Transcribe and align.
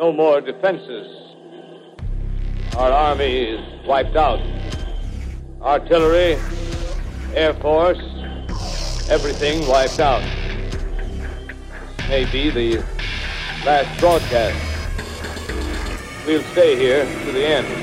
No 0.00 0.12
more 0.12 0.40
defenses. 0.40 1.36
Our 2.74 2.90
army 2.90 3.50
is 3.50 3.86
wiped 3.86 4.16
out. 4.16 4.40
Artillery, 5.60 6.38
Air 7.34 7.52
Force, 7.52 8.00
everything 9.10 9.68
wiped 9.68 10.00
out. 10.00 10.22
This 11.98 12.08
may 12.08 12.24
be 12.32 12.48
the 12.48 12.76
last 13.66 14.00
broadcast. 14.00 14.56
We'll 16.26 16.44
stay 16.44 16.76
here 16.76 17.04
to 17.04 17.32
the 17.32 17.46
end. 17.46 17.79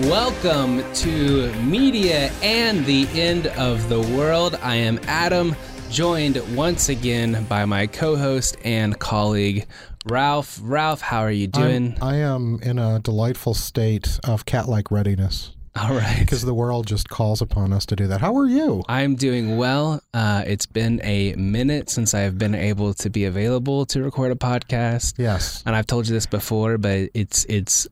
Welcome 0.00 0.82
to 0.92 1.52
Media 1.62 2.32
and 2.42 2.84
the 2.84 3.06
End 3.12 3.46
of 3.46 3.88
the 3.88 4.00
World. 4.00 4.58
I 4.60 4.74
am 4.74 4.98
Adam, 5.04 5.54
joined 5.88 6.56
once 6.56 6.88
again 6.88 7.44
by 7.44 7.64
my 7.64 7.86
co 7.86 8.16
host 8.16 8.56
and 8.64 8.98
colleague, 8.98 9.68
Ralph. 10.04 10.58
Ralph, 10.60 11.00
how 11.00 11.20
are 11.20 11.30
you 11.30 11.46
doing? 11.46 11.96
I'm, 12.02 12.08
I 12.08 12.16
am 12.16 12.58
in 12.60 12.80
a 12.80 12.98
delightful 12.98 13.54
state 13.54 14.18
of 14.24 14.44
cat 14.44 14.68
like 14.68 14.90
readiness. 14.90 15.53
All 15.76 15.92
right. 15.94 16.20
Because 16.20 16.42
the 16.42 16.54
world 16.54 16.86
just 16.86 17.08
calls 17.08 17.42
upon 17.42 17.72
us 17.72 17.84
to 17.86 17.96
do 17.96 18.06
that. 18.06 18.20
How 18.20 18.36
are 18.36 18.46
you? 18.46 18.84
I'm 18.88 19.16
doing 19.16 19.56
well. 19.56 20.00
Uh, 20.12 20.44
it's 20.46 20.66
been 20.66 21.00
a 21.02 21.34
minute 21.34 21.90
since 21.90 22.14
I've 22.14 22.38
been 22.38 22.54
able 22.54 22.94
to 22.94 23.10
be 23.10 23.24
available 23.24 23.84
to 23.86 24.02
record 24.02 24.30
a 24.30 24.36
podcast. 24.36 25.14
Yes. 25.18 25.64
And 25.66 25.74
I've 25.74 25.86
told 25.88 26.06
you 26.06 26.14
this 26.14 26.26
before, 26.26 26.78
but 26.78 27.10
it's 27.12 27.44
it's 27.46 27.88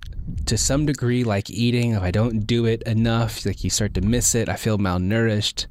to 0.47 0.57
some 0.57 0.87
degree 0.87 1.25
like 1.25 1.51
eating. 1.51 1.93
If 1.93 2.03
I 2.03 2.13
don't 2.13 2.47
do 2.47 2.67
it 2.67 2.83
enough, 2.83 3.45
like 3.45 3.65
you 3.65 3.71
start 3.71 3.95
to 3.95 4.01
miss 4.01 4.37
it. 4.37 4.49
I 4.49 4.55
feel 4.55 4.79
malnourished, 4.79 5.67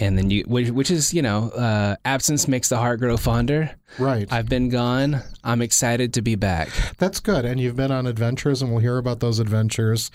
and 0.00 0.16
then 0.16 0.30
you, 0.30 0.44
which, 0.46 0.70
which 0.70 0.90
is 0.90 1.14
you 1.14 1.22
know, 1.22 1.50
uh, 1.50 1.96
absence 2.04 2.48
makes 2.48 2.70
the 2.70 2.78
heart 2.78 3.00
grow 3.00 3.16
fonder. 3.16 3.70
Right. 3.98 4.32
I've 4.32 4.48
been 4.48 4.68
gone. 4.68 5.22
I'm 5.44 5.60
excited 5.60 6.14
to 6.14 6.22
be 6.22 6.36
back. 6.36 6.68
That's 6.98 7.20
good. 7.20 7.44
And 7.44 7.60
you've 7.60 7.76
been 7.76 7.90
on 7.90 8.06
adventures, 8.06 8.62
and 8.62 8.70
we'll 8.70 8.80
hear 8.80 8.98
about 8.98 9.20
those 9.20 9.38
adventures 9.38 10.10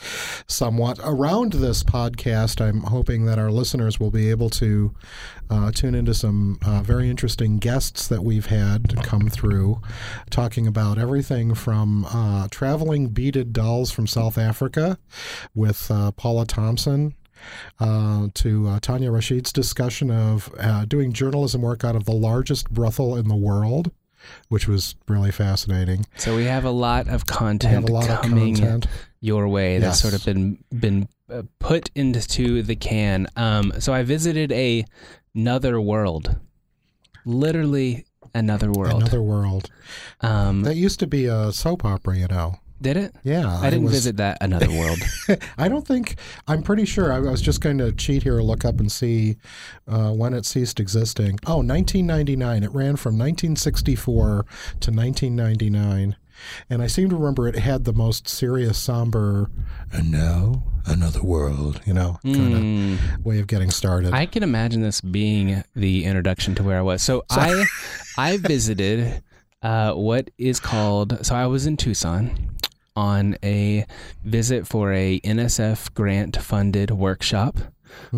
somewhat 0.48 1.00
around 1.04 1.54
this 1.54 1.84
podcast. 1.84 2.62
I'm 2.62 2.82
hoping 2.82 3.26
that 3.26 3.38
our 3.38 3.52
listeners 3.52 4.00
will 4.00 4.12
be 4.12 4.30
able 4.30 4.50
to 4.52 4.96
uh, 5.50 5.72
tune 5.72 5.94
into 5.94 6.14
some 6.14 6.58
uh, 6.66 6.82
very 6.82 7.10
interesting 7.10 7.58
guests 7.58 8.08
that 8.08 8.24
we've 8.24 8.48
had 8.48 8.96
come 9.04 9.30
through, 9.30 9.82
talking 10.30 10.68
about 10.68 10.98
everything 10.98 11.54
from 11.54 12.06
uh, 12.06 12.48
traveling 12.50 13.10
beaded 13.10 13.54
dolls 13.54 13.92
from 13.92 14.08
South 14.08 14.38
Africa 14.38 14.98
with 15.54 15.92
uh, 15.92 16.12
Paula 16.12 16.46
Thompson. 16.46 17.14
Uh, 17.80 18.28
to 18.34 18.68
uh, 18.68 18.80
Tanya 18.80 19.12
Rashid's 19.12 19.52
discussion 19.54 20.10
of 20.12 20.50
uh, 20.60 20.86
doing 20.86 21.14
journalism 21.14 21.62
work 21.62 21.84
out 21.84 21.96
of 21.96 22.06
the 22.06 22.14
largest 22.14 22.70
brothel 22.72 23.16
in 23.16 23.28
the 23.28 23.36
world, 23.36 23.92
which 24.50 24.68
was 24.68 24.96
really 25.08 25.32
fascinating. 25.32 26.06
So 26.18 26.36
we 26.36 26.46
have 26.46 26.64
a 26.66 26.72
lot 26.72 27.08
of 27.08 27.26
content 27.26 27.72
We 27.72 27.76
have 27.76 27.90
a 27.90 27.94
lot 27.94 28.10
of 28.10 28.22
coming 28.22 28.56
content. 28.56 28.88
your 29.20 29.48
way 29.48 29.78
that's 29.80 30.02
Yes. 30.02 30.02
sort 30.02 30.14
of 30.14 30.26
been 30.26 30.64
been 30.72 31.08
uh, 31.30 31.44
put 31.60 31.92
into 31.96 32.62
the 32.64 32.76
can. 32.76 33.28
Um, 33.36 33.74
so 33.80 33.94
I 33.94 34.04
visited 34.04 34.52
a 34.52 34.86
another 35.36 35.82
world, 35.82 36.38
literally 37.26 38.06
another 38.34 38.72
world. 38.72 39.02
Another 39.02 39.22
world. 39.22 39.70
um, 40.22 40.62
That 40.64 40.76
used 40.76 41.00
to 41.00 41.08
be 41.08 41.26
a 41.26 41.52
soap 41.52 41.84
opera, 41.86 42.18
you 42.18 42.28
know. 42.28 42.56
Did 42.82 42.98
it? 42.98 43.16
Yeah, 43.24 43.48
I 43.60 43.70
didn't 43.70 43.86
was- 43.86 43.94
visit 43.94 44.18
that 44.18 44.38
another 44.42 44.70
world. 44.70 45.00
I 45.58 45.68
don't 45.70 45.88
think. 45.88 46.18
I'm 46.48 46.62
pretty 46.62 46.86
sure. 46.86 47.12
I 47.14 47.20
was 47.20 47.42
just 47.42 47.62
going 47.62 47.78
to 47.78 47.92
cheat 47.92 48.24
here, 48.24 48.42
look 48.42 48.66
up 48.66 48.80
and 48.80 48.92
see 48.92 49.38
uh, 49.88 50.12
when 50.12 50.34
it 50.34 50.46
ceased 50.46 50.80
existing. 50.80 51.40
Oh, 51.48 51.58
1999. 51.58 52.64
It 52.64 52.72
ran 52.72 52.96
from 52.96 53.18
1964 53.18 54.46
to 54.82 54.92
1999, 54.92 56.16
and 56.70 56.82
I 56.82 56.88
seem 56.88 57.10
to 57.10 57.16
remember 57.16 57.48
it 57.48 57.56
had 57.56 57.86
the 57.86 57.94
most 57.94 58.28
serious, 58.28 58.78
somber, 58.78 59.50
and 59.92 60.12
now 60.12 60.64
another 60.86 61.24
world. 61.24 61.82
You 61.86 61.94
know, 61.94 62.20
kind 62.24 63.00
of 63.00 63.26
way 63.26 63.40
of 63.40 63.48
getting 63.48 63.72
started. 63.72 64.14
I 64.14 64.26
can 64.26 64.44
imagine 64.44 64.82
this 64.82 65.02
being 65.02 65.64
the 65.76 66.06
introduction 66.06 66.56
to 66.56 66.64
where 66.64 66.78
I 66.78 66.82
was. 66.82 67.02
So, 67.02 67.24
I 67.30 67.66
I 68.18 68.38
visited 68.38 69.24
uh, 69.62 69.94
what 69.94 70.30
is 70.38 70.60
called. 70.60 71.26
So 71.26 71.36
I 71.36 71.48
was 71.48 71.66
in 71.66 71.78
Tucson 71.78 72.55
on 72.96 73.38
a 73.44 73.86
visit 74.24 74.68
for 74.68 74.94
a 74.94 75.20
NSF 75.22 75.94
grant 75.94 76.38
funded 76.38 76.92
workshop 76.92 77.58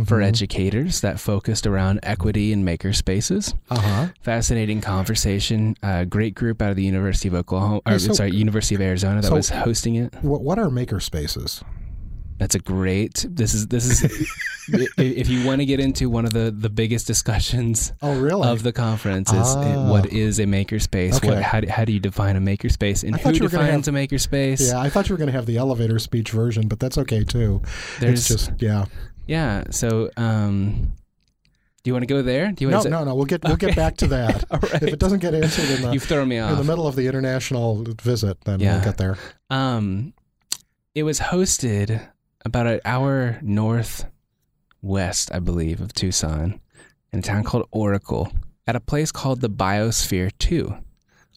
for 0.05 0.21
educators 0.21 1.01
that 1.01 1.19
focused 1.19 1.67
around 1.67 1.99
equity 2.01 2.51
and 2.51 2.65
maker 2.65 2.93
spaces. 2.93 3.53
uh 3.69 3.79
huh. 3.79 4.07
Fascinating 4.21 4.81
conversation. 4.81 5.75
Uh, 5.83 6.03
great 6.03 6.33
group 6.33 6.61
out 6.61 6.71
of 6.71 6.75
the 6.75 6.83
University 6.83 7.27
of 7.27 7.35
Oklahoma. 7.35 7.81
Or, 7.85 7.91
Hey, 7.93 7.97
so- 7.99 8.13
sorry, 8.13 8.31
University 8.31 8.73
of 8.75 8.81
Arizona 8.81 9.21
that 9.21 9.27
so- 9.27 9.35
was 9.35 9.49
hosting 9.49 9.95
it. 9.95 10.13
What, 10.21 10.41
what 10.41 10.57
are 10.57 10.69
maker 10.71 10.99
spaces? 10.99 11.63
That's 12.37 12.53
a 12.55 12.59
great. 12.59 13.25
This 13.29 13.53
is 13.53 13.67
this 13.67 14.03
is. 14.03 14.29
if 14.97 15.27
you 15.29 15.45
want 15.45 15.59
to 15.61 15.65
get 15.65 15.79
into 15.79 16.09
one 16.09 16.25
of 16.25 16.33
the 16.33 16.51
the 16.51 16.69
biggest 16.69 17.07
discussions 17.07 17.93
Oh, 18.01 18.19
really? 18.19 18.47
of 18.47 18.63
the 18.63 18.71
conference 18.73 19.31
is 19.31 19.55
Ah. 19.55 19.89
what 19.89 20.05
is 20.13 20.39
a 20.39 20.43
makerspace? 20.43 21.13
What 21.13 21.25
Okay. 21.25 21.41
how 21.41 21.61
do, 21.61 21.67
how 21.69 21.83
do 21.85 21.93
you 21.93 21.99
define 21.99 22.35
a 22.35 22.41
makerspace 22.41 23.03
and 23.03 23.15
who 23.15 23.31
you 23.31 23.43
were 23.43 23.49
gonna 23.49 23.65
defines 23.65 23.85
have- 23.87 23.95
a 23.95 23.97
makerspace? 23.97 24.69
yeah, 24.69 24.79
I 24.79 24.89
thought 24.89 25.09
you 25.09 25.13
were 25.13 25.17
going 25.17 25.31
to 25.31 25.33
have 25.33 25.45
the 25.45 25.57
elevator 25.57 25.97
speech 25.99 26.29
version, 26.31 26.67
but 26.67 26.79
that's 26.79 26.97
okay 26.99 27.23
too. 27.23 27.61
There's 27.99 28.19
it's 28.19 28.27
just 28.27 28.61
yeah. 28.61 28.85
yeah. 29.25 29.63
So 29.71 30.11
um, 30.17 30.93
do 31.83 31.89
you 31.89 31.93
want 31.93 32.03
to 32.03 32.07
go 32.13 32.21
there? 32.21 32.51
Do 32.51 32.65
you 32.65 32.69
No, 32.69 32.83
to? 32.83 32.89
no, 32.89 33.03
no. 33.05 33.15
We'll 33.15 33.25
get 33.25 33.43
we'll 33.45 33.55
get 33.55 33.75
back 33.75 33.97
to 33.97 34.07
that. 34.07 34.43
Right. 34.51 34.83
If 34.83 34.93
it 34.93 34.99
doesn't 34.99 35.19
get 35.19 35.33
answered 35.33 35.69
in 35.69 35.81
the 35.81 35.91
You've 35.93 36.03
thrown 36.03 36.27
me 36.27 36.37
in 36.37 36.55
the 36.57 36.63
middle 36.63 36.85
of 36.87 36.95
the 36.95 37.07
international 37.07 37.83
visit, 38.01 38.41
then 38.43 38.59
Yeah. 38.59 38.75
we'll 38.75 38.83
get 38.83 38.97
there. 38.97 39.17
Um, 39.49 40.13
it 40.93 41.03
was 41.03 41.19
hosted 41.19 42.01
about 42.47 42.65
an 42.65 42.79
hour 42.85 43.39
northwest, 43.43 45.31
I 45.31 45.39
believe, 45.39 45.79
of 45.81 45.93
Tucson, 45.93 46.59
in 47.11 47.19
a 47.19 47.21
town 47.21 47.43
called 47.43 47.67
Oracle, 47.71 48.31
at 48.65 48.75
a 48.75 48.79
place 48.79 49.11
called 49.11 49.41
the 49.41 49.49
Biosphere 49.49 50.31
Two. 50.39 50.75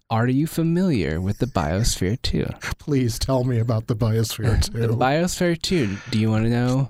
Are 0.09 0.27
you 0.27 0.47
familiar 0.47 1.21
with 1.21 1.39
the 1.39 1.47
Biosphere 1.47 2.21
Two? 2.23 2.47
Please 2.79 3.19
tell 3.19 3.45
me 3.45 3.59
about 3.59 3.87
the 3.87 3.95
biosphere 3.95 4.61
2. 4.73 4.87
The. 4.87 4.89
Biosphere 4.89 5.61
2. 5.61 5.97
Do 6.11 6.19
you 6.19 6.31
want 6.31 6.45
to 6.45 6.51
know 6.51 6.89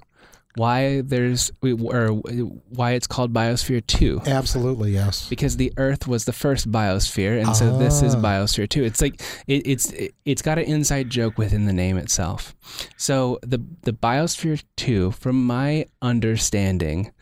why 0.56 1.00
there's 1.03 1.53
or 1.62 2.09
why 2.09 2.93
it's 2.93 3.06
called 3.06 3.33
Biosphere 3.33 3.87
2? 3.87 4.22
Absolutely, 4.27 4.93
yes. 4.93 5.28
Because 5.28 5.56
the 5.56 5.72
Earth 5.77 6.09
was 6.09 6.25
the 6.25 6.33
first 6.33 6.71
biosphere, 6.71 7.41
and 7.41 7.56
so 7.56 7.78
this 7.78 8.03
is 8.03 8.15
Ah. 8.15 8.21
Biosphere 8.21 8.69
2. 8.69 8.83
It's 8.84 9.00
like 9.00 9.21
it, 9.47 9.66
it's 9.66 9.93
it, 9.93 10.15
it's 10.25 10.43
got 10.43 10.59
an 10.59 10.65
inside 10.65 11.09
joke 11.10 11.39
within 11.39 11.66
the 11.66 11.72
name 11.72 11.97
itself. 11.97 12.55
So 12.97 13.39
the 13.43 13.65
the 13.83 13.93
Biosphere 13.93 14.62
2, 14.77 15.12
from 15.12 15.47
my 15.47 15.87
understanding, 16.03 17.12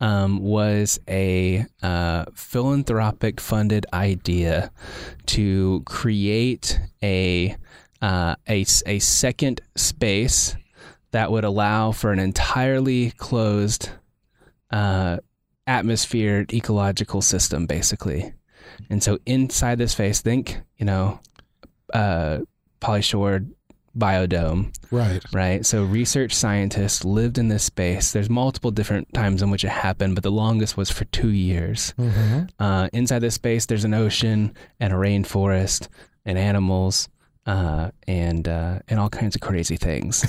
um, 0.00 0.40
was 0.40 0.98
a 1.08 1.64
uh, 1.82 2.26
philanthropic 2.34 3.40
funded 3.40 3.86
idea 3.94 4.70
to 5.26 5.82
create 5.86 6.78
a 7.02 7.56
uh, 8.02 8.34
a, 8.46 8.66
a 8.86 8.98
second 8.98 9.62
space 9.76 10.54
that 11.14 11.30
would 11.30 11.44
allow 11.44 11.92
for 11.92 12.10
an 12.12 12.18
entirely 12.18 13.12
closed 13.12 13.88
uh, 14.72 15.16
atmosphere 15.66 16.44
ecological 16.52 17.22
system, 17.22 17.66
basically. 17.66 18.32
And 18.90 19.00
so 19.02 19.18
inside 19.24 19.78
this 19.78 19.92
space, 19.92 20.20
think, 20.20 20.60
you 20.76 20.84
know, 20.86 21.20
uh, 21.92 22.40
polyshored 22.80 23.50
biodome, 23.96 24.74
Right. 24.90 25.22
right? 25.32 25.64
So 25.64 25.84
research 25.84 26.34
scientists 26.34 27.04
lived 27.04 27.38
in 27.38 27.46
this 27.48 27.62
space. 27.62 28.10
There's 28.12 28.28
multiple 28.28 28.72
different 28.72 29.12
times 29.14 29.40
in 29.40 29.50
which 29.50 29.64
it 29.64 29.68
happened, 29.70 30.16
but 30.16 30.24
the 30.24 30.32
longest 30.32 30.76
was 30.76 30.90
for 30.90 31.04
two 31.06 31.30
years. 31.30 31.94
hmm 31.96 32.40
Uh, 32.58 32.88
inside 32.92 33.20
this 33.20 33.34
space, 33.36 33.66
there's 33.66 33.84
an 33.84 33.94
ocean 33.94 34.52
and 34.80 34.92
a 34.92 34.96
rainforest 34.96 35.86
and 36.26 36.36
animals 36.36 37.08
uh, 37.46 37.90
and 38.06 38.48
uh, 38.48 38.78
and 38.88 38.98
all 38.98 39.10
kinds 39.10 39.34
of 39.34 39.40
crazy 39.40 39.76
things. 39.76 40.24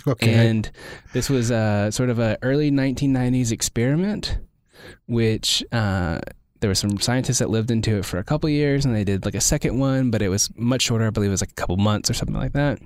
okay. 0.06 0.48
And 0.48 0.70
this 1.12 1.30
was 1.30 1.50
a 1.50 1.90
sort 1.92 2.10
of 2.10 2.18
a 2.18 2.38
early 2.42 2.70
1990s 2.70 3.52
experiment, 3.52 4.38
which 5.06 5.64
uh, 5.72 6.20
there 6.60 6.68
were 6.68 6.74
some 6.74 6.98
scientists 6.98 7.38
that 7.38 7.50
lived 7.50 7.70
into 7.70 7.98
it 7.98 8.04
for 8.04 8.18
a 8.18 8.24
couple 8.24 8.48
years, 8.50 8.84
and 8.84 8.94
they 8.94 9.04
did 9.04 9.24
like 9.24 9.34
a 9.34 9.40
second 9.40 9.78
one, 9.78 10.10
but 10.10 10.22
it 10.22 10.28
was 10.28 10.50
much 10.56 10.82
shorter. 10.82 11.06
I 11.06 11.10
believe 11.10 11.28
it 11.28 11.32
was 11.32 11.42
like 11.42 11.52
a 11.52 11.54
couple 11.54 11.76
months 11.76 12.10
or 12.10 12.14
something 12.14 12.36
like 12.36 12.52
that. 12.52 12.80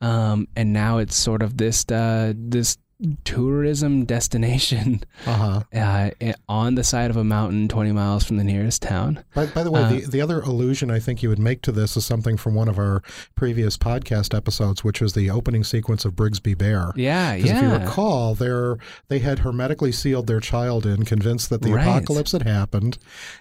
Um, 0.00 0.48
and 0.56 0.72
now 0.72 0.98
it's 0.98 1.16
sort 1.16 1.42
of 1.42 1.56
this 1.56 1.84
uh, 1.90 2.32
this 2.36 2.78
tourism 3.24 4.04
destination 4.04 5.02
Uh-huh. 5.26 5.62
uh, 5.74 6.10
on 6.48 6.74
the 6.74 6.84
side 6.84 7.10
of 7.10 7.16
a 7.16 7.24
mountain 7.24 7.68
20 7.68 7.92
miles 7.92 8.24
from 8.24 8.36
the 8.36 8.44
nearest 8.44 8.82
town. 8.82 9.24
By, 9.34 9.46
by 9.46 9.62
the 9.62 9.70
way, 9.70 9.82
Uh, 9.82 9.88
the, 9.90 10.00
the 10.06 10.20
other 10.20 10.40
allusion 10.40 10.90
I 10.90 10.98
think 10.98 11.22
you 11.22 11.28
would 11.28 11.38
make 11.38 11.62
to 11.62 11.72
this 11.72 11.96
is 11.96 12.04
something 12.04 12.36
from 12.36 12.54
one 12.54 12.68
of 12.68 12.78
our 12.78 13.02
previous 13.34 13.76
podcast 13.76 14.34
episodes, 14.36 14.84
which 14.84 15.00
was 15.00 15.14
the 15.14 15.30
opening 15.30 15.64
sequence 15.64 16.04
of 16.04 16.14
Brigsby 16.14 16.56
Bear. 16.56 16.92
Yeah, 16.96 17.34
yeah. 17.34 17.56
if 17.56 17.62
you 17.62 17.70
recall, 17.70 18.34
they 18.34 19.18
had 19.20 19.40
hermetically 19.40 19.92
sealed 19.92 20.26
their 20.26 20.40
child 20.40 20.84
in, 20.86 21.04
convinced 21.04 21.50
that 21.50 21.62
the 21.62 21.72
Right. 21.72 21.86
apocalypse 21.86 22.32
had 22.32 22.42
happened, 22.42 22.98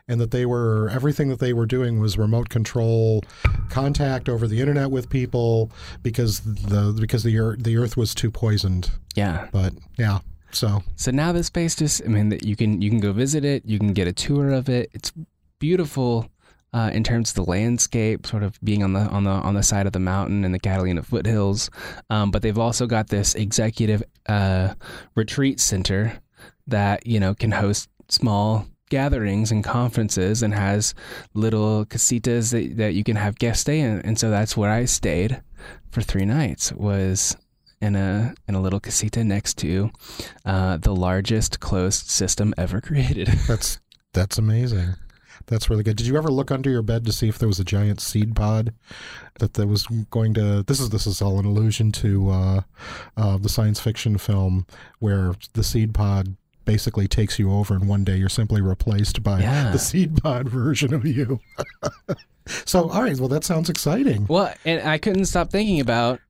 and 0.07 0.19
that 0.21 0.31
they 0.31 0.45
were 0.45 0.89
everything 0.89 1.29
that 1.29 1.39
they 1.39 1.53
were 1.53 1.65
doing 1.65 1.99
was 1.99 2.17
remote 2.17 2.49
control, 2.49 3.23
contact 3.69 4.29
over 4.29 4.47
the 4.47 4.59
internet 4.59 4.89
with 4.91 5.09
people 5.09 5.71
because 6.01 6.39
the 6.41 6.95
because 6.99 7.23
the 7.23 7.37
earth, 7.37 7.63
the 7.63 7.77
earth 7.77 7.97
was 7.97 8.13
too 8.15 8.31
poisoned. 8.31 8.91
Yeah. 9.15 9.47
But 9.51 9.73
yeah, 9.97 10.19
so 10.51 10.83
So 10.95 11.11
now 11.11 11.31
this 11.31 11.47
space 11.47 11.75
just 11.75 12.03
I 12.03 12.07
mean 12.07 12.29
that 12.29 12.45
you 12.45 12.55
can 12.55 12.81
you 12.81 12.89
can 12.89 12.99
go 12.99 13.13
visit 13.13 13.45
it, 13.45 13.65
you 13.65 13.79
can 13.79 13.93
get 13.93 14.07
a 14.07 14.13
tour 14.13 14.51
of 14.51 14.69
it. 14.69 14.89
It's 14.93 15.11
beautiful 15.59 16.29
uh, 16.73 16.89
in 16.91 17.03
terms 17.03 17.29
of 17.29 17.35
the 17.35 17.49
landscape, 17.49 18.25
sort 18.25 18.41
of 18.43 18.59
being 18.63 18.83
on 18.83 18.93
the 18.93 19.01
on 19.01 19.23
the 19.23 19.31
on 19.31 19.53
the 19.53 19.63
side 19.63 19.85
of 19.85 19.93
the 19.93 19.99
mountain 19.99 20.43
in 20.43 20.51
the 20.51 20.59
Catalina 20.59 21.03
foothills. 21.03 21.69
Um, 22.09 22.31
but 22.31 22.41
they've 22.41 22.57
also 22.57 22.87
got 22.87 23.07
this 23.07 23.35
executive 23.35 24.03
uh, 24.27 24.73
retreat 25.15 25.59
center 25.59 26.19
that 26.67 27.05
you 27.05 27.19
know 27.19 27.33
can 27.33 27.51
host 27.51 27.89
small 28.09 28.67
gatherings 28.89 29.51
and 29.51 29.63
conferences 29.63 30.43
and 30.43 30.53
has 30.53 30.93
little 31.33 31.85
casitas 31.85 32.51
that, 32.51 32.77
that 32.77 32.93
you 32.93 33.03
can 33.03 33.15
have 33.15 33.39
guests 33.39 33.61
stay 33.61 33.79
in 33.79 33.99
and 34.01 34.19
so 34.19 34.29
that's 34.29 34.55
where 34.55 34.69
i 34.69 34.85
stayed 34.85 35.41
for 35.89 36.01
three 36.01 36.25
nights 36.25 36.71
was 36.73 37.35
in 37.83 37.95
a 37.95 38.33
in 38.47 38.55
a 38.55 38.61
little 38.61 38.79
casita 38.79 39.23
next 39.23 39.57
to 39.59 39.91
uh, 40.45 40.77
the 40.77 40.95
largest 40.95 41.59
closed 41.59 42.07
system 42.09 42.53
ever 42.57 42.79
created. 42.89 43.27
that's 43.47 43.79
that's 44.13 44.37
amazing. 44.37 44.95
That's 45.47 45.69
really 45.69 45.83
good. 45.83 45.97
Did 45.97 46.07
you 46.07 46.15
ever 46.17 46.29
look 46.29 46.51
under 46.51 46.69
your 46.69 46.83
bed 46.83 47.05
to 47.05 47.11
see 47.11 47.27
if 47.27 47.37
there 47.37 47.49
was 47.49 47.59
a 47.59 47.65
giant 47.65 47.99
seed 47.99 48.33
pod 48.33 48.73
that 49.39 49.55
that 49.55 49.67
was 49.67 49.85
going 50.09 50.33
to? 50.35 50.63
This 50.63 50.79
is 50.79 50.89
this 50.89 51.05
is 51.05 51.21
all 51.21 51.37
an 51.39 51.45
allusion 51.45 51.91
to 51.93 52.29
uh, 52.29 52.61
uh, 53.17 53.37
the 53.37 53.49
science 53.49 53.79
fiction 53.79 54.17
film 54.17 54.65
where 54.99 55.35
the 55.53 55.63
seed 55.63 55.93
pod 55.93 56.37
basically 56.65 57.09
takes 57.09 57.37
you 57.39 57.51
over, 57.51 57.73
and 57.73 57.89
one 57.89 58.05
day 58.05 58.15
you're 58.15 58.29
simply 58.29 58.61
replaced 58.61 59.21
by 59.21 59.41
Yeah. 59.41 59.71
the 59.71 59.79
seed 59.79 60.15
pod 60.23 60.47
version 60.47 60.93
of 60.93 61.05
you. 61.05 61.41
so, 62.65 62.89
all 62.89 63.01
right. 63.03 63.19
Well, 63.19 63.27
that 63.27 63.43
sounds 63.43 63.69
exciting. 63.69 64.27
well, 64.29 64.53
and 64.63 64.87
I 64.87 64.97
couldn't 64.97 65.25
stop 65.25 65.51
thinking 65.51 65.81
about. 65.81 66.21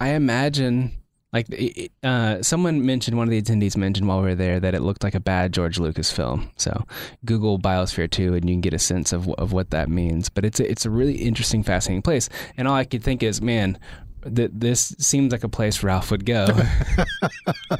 I 0.00 0.10
imagine. 0.10 0.92
Like 1.32 1.46
it- 1.50 1.92
uh, 2.02 2.42
someone 2.42 2.84
mentioned, 2.84 3.16
one 3.16 3.28
of 3.28 3.30
the 3.30 3.40
attendees 3.40 3.76
mentioned 3.76 4.08
while 4.08 4.18
we 4.20 4.28
were 4.28 4.34
there 4.34 4.58
that 4.60 4.74
it 4.74 4.82
looked 4.82 5.04
like 5.04 5.14
a 5.14 5.20
bad 5.20 5.52
George 5.52 5.78
Lucas 5.78 6.10
film. 6.10 6.50
So 6.56 6.84
Google 7.24 7.58
Biosphere 7.58 8.10
2 8.10 8.34
and 8.34 8.48
you 8.48 8.54
can 8.54 8.60
get 8.60 8.74
a 8.74 8.78
sense 8.78 9.12
of 9.12 9.28
of 9.38 9.52
what 9.52 9.70
that 9.70 9.88
means. 9.88 10.28
But 10.28 10.44
it's 10.44 10.58
a, 10.60 10.68
it's 10.70 10.84
a 10.86 10.90
really 10.90 11.14
interesting, 11.16 11.62
fascinating 11.62 12.02
place. 12.02 12.28
And 12.56 12.66
all 12.66 12.74
I 12.74 12.84
could 12.84 13.02
think 13.04 13.22
is, 13.22 13.40
man, 13.40 13.78
th- 14.34 14.50
this 14.52 14.94
seems 14.98 15.30
like 15.32 15.44
a 15.44 15.48
place 15.48 15.82
Ralph 15.84 16.10
would 16.10 16.24
go. 16.26 16.46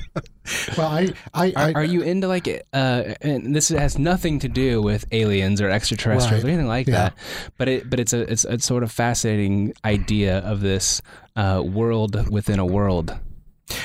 Well, 0.77 0.89
I, 0.89 1.13
I, 1.33 1.53
I 1.55 1.73
Are, 1.73 1.77
are 1.79 1.85
you 1.85 2.01
into 2.03 2.27
like 2.27 2.49
uh 2.73 3.15
and 3.21 3.55
this 3.55 3.69
has 3.69 3.99
nothing 3.99 4.41
to 4.41 4.49
do 4.49 4.83
with 4.83 5.05
aliens 5.13 5.61
or 5.61 5.71
extraterrestrials 5.71 6.43
or 6.43 6.49
anything 6.49 6.67
like 6.67 6.89
Yeah. 6.89 6.95
that 6.95 7.15
but 7.57 7.69
it 7.69 7.89
but 7.89 8.01
it's 8.01 8.13
a 8.13 8.23
it's 8.23 8.45
a 8.45 8.59
sort 8.59 8.83
of 8.83 8.91
fascinating 8.91 9.75
idea 9.85 10.39
of 10.39 10.61
this 10.61 11.03
uh 11.37 11.63
world 11.65 12.29
within 12.31 12.59
a 12.59 12.67
world 12.67 13.17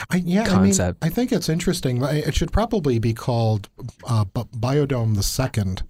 I, 0.09 0.17
yeah, 0.17 0.45
concept. 0.45 0.97
I 1.01 1.05
mean, 1.05 1.11
I 1.11 1.15
think 1.15 1.31
it's 1.31 1.49
interesting. 1.49 2.01
It 2.03 2.35
should 2.35 2.51
probably 2.51 2.99
be 2.99 3.13
called 3.13 3.69
uh, 4.07 4.25
Biodome 4.25 5.15
the 5.15 5.23
Second, 5.23 5.83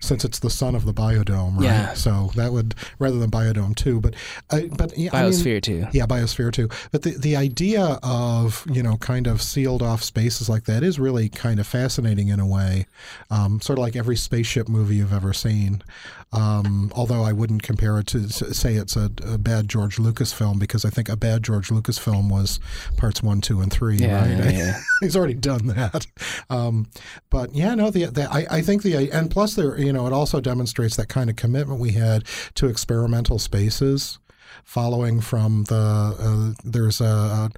since 0.00 0.24
it's 0.24 0.38
the 0.38 0.50
son 0.50 0.74
of 0.74 0.84
the 0.84 0.94
Biodome, 0.94 1.56
right? 1.56 1.64
Yeah. 1.64 1.94
So 1.94 2.30
that 2.36 2.52
would 2.52 2.74
rather 2.98 3.18
than 3.18 3.30
Biodome 3.30 3.74
Two, 3.74 4.00
but 4.00 4.14
uh, 4.50 4.60
but 4.76 4.96
yeah, 4.96 5.10
I 5.12 5.24
mean- 5.24 5.32
biosphere 5.32 5.62
Two 5.62 5.86
yeah, 5.92 6.06
biosphere 6.06 6.52
Two. 6.52 6.68
But 6.92 7.02
the 7.02 7.10
the 7.12 7.36
idea 7.36 7.98
of 8.02 8.64
you 8.70 8.82
know 8.82 8.96
kind 8.98 9.26
of 9.26 9.42
sealed 9.42 9.82
off 9.82 10.02
spaces 10.02 10.48
like 10.48 10.64
that 10.64 10.82
is 10.82 10.98
really 10.98 11.28
kind 11.28 11.58
of 11.58 11.66
fascinating 11.66 12.28
in 12.28 12.38
a 12.40 12.46
way. 12.46 12.86
Um, 13.30 13.60
sort 13.60 13.78
of 13.78 13.82
like 13.82 13.96
every 13.96 14.16
spaceship 14.16 14.68
movie 14.68 14.96
you've 14.96 15.12
ever 15.12 15.32
seen. 15.32 15.82
Um, 16.30 16.92
although 16.94 17.22
I 17.22 17.32
wouldn't 17.32 17.62
compare 17.62 17.98
it 17.98 18.06
to 18.08 18.28
say 18.28 18.74
it's 18.74 18.96
a, 18.96 19.10
a 19.24 19.38
bad 19.38 19.68
George 19.68 19.98
Lucas 19.98 20.32
film 20.32 20.58
because 20.58 20.84
I 20.84 20.90
think 20.90 21.08
a 21.08 21.16
bad 21.16 21.42
George 21.42 21.70
Lucas 21.70 21.98
film 21.98 22.28
was 22.28 22.60
parts 22.96 23.22
one, 23.22 23.40
two, 23.40 23.60
and 23.60 23.72
three. 23.72 23.96
yeah, 23.96 24.20
right? 24.20 24.30
yeah, 24.30 24.50
yeah. 24.50 24.80
He's 25.00 25.16
already 25.16 25.34
done 25.34 25.68
that. 25.68 26.06
Um, 26.50 26.88
but 27.30 27.54
yeah, 27.54 27.74
no, 27.74 27.90
the, 27.90 28.06
the 28.06 28.30
I, 28.30 28.46
I 28.50 28.62
think 28.62 28.82
the 28.82 29.10
and 29.10 29.30
plus 29.30 29.54
there, 29.54 29.78
you 29.78 29.92
know, 29.92 30.06
it 30.06 30.12
also 30.12 30.40
demonstrates 30.40 30.96
that 30.96 31.08
kind 31.08 31.30
of 31.30 31.36
commitment 31.36 31.80
we 31.80 31.92
had 31.92 32.24
to 32.54 32.66
experimental 32.66 33.38
spaces. 33.38 34.18
Following 34.64 35.20
from 35.20 35.64
the 35.64 35.74
uh, 36.54 36.60
there's 36.64 37.00
a, 37.00 37.50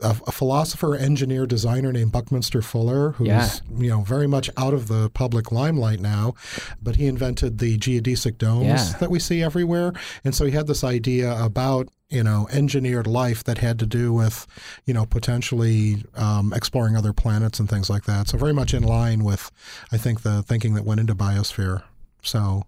a, 0.00 0.16
a 0.26 0.32
philosopher, 0.32 0.94
engineer, 0.94 1.46
designer 1.46 1.92
named 1.92 2.12
Buckminster 2.12 2.62
Fuller, 2.62 3.12
who's 3.12 3.28
Yeah. 3.28 3.48
you 3.76 3.90
know 3.90 4.00
very 4.02 4.26
much 4.26 4.48
out 4.56 4.72
of 4.74 4.88
the 4.88 5.10
public 5.10 5.52
limelight 5.52 6.00
now, 6.00 6.34
but 6.82 6.96
he 6.96 7.06
invented 7.06 7.58
the 7.58 7.76
geodesic 7.78 8.38
domes 8.38 8.66
Yeah. 8.66 8.98
that 9.00 9.10
we 9.10 9.18
see 9.18 9.42
everywhere, 9.42 9.92
and 10.24 10.34
so 10.34 10.44
he 10.46 10.52
had 10.52 10.66
this 10.66 10.82
idea 10.84 11.36
about 11.42 11.88
you 12.08 12.22
know 12.22 12.48
engineered 12.50 13.06
life 13.06 13.44
that 13.44 13.58
had 13.58 13.78
to 13.80 13.86
do 13.86 14.12
with 14.14 14.46
you 14.86 14.94
know 14.94 15.04
potentially 15.04 16.02
um, 16.16 16.52
exploring 16.54 16.96
other 16.96 17.12
planets 17.12 17.60
and 17.60 17.68
things 17.68 17.90
like 17.90 18.04
that. 18.04 18.28
So 18.28 18.38
very 18.38 18.54
much 18.54 18.72
in 18.72 18.82
line 18.82 19.22
with 19.24 19.50
I 19.92 19.98
think 19.98 20.22
the 20.22 20.42
thinking 20.42 20.74
that 20.74 20.84
went 20.84 21.00
into 21.00 21.14
biosphere. 21.14 21.82
So. 22.22 22.64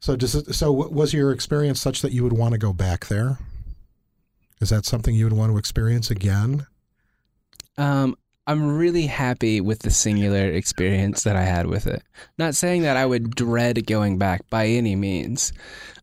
So 0.00 0.16
does 0.16 0.34
it, 0.34 0.54
so 0.54 0.72
was 0.72 1.12
your 1.12 1.30
experience 1.30 1.80
such 1.80 2.02
that 2.02 2.12
you 2.12 2.22
would 2.24 2.32
want 2.32 2.52
to 2.52 2.58
go 2.58 2.72
back 2.72 3.06
there? 3.06 3.38
Is 4.60 4.70
that 4.70 4.84
something 4.84 5.14
you 5.14 5.24
would 5.24 5.32
want 5.32 5.52
to 5.52 5.58
experience 5.58 6.10
again? 6.10 6.66
um 7.78 8.16
i'm 8.46 8.76
really 8.76 9.06
happy 9.06 9.60
with 9.60 9.80
the 9.80 9.90
singular 9.90 10.50
experience 10.50 11.22
that 11.22 11.36
i 11.36 11.42
had 11.42 11.66
with 11.66 11.86
it 11.86 12.02
not 12.36 12.54
saying 12.54 12.82
that 12.82 12.96
i 12.96 13.06
would 13.06 13.34
dread 13.34 13.86
going 13.86 14.18
back 14.18 14.48
by 14.50 14.66
any 14.66 14.94
means 14.96 15.52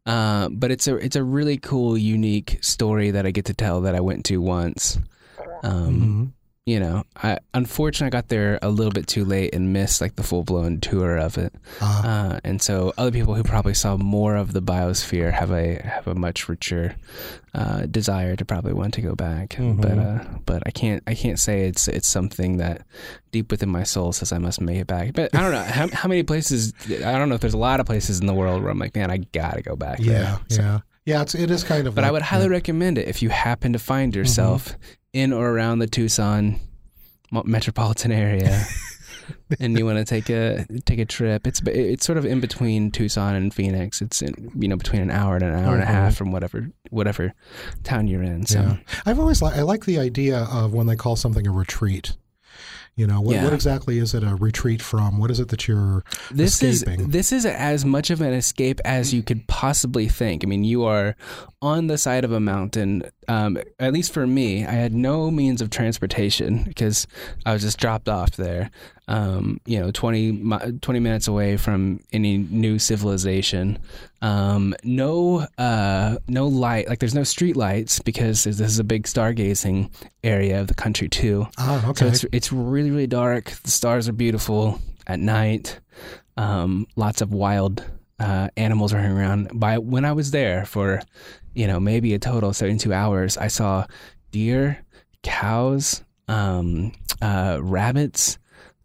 uh, 0.05 0.47
but 0.49 0.71
it's 0.71 0.87
a 0.87 0.95
it's 0.95 1.17
a 1.17 1.23
really 1.23 1.57
cool 1.57 1.97
unique 1.97 2.57
story 2.61 3.11
that 3.11 3.25
i 3.25 3.31
get 3.31 3.45
to 3.45 3.53
tell 3.53 3.81
that 3.81 3.95
i 3.95 3.99
went 3.99 4.25
to 4.25 4.37
once 4.37 4.97
um, 5.63 6.33
you 6.67 6.81
know, 6.81 7.03
I 7.23 7.37
unfortunately 7.53 8.07
I 8.07 8.19
got 8.21 8.27
there 8.27 8.59
a 8.61 8.69
little 8.69 8.91
bit 8.91 9.07
too 9.07 9.23
late 9.23 9.55
and 9.55 9.71
missed 9.71 10.01
like 10.01 10.17
the 10.17 10.23
full 10.23 10.43
blown 10.43 10.81
tour 10.81 11.15
of 11.17 11.37
it. 11.37 11.53
Uh, 11.81 12.01
Uh, 12.05 12.39
and 12.43 12.61
so 12.61 12.91
other 12.97 13.09
people 13.11 13.35
who 13.35 13.43
probably 13.43 13.73
saw 13.73 13.95
more 13.95 14.35
of 14.35 14.51
the 14.51 14.61
biosphere 14.61 15.31
have 15.31 15.49
a 15.51 15.81
have 15.81 16.07
a 16.07 16.13
much 16.15 16.49
richer 16.49 16.95
uh, 17.55 17.85
desire 17.85 18.35
to 18.35 18.43
probably 18.43 18.73
want 18.73 18.93
to 18.95 19.01
go 19.01 19.15
back. 19.15 19.55
But 19.57 19.97
uh, 19.97 20.25
but 20.45 20.63
I 20.65 20.71
can't 20.71 21.01
I 21.07 21.15
can't 21.15 21.39
say 21.39 21.67
it's 21.67 21.87
it's 21.87 22.07
something 22.09 22.57
that 22.57 22.85
deep 23.31 23.49
within 23.49 23.69
my 23.69 23.83
soul 23.83 24.11
says 24.11 24.33
I 24.33 24.37
must 24.37 24.59
make 24.59 24.77
it 24.79 24.87
back. 24.87 25.13
But 25.13 25.33
I 25.33 25.39
don't 25.41 25.51
know 25.53 25.63
how, 25.63 25.87
how 25.87 26.09
many 26.09 26.23
places. 26.23 26.73
I 26.89 27.13
don't 27.17 27.29
know 27.29 27.35
if 27.35 27.41
there's 27.41 27.53
a 27.53 27.57
lot 27.69 27.79
of 27.79 27.85
places 27.85 28.19
in 28.19 28.25
the 28.27 28.33
world 28.33 28.61
where 28.61 28.71
I'm 28.71 28.79
like, 28.79 28.93
man, 28.93 29.09
I 29.09 29.17
gotta 29.17 29.61
go 29.61 29.75
back. 29.77 29.99
yeah. 30.01 30.37
So- 30.49 30.61
yeah, 30.61 30.79
yeah. 31.05 31.21
It's 31.21 31.33
it 31.33 31.49
is 31.49 31.63
kind 31.63 31.87
of. 31.87 31.95
but 31.95 32.03
I 32.03 32.11
would 32.11 32.23
highly 32.23 32.49
recommend 32.49 32.97
it 32.97 33.07
if 33.07 33.21
you 33.21 33.29
happen 33.29 33.71
to 33.73 33.79
find 33.79 34.13
yourself 34.13 34.77
in 35.17 35.33
or 35.33 35.49
around 35.49 35.79
the 35.79 35.87
Tucson 35.87 36.59
metropolitan 37.31 38.11
area, 38.11 38.63
and 39.59 39.77
you 39.77 39.85
want 39.85 39.97
to 39.97 40.05
take 40.05 40.29
a 40.29 40.65
take 40.85 40.99
a 40.99 41.05
trip. 41.05 41.47
It's 41.47 41.61
it's 41.65 42.05
sort 42.05 42.17
of 42.17 42.25
in 42.25 42.39
between 42.39 42.91
Tucson 42.91 43.35
and 43.35 43.53
Phoenix. 43.53 44.01
It's 44.01 44.21
in, 44.21 44.51
you 44.55 44.67
know 44.67 44.77
between 44.77 45.01
an 45.01 45.11
hour 45.11 45.35
and 45.35 45.43
an 45.43 45.53
hour 45.53 45.73
and 45.73 45.83
a 45.83 45.85
half 45.85 45.95
uh-huh. 45.95 46.11
from 46.11 46.31
whatever 46.31 46.69
whatever 46.89 47.33
town 47.83 48.07
you're 48.07 48.23
in. 48.23 48.45
So 48.45 48.59
Yeah. 48.59 48.77
I've 49.05 49.19
always 49.19 49.41
li- 49.41 49.53
I 49.53 49.63
like 49.63 49.85
the 49.85 49.99
idea 49.99 50.47
of 50.51 50.73
when 50.73 50.87
they 50.87 50.95
call 50.95 51.15
something 51.15 51.47
a 51.47 51.51
retreat. 51.51 52.15
You 52.95 53.05
know, 53.05 53.21
what, 53.21 53.35
Yeah. 53.35 53.43
what 53.43 53.53
exactly 53.53 53.99
is 53.99 54.15
it 54.15 54.23
a 54.23 54.35
retreat 54.35 54.81
from? 54.81 55.19
What 55.19 55.29
is 55.29 55.39
it 55.39 55.49
that 55.49 55.67
you're 55.67 56.03
this 56.31 56.63
escaping? 56.63 57.01
is 57.01 57.07
this 57.09 57.31
is 57.31 57.45
as 57.45 57.85
much 57.85 58.09
of 58.09 58.21
an 58.21 58.33
escape 58.33 58.81
as 58.83 59.13
you 59.13 59.21
could 59.21 59.47
possibly 59.47 60.07
think. 60.07 60.43
I 60.43 60.47
mean, 60.47 60.63
you 60.63 60.83
are 60.83 61.15
on 61.61 61.85
the 61.87 61.97
side 61.99 62.23
of 62.23 62.31
a 62.31 62.39
mountain. 62.39 63.03
Um, 63.27 63.57
at 63.79 63.91
least 63.93 64.13
for 64.13 64.25
me, 64.25 64.65
I 64.65 64.71
had 64.71 64.93
no 64.93 65.29
means 65.29 65.61
of 65.61 65.69
transportation 65.69 66.63
because 66.67 67.07
I 67.45 67.53
was 67.53 67.61
just 67.61 67.77
dropped 67.77 68.07
off 68.09 68.31
there. 68.37 68.69
Um, 69.09 69.59
you 69.65 69.79
know, 69.79 69.89
20, 69.91 70.79
20 70.81 70.99
minutes 70.99 71.27
away 71.27 71.55
from 71.57 72.01
any 72.11 72.37
new 72.37 72.77
civilization. 72.77 73.79
Um, 74.21 74.75
no, 74.83 75.47
uh, 75.57 76.17
no 76.27 76.47
light. 76.47 76.89
Like 76.89 76.99
there's 76.99 77.15
no 77.15 77.23
street 77.23 77.55
lights 77.55 77.99
because 77.99 78.43
this 78.43 78.59
is 78.59 78.79
a 78.79 78.83
big 78.83 79.03
stargazing 79.03 79.91
area 80.23 80.59
of 80.59 80.67
the 80.67 80.73
country 80.73 81.07
too. 81.07 81.47
ah, 81.57 81.91
So 81.95 82.05
it's 82.07 82.25
it's 82.33 82.51
really 82.51 82.91
really 82.91 83.07
dark. 83.07 83.45
The 83.63 83.71
stars 83.71 84.09
are 84.09 84.13
beautiful 84.13 84.81
at 85.05 85.19
night. 85.19 85.79
Um, 86.35 86.85
lots 86.95 87.21
of 87.21 87.31
wild 87.33 87.83
uh, 88.19 88.49
animals 88.57 88.93
running 88.93 89.11
around. 89.11 89.51
By 89.53 89.77
when 89.77 90.03
I 90.05 90.11
was 90.11 90.31
there 90.31 90.65
for, 90.65 91.01
you 91.57 91.67
know, 91.67 91.79
maybe 91.79 92.13
a 92.13 92.19
total 92.19 92.49
of 92.51 92.55
seventy 92.55 92.79
two 92.79 92.93
hours, 92.93 93.37
I 93.37 93.47
saw 93.47 93.85
deer, 94.31 94.83
cows, 95.23 96.03
um, 96.27 96.91
uh, 97.21 97.57
rabbits, 97.61 98.37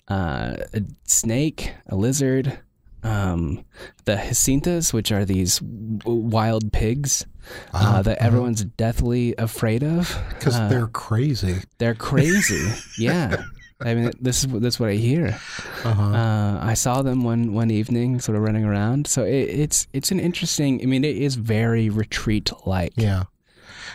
uh, 0.08 0.56
a 0.72 0.82
snake, 1.04 1.74
a 1.86 1.94
lizard, 1.96 2.58
um, 3.02 3.64
the 4.04 4.16
javelinas, 4.16 4.92
which 4.92 5.10
are 5.12 5.24
these 5.24 5.58
w- 5.58 6.00
wild 6.28 6.72
pigs 6.72 7.26
uh, 7.74 7.76
Uh-huh, 7.76 8.02
that 8.02 8.18
uh-huh. 8.18 8.26
everyone's 8.26 8.64
deathly 8.64 9.34
afraid 9.38 9.82
of. 9.82 10.16
because 10.38 10.56
Uh, 10.56 10.68
they're 10.68 10.86
crazy. 10.88 11.56
they're 11.78 11.94
crazy. 11.96 12.70
yeah. 12.98 13.42
I 13.84 13.94
mean, 13.94 14.10
this 14.20 14.44
is 14.44 14.52
that's 14.60 14.78
what 14.80 14.88
I 14.88 14.94
hear. 14.94 15.38
Uh-huh. 15.84 16.02
Uh, 16.02 16.58
I 16.62 16.74
saw 16.74 17.02
them 17.02 17.24
one 17.24 17.52
one 17.52 17.70
evening, 17.70 18.20
sort 18.20 18.36
of 18.36 18.42
running 18.42 18.64
around. 18.64 19.06
So 19.06 19.24
it, 19.24 19.48
it's 19.48 19.86
it's 19.92 20.10
an 20.10 20.20
interesting. 20.20 20.80
I 20.82 20.86
mean, 20.86 21.04
it 21.04 21.16
is 21.16 21.34
very 21.36 21.88
retreat 21.90 22.50
like. 22.66 22.92
Yeah. 22.96 23.24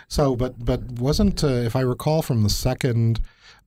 So, 0.08 0.36
but 0.36 0.64
but 0.64 0.84
wasn't 1.00 1.44
uh, 1.44 1.48
if 1.48 1.76
I 1.76 1.82
recall 1.82 2.22
from 2.22 2.44
the 2.44 2.50
second 2.50 3.20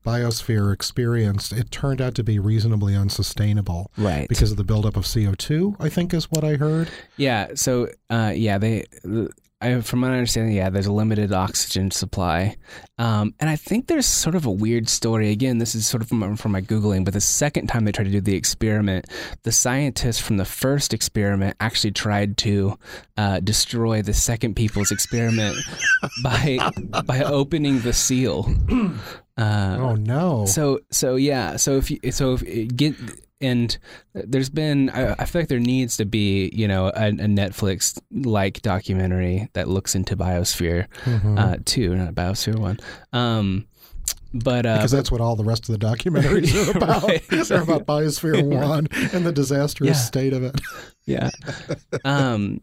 biosphere 0.04 0.72
experience, 0.72 1.52
it 1.52 1.70
turned 1.70 2.00
out 2.00 2.14
to 2.14 2.24
be 2.24 2.38
reasonably 2.38 2.96
unsustainable 2.96 3.90
Right. 3.98 4.26
because 4.28 4.50
of 4.50 4.56
the 4.56 4.64
buildup 4.64 4.96
of 4.96 5.04
CO 5.12 5.34
two. 5.34 5.76
I 5.78 5.90
think 5.90 6.14
is 6.14 6.30
what 6.30 6.42
I 6.44 6.54
heard. 6.54 6.88
Yeah. 7.18 7.48
So, 7.54 7.88
uh, 8.08 8.32
yeah, 8.34 8.56
they, 8.56 8.86
I, 9.62 9.80
from 9.82 10.00
my 10.00 10.12
understanding, 10.12 10.56
yeah, 10.56 10.70
there's 10.70 10.86
a 10.86 10.92
limited 10.92 11.32
oxygen 11.32 11.90
supply, 11.90 12.56
um, 12.96 13.34
and 13.38 13.50
I 13.50 13.56
think 13.56 13.88
there's 13.88 14.06
sort 14.06 14.34
of 14.34 14.46
a 14.46 14.50
weird 14.50 14.88
story. 14.88 15.30
Again, 15.30 15.58
this 15.58 15.74
is 15.74 15.86
sort 15.86 16.02
of 16.02 16.08
from, 16.08 16.36
from 16.36 16.52
my 16.52 16.62
googling, 16.62 17.04
but 17.04 17.12
the 17.12 17.20
second 17.20 17.66
time 17.66 17.84
they 17.84 17.92
tried 17.92 18.04
to 18.04 18.10
do 18.10 18.22
the 18.22 18.34
experiment, 18.34 19.06
the 19.42 19.52
scientists 19.52 20.18
from 20.18 20.38
the 20.38 20.46
first 20.46 20.94
experiment 20.94 21.56
actually 21.60 21.90
tried 21.90 22.38
to 22.38 22.78
uh, 23.18 23.40
destroy 23.40 24.00
the 24.00 24.14
second 24.14 24.54
people's 24.54 24.90
experiment 24.90 25.56
by 26.22 26.58
by 27.04 27.22
opening 27.22 27.80
the 27.80 27.92
seal. 27.92 28.50
Uh, 29.36 29.78
oh 29.80 29.94
no! 29.94 30.44
so 30.44 30.80
so 30.90 31.16
yeah. 31.16 31.56
So 31.56 31.78
if 31.78 31.90
you 31.90 31.98
so 32.12 32.34
if 32.34 32.42
you 32.42 32.66
get 32.66 32.94
and 33.40 33.76
there's 34.14 34.50
been 34.50 34.90
I, 34.90 35.12
I 35.18 35.25
feel 35.25 35.42
like 35.42 35.49
there 35.49 35.59
needs 35.59 35.97
to 35.99 36.04
be 36.04 36.50
you 36.52 36.68
know 36.68 36.87
a, 36.88 37.09
a 37.09 37.12
Netflix 37.12 37.99
like 38.12 38.62
documentary 38.62 39.49
that 39.54 39.68
looks 39.68 39.94
into 39.94 40.16
biosphere 40.16 40.87
Mhm. 41.04 41.38
uh, 41.38 41.56
two, 41.64 41.94
not 41.97 42.14
biosphere 42.14 42.56
one. 42.59 42.78
Um, 43.12 43.66
but 44.32 44.64
uh, 44.66 44.76
because 44.76 44.92
that's 44.92 45.11
what 45.11 45.20
all 45.20 45.35
the 45.35 45.42
rest 45.44 45.68
of 45.68 45.78
the 45.78 45.85
documentaries 45.85 46.54
are 46.68 46.70
about. 46.76 47.02
Right, 47.02 47.23
They're 47.28 47.62
about 47.62 47.85
Biosphere 47.87 48.42
One 48.64 48.87
and 49.12 49.26
the 49.26 49.32
disastrous 49.32 49.88
Yeah. 49.88 49.94
state 49.94 50.32
of 50.32 50.44
it. 50.44 50.61
yeah. 51.04 51.30
Um, 52.04 52.61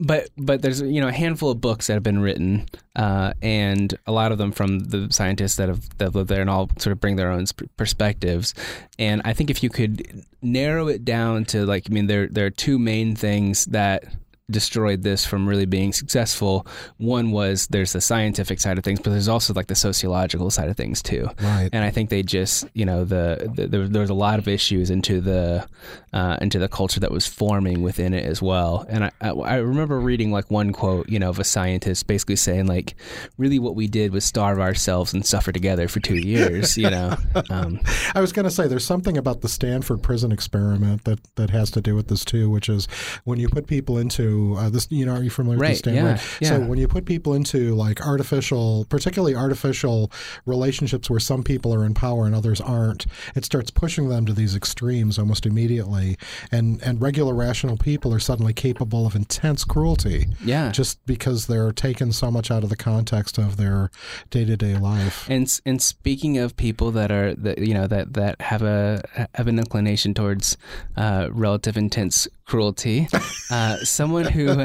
but 0.00 0.30
but 0.38 0.62
there's 0.62 0.80
you 0.80 1.00
know 1.00 1.08
a 1.08 1.12
handful 1.12 1.50
of 1.50 1.60
books 1.60 1.86
that 1.86 1.94
have 1.94 2.02
been 2.02 2.20
written, 2.20 2.66
uh, 2.96 3.34
and 3.42 3.94
a 4.06 4.12
lot 4.12 4.32
of 4.32 4.38
them 4.38 4.50
from 4.50 4.80
the 4.80 5.08
scientists 5.10 5.56
that 5.56 5.68
have 5.68 5.98
that 5.98 6.14
lived 6.14 6.30
there 6.30 6.40
and 6.40 6.48
all 6.48 6.70
sort 6.78 6.92
of 6.92 7.00
bring 7.00 7.16
their 7.16 7.30
own 7.30 7.46
sp- 7.46 7.68
perspectives. 7.76 8.54
And 8.98 9.20
I 9.24 9.34
think 9.34 9.50
if 9.50 9.62
you 9.62 9.68
could 9.68 10.24
narrow 10.40 10.88
it 10.88 11.04
down 11.04 11.44
to 11.46 11.66
like 11.66 11.86
I 11.90 11.92
mean 11.92 12.06
there 12.06 12.26
there 12.28 12.46
are 12.46 12.50
two 12.50 12.78
main 12.78 13.14
things 13.14 13.66
that 13.66 14.04
destroyed 14.50 15.02
this 15.02 15.24
from 15.24 15.48
really 15.48 15.66
being 15.66 15.92
successful. 15.92 16.66
One 16.98 17.30
was 17.30 17.66
there's 17.68 17.92
the 17.92 18.00
scientific 18.00 18.60
side 18.60 18.78
of 18.78 18.84
things, 18.84 19.00
but 19.00 19.10
there's 19.10 19.28
also 19.28 19.54
like 19.54 19.68
the 19.68 19.74
sociological 19.74 20.50
side 20.50 20.68
of 20.68 20.76
things 20.76 21.02
too. 21.02 21.28
Right. 21.40 21.70
And 21.72 21.84
I 21.84 21.90
think 21.90 22.10
they 22.10 22.22
just, 22.22 22.66
you 22.74 22.84
know, 22.84 23.04
the, 23.04 23.50
the 23.54 23.66
there, 23.66 23.88
there 23.88 24.00
was 24.00 24.10
a 24.10 24.14
lot 24.14 24.38
of 24.38 24.48
issues 24.48 24.90
into 24.90 25.20
the 25.20 25.66
uh, 26.12 26.36
into 26.40 26.58
the 26.58 26.68
culture 26.68 27.00
that 27.00 27.10
was 27.10 27.26
forming 27.26 27.82
within 27.82 28.14
it 28.14 28.24
as 28.24 28.42
well. 28.42 28.84
And 28.88 29.04
I, 29.04 29.10
I 29.20 29.30
I 29.30 29.56
remember 29.56 29.98
reading 30.00 30.32
like 30.32 30.50
one 30.50 30.72
quote, 30.72 31.08
you 31.08 31.18
know, 31.18 31.30
of 31.30 31.38
a 31.38 31.44
scientist 31.44 32.06
basically 32.06 32.36
saying 32.36 32.66
like, 32.66 32.94
really, 33.38 33.58
what 33.58 33.74
we 33.74 33.86
did 33.86 34.12
was 34.12 34.24
starve 34.24 34.58
ourselves 34.58 35.12
and 35.12 35.24
suffer 35.24 35.52
together 35.52 35.88
for 35.88 36.00
two 36.00 36.16
years. 36.16 36.76
You 36.76 36.90
know, 36.90 37.16
um, 37.50 37.80
I 38.14 38.20
was 38.20 38.32
going 38.32 38.44
to 38.44 38.50
say 38.50 38.66
there's 38.66 38.86
something 38.86 39.16
about 39.16 39.40
the 39.40 39.48
Stanford 39.48 40.02
prison 40.02 40.32
experiment 40.32 41.04
that, 41.04 41.20
that 41.36 41.50
has 41.50 41.70
to 41.72 41.80
do 41.80 41.94
with 41.94 42.08
this 42.08 42.24
too, 42.24 42.50
which 42.50 42.68
is 42.68 42.86
when 43.24 43.38
you 43.38 43.48
put 43.48 43.66
people 43.66 43.98
into 43.98 44.39
uh, 44.58 44.70
this. 44.70 44.86
You 44.90 45.06
know, 45.06 45.14
are 45.14 45.22
you 45.22 45.30
familiar 45.30 45.58
Right, 45.58 45.70
with 45.70 45.82
the 45.84 45.90
Stanford? 45.90 46.40
yeah, 46.40 46.48
So 46.48 46.60
when 46.60 46.78
you 46.78 46.88
put 46.88 47.04
people 47.04 47.34
into 47.34 47.74
like 47.74 47.98
artificial, 48.06 48.86
particularly 48.88 49.34
artificial 49.34 50.10
relationships 50.46 51.08
where 51.10 51.20
some 51.20 51.42
people 51.42 51.74
are 51.74 51.84
in 51.84 51.94
power 51.94 52.26
and 52.26 52.34
others 52.34 52.60
aren't, 52.60 53.06
it 53.34 53.44
starts 53.44 53.70
pushing 53.70 54.08
them 54.08 54.26
to 54.26 54.32
these 54.32 54.54
extremes 54.56 55.18
almost 55.18 55.46
immediately, 55.46 56.16
and 56.50 56.80
and 56.82 57.00
regular 57.00 57.34
rational 57.34 57.76
people 57.76 58.12
are 58.14 58.18
suddenly 58.20 58.52
capable 58.52 59.06
of 59.06 59.14
intense 59.14 59.64
cruelty 59.64 60.26
yeah. 60.44 60.70
just 60.70 61.04
because 61.06 61.46
they're 61.46 61.72
taken 61.72 62.12
so 62.12 62.30
much 62.30 62.50
out 62.50 62.62
of 62.62 62.68
the 62.70 62.76
context 62.76 63.38
of 63.38 63.56
their 63.56 63.90
day 64.30 64.44
to 64.44 64.56
day 64.56 64.76
life. 64.76 65.28
And 65.28 65.46
and 65.66 65.80
speaking 65.82 66.38
of 66.38 66.56
people 66.56 66.90
that 66.92 67.10
are 67.10 67.34
that 67.34 67.58
you 67.58 67.74
know 67.74 67.86
that 67.86 68.14
that 68.14 68.40
have 68.40 68.62
a 68.62 69.02
have 69.34 69.48
an 69.48 69.58
inclination 69.58 70.14
towards 70.14 70.56
uh, 70.96 71.28
relative 71.30 71.76
intense 71.76 72.28
cruelty, 72.50 73.06
uh, 73.50 73.76
someone 73.78 74.24
who 74.24 74.48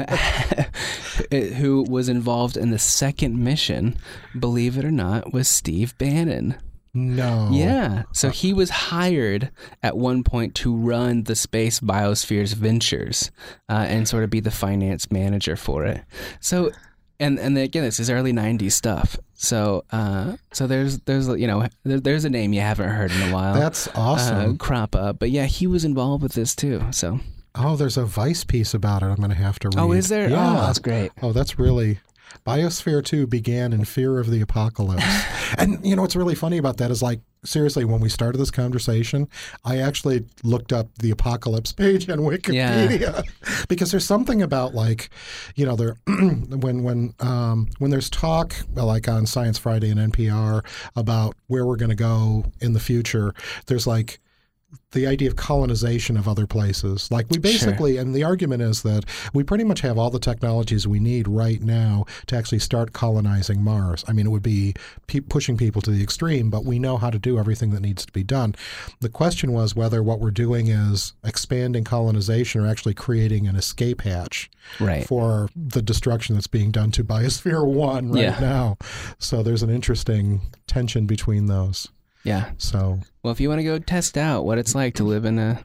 who 1.30 1.84
was 1.88 2.08
involved 2.08 2.56
in 2.56 2.70
the 2.70 2.78
second 2.78 3.42
mission, 3.42 3.96
believe 4.38 4.76
it 4.76 4.84
or 4.84 4.90
not, 4.90 5.32
was 5.32 5.48
Steve 5.48 5.96
Bannon. 5.96 6.56
No. 6.92 7.50
Yeah. 7.52 8.04
So 8.12 8.30
he 8.30 8.52
was 8.54 8.70
hired 8.70 9.50
at 9.82 9.96
one 9.96 10.24
point 10.24 10.54
to 10.56 10.74
run 10.74 11.24
the 11.24 11.36
Space 11.36 11.78
Biospheres 11.78 12.54
Ventures 12.54 13.30
uh, 13.68 13.84
and 13.86 14.08
sort 14.08 14.24
of 14.24 14.30
be 14.30 14.40
the 14.40 14.50
finance 14.50 15.10
manager 15.10 15.56
for 15.56 15.84
it. 15.84 16.02
So, 16.40 16.72
and 17.20 17.38
and 17.38 17.56
again, 17.56 17.84
this 17.84 18.00
is 18.00 18.10
early 18.10 18.32
'90s 18.32 18.72
stuff. 18.72 19.18
So, 19.34 19.84
uh, 19.90 20.36
so 20.52 20.66
there's 20.66 20.98
there's 21.00 21.28
you 21.28 21.46
know 21.46 21.68
there, 21.84 22.00
there's 22.00 22.24
a 22.24 22.30
name 22.30 22.52
you 22.52 22.62
haven't 22.62 22.88
heard 22.88 23.12
in 23.12 23.30
a 23.30 23.32
while. 23.32 23.54
That's 23.54 23.88
uh, 23.88 23.92
awesome. 23.94 24.58
crop 24.58 24.96
up, 24.96 25.18
but 25.18 25.30
yeah, 25.30 25.44
he 25.44 25.66
was 25.66 25.84
involved 25.84 26.22
with 26.22 26.32
this 26.32 26.56
too. 26.56 26.82
So, 26.92 27.20
oh, 27.56 27.76
there's 27.76 27.96
a 27.96 28.04
Vice 28.04 28.44
piece 28.44 28.74
about 28.74 29.02
it 29.02 29.06
I'm 29.06 29.16
going 29.16 29.30
to 29.30 29.36
have 29.36 29.58
to 29.60 29.68
read. 29.68 29.78
oh, 29.78 29.92
is 29.92 30.08
there? 30.08 30.28
Yeah. 30.30 30.52
Oh, 30.52 30.66
that's 30.66 30.78
great. 30.78 31.12
Oh, 31.22 31.32
that's 31.32 31.58
really. 31.58 31.98
Biosphere 32.44 33.04
2 33.04 33.26
began 33.26 33.72
in 33.72 33.84
fear 33.84 34.18
of 34.18 34.30
the 34.30 34.40
apocalypse. 34.40 35.04
and, 35.58 35.84
you 35.84 35.96
know, 35.96 36.02
what's 36.02 36.16
really 36.16 36.34
funny 36.34 36.58
about 36.58 36.76
that 36.76 36.90
is 36.90 37.02
like, 37.02 37.20
seriously, 37.44 37.84
when 37.84 38.00
we 38.00 38.08
started 38.08 38.38
this 38.38 38.50
conversation, 38.50 39.28
I 39.64 39.78
actually 39.78 40.26
looked 40.42 40.72
up 40.72 40.88
the 40.98 41.10
apocalypse 41.10 41.72
page 41.72 42.08
on 42.08 42.18
Wikipedia 42.18 43.24
because 43.68 43.90
there's 43.90 44.06
something 44.06 44.42
about 44.42 44.74
like, 44.74 45.10
you 45.54 45.64
know, 45.66 45.76
there 45.76 45.96
when 46.06 46.82
when 46.82 47.14
um, 47.20 47.68
when 47.78 47.90
there's 47.90 48.10
talk 48.10 48.54
like 48.74 49.08
on 49.08 49.26
Science 49.26 49.58
Friday 49.58 49.90
and 49.90 50.12
NPR 50.12 50.64
about 50.94 51.34
where 51.46 51.64
we're 51.66 51.76
going 51.76 51.90
to 51.90 51.96
go 51.96 52.44
in 52.60 52.72
the 52.72 52.80
future, 52.80 53.32
there's 53.66 53.86
like 53.86 54.20
the 54.92 55.06
idea 55.06 55.28
of 55.28 55.36
colonization 55.36 56.16
of 56.16 56.26
other 56.26 56.46
places. 56.46 57.10
Like 57.10 57.26
we 57.30 57.38
basically, 57.38 57.98
and 57.98 58.14
the 58.14 58.24
argument 58.24 58.62
is 58.62 58.82
that 58.82 59.04
we 59.32 59.42
pretty 59.44 59.62
much 59.64 59.80
have 59.82 59.96
all 59.98 60.10
the 60.10 60.18
technologies 60.18 60.86
we 60.88 60.98
need 60.98 61.28
right 61.28 61.60
now 61.62 62.04
to 62.26 62.36
actually 62.36 62.58
start 62.58 62.92
colonizing 62.92 63.62
Mars. 63.62 64.04
I 64.08 64.12
mean, 64.12 64.26
it 64.26 64.30
would 64.30 64.42
be 64.42 64.74
pe- 65.06 65.20
pushing 65.20 65.56
people 65.56 65.82
to 65.82 65.90
the 65.90 66.02
extreme, 66.02 66.50
but 66.50 66.64
we 66.64 66.78
know 66.78 66.96
how 66.96 67.10
to 67.10 67.18
do 67.18 67.38
everything 67.38 67.70
that 67.70 67.80
needs 67.80 68.04
to 68.06 68.12
be 68.12 68.24
done. 68.24 68.54
The 69.00 69.08
question 69.08 69.52
was 69.52 69.76
whether 69.76 70.02
what 70.02 70.18
we're 70.20 70.30
doing 70.30 70.66
is 70.68 71.12
expanding 71.24 71.84
colonization 71.84 72.60
or 72.60 72.66
actually 72.66 72.94
creating 72.94 73.46
an 73.46 73.56
escape 73.56 74.02
hatch 74.02 74.50
Right. 74.80 75.06
for 75.06 75.48
the 75.54 75.80
destruction 75.82 76.34
that's 76.34 76.48
being 76.48 76.70
done 76.72 76.90
to 76.92 77.04
Biosphere 77.04 77.64
1 77.72 78.12
right 78.12 78.22
Yeah. 78.22 78.38
now. 78.40 78.78
So 79.18 79.42
there's 79.42 79.62
an 79.62 79.70
interesting 79.70 80.40
tension 80.66 81.06
between 81.06 81.46
those. 81.46 81.88
Yeah. 82.24 82.50
So 82.58 82.98
Well, 83.26 83.32
if 83.32 83.40
you 83.40 83.48
want 83.48 83.58
to 83.58 83.64
go 83.64 83.80
test 83.80 84.16
out 84.16 84.44
what 84.44 84.56
it's 84.56 84.72
like 84.72 84.94
to 84.94 85.02
live 85.02 85.24
in 85.24 85.36
a, 85.40 85.64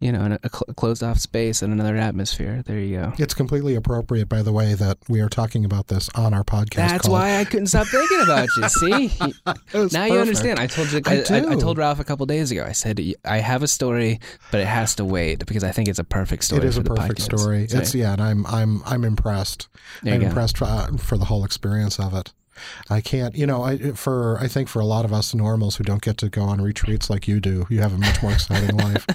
you 0.00 0.10
know, 0.10 0.24
in 0.24 0.32
a, 0.32 0.40
cl- 0.42 0.74
closed 0.74 1.04
off 1.04 1.20
space 1.20 1.62
in 1.62 1.70
another 1.70 1.96
atmosphere, 1.96 2.64
there 2.66 2.80
you 2.80 2.96
go. 2.96 3.12
It's 3.18 3.34
completely 3.34 3.76
appropriate, 3.76 4.28
by 4.28 4.42
the 4.42 4.52
way, 4.52 4.74
that 4.74 4.98
we 5.08 5.20
are 5.20 5.28
talking 5.28 5.64
about 5.64 5.86
this 5.86 6.10
on 6.16 6.34
our 6.34 6.42
podcast. 6.42 6.74
That's 6.74 7.02
called- 7.02 7.12
why 7.12 7.36
I 7.36 7.44
couldn't 7.44 7.68
stop 7.68 7.86
thinking 7.86 8.20
about 8.20 8.48
you. 8.56 8.68
See, 8.68 9.12
now 9.96 10.06
you 10.06 10.18
understand. 10.18 10.58
I 10.58 10.66
told 10.66 10.90
you. 10.90 11.00
I 11.06 11.18
I, 11.30 11.36
I, 11.36 11.52
I 11.52 11.54
told 11.54 11.78
Ralph 11.78 12.00
a 12.00 12.04
couple 12.04 12.26
days 12.26 12.50
ago. 12.50 12.64
I 12.66 12.72
said 12.72 13.00
I 13.24 13.38
have 13.38 13.62
a 13.62 13.68
story, 13.68 14.18
but 14.50 14.60
it 14.60 14.66
has 14.66 14.96
to 14.96 15.04
wait 15.04 15.46
because 15.46 15.62
I 15.62 15.70
think 15.70 15.86
it's 15.86 16.00
a 16.00 16.04
perfect 16.04 16.42
story. 16.42 16.62
It 16.62 16.64
is 16.64 16.78
a 16.78 16.82
the 16.82 16.94
perfect 16.94 17.20
podcast. 17.20 17.38
story. 17.38 17.68
It's 17.70 17.94
yeah, 17.94 18.14
and 18.14 18.20
I'm 18.20 18.44
I'm 18.46 18.82
I'm 18.84 19.04
impressed. 19.04 19.68
I'm 20.04 20.18
go. 20.18 20.26
impressed 20.26 20.58
for, 20.58 20.64
uh, 20.64 20.96
for 20.96 21.16
the 21.16 21.26
whole 21.26 21.44
experience 21.44 22.00
of 22.00 22.12
it. 22.12 22.32
I 22.90 23.00
can't, 23.00 23.34
you 23.36 23.46
know, 23.46 23.62
I 23.62 23.78
for 23.92 24.38
I 24.40 24.48
think 24.48 24.68
for 24.68 24.80
a 24.80 24.84
lot 24.84 25.04
of 25.04 25.12
us 25.12 25.34
normals 25.34 25.76
who 25.76 25.84
don't 25.84 26.02
get 26.02 26.16
to 26.18 26.28
go 26.28 26.42
on 26.42 26.60
retreats 26.60 27.08
like 27.10 27.26
you 27.28 27.40
do, 27.40 27.66
you 27.70 27.80
have 27.80 27.92
a 27.94 27.98
much 27.98 28.22
more 28.22 28.32
exciting 28.32 28.76
life. 28.86 29.06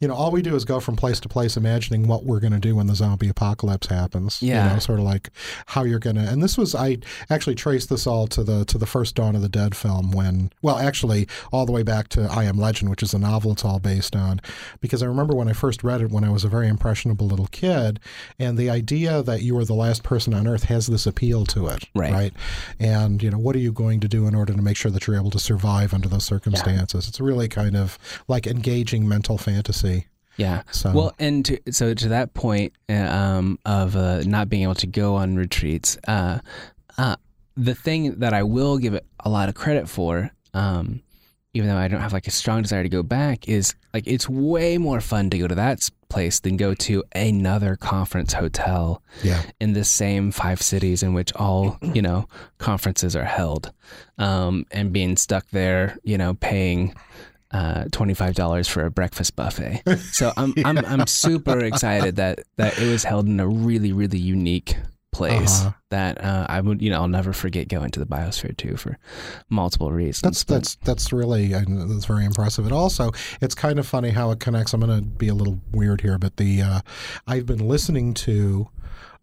You 0.00 0.08
know, 0.08 0.14
all 0.14 0.30
we 0.30 0.42
do 0.42 0.54
is 0.54 0.64
go 0.64 0.80
from 0.80 0.96
place 0.96 1.20
to 1.20 1.28
place, 1.28 1.56
imagining 1.56 2.06
what 2.06 2.24
we're 2.24 2.40
going 2.40 2.52
to 2.52 2.58
do 2.58 2.76
when 2.76 2.86
the 2.86 2.94
zombie 2.94 3.28
apocalypse 3.28 3.86
happens. 3.88 4.42
Yeah. 4.42 4.66
you 4.68 4.72
know, 4.74 4.78
sort 4.78 4.98
of 4.98 5.04
like 5.04 5.30
how 5.66 5.84
you're 5.84 5.98
going 5.98 6.16
to. 6.16 6.22
And 6.22 6.42
this 6.42 6.58
was 6.58 6.74
I 6.74 6.98
actually 7.30 7.54
traced 7.54 7.88
this 7.88 8.06
all 8.06 8.26
to 8.28 8.44
the 8.44 8.64
to 8.66 8.78
the 8.78 8.86
first 8.86 9.14
Dawn 9.14 9.34
of 9.36 9.42
the 9.42 9.48
Dead 9.48 9.74
film 9.74 10.12
when, 10.12 10.50
well, 10.62 10.78
actually 10.78 11.26
all 11.52 11.66
the 11.66 11.72
way 11.72 11.82
back 11.82 12.08
to 12.08 12.22
I 12.30 12.44
Am 12.44 12.58
Legend, 12.58 12.90
which 12.90 13.02
is 13.02 13.14
a 13.14 13.18
novel 13.18 13.52
it's 13.52 13.64
all 13.64 13.78
based 13.78 14.14
on, 14.16 14.40
because 14.80 15.02
I 15.02 15.06
remember 15.06 15.34
when 15.34 15.48
I 15.48 15.52
first 15.52 15.82
read 15.84 16.00
it 16.00 16.10
when 16.10 16.24
I 16.24 16.30
was 16.30 16.44
a 16.44 16.48
very 16.48 16.68
impressionable 16.68 17.26
little 17.26 17.46
kid, 17.48 18.00
and 18.38 18.58
the 18.58 18.70
idea 18.70 19.22
that 19.22 19.42
you 19.42 19.56
are 19.58 19.64
the 19.64 19.74
last 19.74 20.02
person 20.02 20.34
on 20.34 20.46
Earth 20.46 20.64
has 20.64 20.86
this 20.86 21.06
appeal 21.06 21.44
to 21.46 21.66
it, 21.68 21.84
Right. 21.94 22.12
right? 22.12 22.32
and 22.78 22.85
you 23.22 23.30
know 23.30 23.38
what 23.38 23.54
are 23.56 23.60
you 23.60 23.72
going 23.72 24.00
to 24.00 24.08
do 24.08 24.26
in 24.26 24.34
order 24.34 24.52
to 24.52 24.62
make 24.62 24.76
sure 24.76 24.90
that 24.90 25.06
you're 25.06 25.16
able 25.16 25.30
to 25.30 25.38
survive 25.38 25.92
under 25.94 26.08
those 26.08 26.24
circumstances. 26.24 27.08
It's 27.08 27.20
really 27.20 27.48
kind 27.48 27.76
of 27.76 27.98
like 28.28 28.46
engaging 28.46 29.08
mental 29.08 29.38
fantasy. 29.38 30.06
Yeah. 30.36 30.62
So- 30.70 30.92
well, 30.92 31.14
and 31.18 31.44
to, 31.46 31.60
so 31.70 31.94
to 31.94 32.08
that 32.08 32.34
point 32.34 32.72
uh, 32.88 32.94
um, 32.94 33.58
of 33.64 33.96
uh, 33.96 34.20
not 34.26 34.48
being 34.48 34.62
able 34.64 34.74
to 34.76 34.86
go 34.86 35.16
on 35.16 35.36
retreats, 35.36 35.96
uh, 36.06 36.40
uh, 36.98 37.16
the 37.56 37.74
thing 37.74 38.16
that 38.20 38.34
I 38.34 38.42
will 38.42 38.76
give 38.78 38.94
it 38.94 39.06
a 39.20 39.30
lot 39.30 39.48
of 39.48 39.54
credit 39.54 39.88
for, 39.88 40.30
um, 40.52 41.00
even 41.56 41.68
though 41.68 41.76
I 41.76 41.88
don't 41.88 42.00
have 42.00 42.12
like 42.12 42.26
a 42.28 42.30
strong 42.30 42.62
desire 42.62 42.82
to 42.82 42.88
go 42.88 43.02
back, 43.02 43.48
is 43.48 43.74
like 43.94 44.06
it's 44.06 44.28
way 44.28 44.78
more 44.78 45.00
fun 45.00 45.30
to 45.30 45.38
go 45.38 45.46
to 45.48 45.54
that 45.54 45.88
place 46.08 46.38
than 46.40 46.56
go 46.56 46.72
to 46.74 47.02
another 47.14 47.74
conference 47.76 48.32
hotel 48.34 49.02
Yeah. 49.24 49.42
in 49.60 49.72
the 49.72 49.82
same 49.84 50.30
five 50.30 50.60
cities 50.62 51.02
in 51.02 51.14
which 51.14 51.32
all 51.34 51.78
you 51.82 52.02
know 52.02 52.28
conferences 52.58 53.16
are 53.16 53.24
held, 53.24 53.72
um, 54.18 54.64
and 54.70 54.92
being 54.92 55.16
stuck 55.16 55.46
there, 55.50 55.98
you 56.04 56.18
know, 56.18 56.34
paying 56.34 56.94
uh, 57.52 57.84
twenty 57.90 58.14
five 58.14 58.34
dollars 58.34 58.68
for 58.68 58.84
a 58.84 58.90
breakfast 58.90 59.34
buffet. 59.36 59.82
So 60.12 60.32
I'm 60.36 60.52
I'm 60.64 60.78
I'm 60.78 61.06
super 61.24 61.58
excited 61.64 62.16
that 62.16 62.40
that 62.56 62.78
it 62.78 62.90
was 62.90 63.04
held 63.04 63.26
in 63.26 63.40
a 63.40 63.46
really 63.48 63.92
really 63.92 64.18
unique 64.18 64.76
place 65.16 65.60
Uh-huh. 65.62 65.72
that 65.90 66.22
uh, 66.22 66.46
I 66.48 66.60
would 66.60 66.82
you 66.82 66.90
know 66.90 67.00
I'll 67.00 67.08
never 67.20 67.32
forget 67.32 67.68
going 67.68 67.90
to 67.92 68.00
the 68.00 68.06
Biosphere 68.06 68.56
2 68.56 68.76
for 68.76 68.98
multiple 69.48 69.90
reasons. 69.92 70.22
That's 70.22 70.44
But- 70.44 70.54
that's 70.54 70.74
that's 70.84 71.12
really 71.12 71.48
that's 71.48 72.04
very 72.04 72.24
impressive. 72.24 72.64
And 72.64 72.74
also, 72.74 73.10
it's 73.40 73.54
kind 73.54 73.78
of 73.78 73.86
funny 73.86 74.10
how 74.10 74.30
it 74.32 74.40
connects. 74.40 74.72
I'm 74.74 74.80
going 74.80 74.98
to 75.00 75.04
be 75.06 75.28
a 75.28 75.34
little 75.34 75.58
weird 75.72 76.00
here, 76.02 76.18
but 76.18 76.36
the 76.36 76.62
uh, 76.62 76.80
I've 77.26 77.46
been 77.46 77.66
listening 77.66 78.14
to 78.26 78.68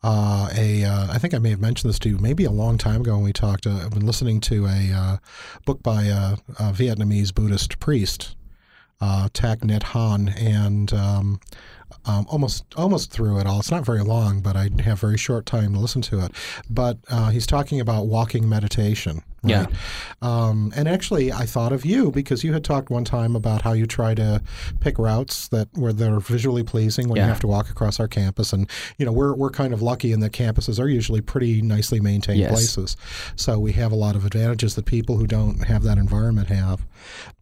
uh, 0.04 0.50
a 0.58 0.84
uh, 0.84 1.08
I 1.14 1.18
think 1.20 1.34
I 1.34 1.38
may 1.40 1.52
have 1.52 1.62
mentioned 1.62 1.90
this 1.90 2.00
to 2.00 2.10
you 2.10 2.18
maybe 2.18 2.44
a 2.46 2.52
long 2.52 2.78
time 2.78 3.02
ago 3.02 3.14
when 3.16 3.24
we 3.24 3.34
talked. 3.34 3.66
Uh, 3.68 3.80
I've 3.86 3.92
been 3.92 4.06
listening 4.06 4.42
to 4.42 4.66
a 4.66 4.92
uh, 4.94 5.18
book 5.66 5.82
by 5.84 6.04
a, 6.04 6.34
a 6.60 6.74
Vietnamese 6.74 7.34
Buddhist 7.34 7.80
priest, 7.80 8.36
uh, 9.00 9.30
Thich 9.34 9.62
Nhat 9.62 9.84
Hanh, 9.94 10.28
and 10.42 10.92
um, 10.94 11.40
um, 12.06 12.26
almost 12.30 12.66
almost 12.76 13.12
through 13.12 13.40
it 13.40 13.48
all. 13.48 13.60
It's 13.60 13.72
not 13.72 13.86
very 13.86 14.02
long, 14.04 14.42
but 14.42 14.56
I 14.56 14.70
have 14.84 15.00
very 15.00 15.18
short 15.18 15.46
time 15.46 15.74
to 15.74 15.80
listen 15.80 16.02
to 16.04 16.20
it. 16.26 16.32
But 16.70 16.98
uh, 17.10 17.30
he's 17.30 17.46
talking 17.48 17.80
about 17.80 18.08
walking 18.08 18.48
meditation. 18.50 19.24
Right? 19.46 19.50
Yeah. 19.52 19.66
Um, 20.22 20.72
and 20.74 20.88
actually, 20.88 21.34
I 21.34 21.46
thought 21.46 21.74
of 21.74 21.84
you 21.86 22.12
because 22.12 22.46
you 22.46 22.54
had 22.54 22.64
talked 22.64 22.90
one 22.90 23.04
time 23.04 23.36
about 23.36 23.62
how 23.64 23.74
you 23.74 23.86
try 23.86 24.16
to 24.16 24.42
pick 24.80 24.98
routes 24.98 25.50
that 25.50 25.68
where 25.74 25.92
they're 25.92 26.22
visually 26.22 26.64
pleasing 26.64 27.10
when 27.10 27.18
Yeah. 27.18 27.24
you 27.26 27.30
have 27.30 27.42
to 27.42 27.48
walk 27.48 27.70
across 27.70 28.00
our 28.00 28.08
campus. 28.08 28.54
And 28.54 28.70
you 28.98 29.06
know, 29.06 29.12
we're 29.12 29.34
we're 29.36 29.50
kind 29.50 29.74
of 29.74 29.82
lucky 29.82 30.14
in 30.14 30.22
that 30.22 30.32
campuses 30.32 30.80
are 30.80 30.88
usually 30.88 31.20
pretty 31.20 31.62
nicely 31.62 32.00
maintained 32.00 32.40
Yes. 32.40 32.52
places, 32.52 32.96
so 33.36 33.60
we 33.60 33.74
have 33.74 33.92
a 33.92 33.96
lot 33.96 34.16
of 34.16 34.26
advantages 34.26 34.76
that 34.76 34.86
people 34.86 35.18
who 35.18 35.28
don't 35.28 35.66
have 35.66 35.84
that 35.84 35.98
environment 35.98 36.48
have. 36.48 36.86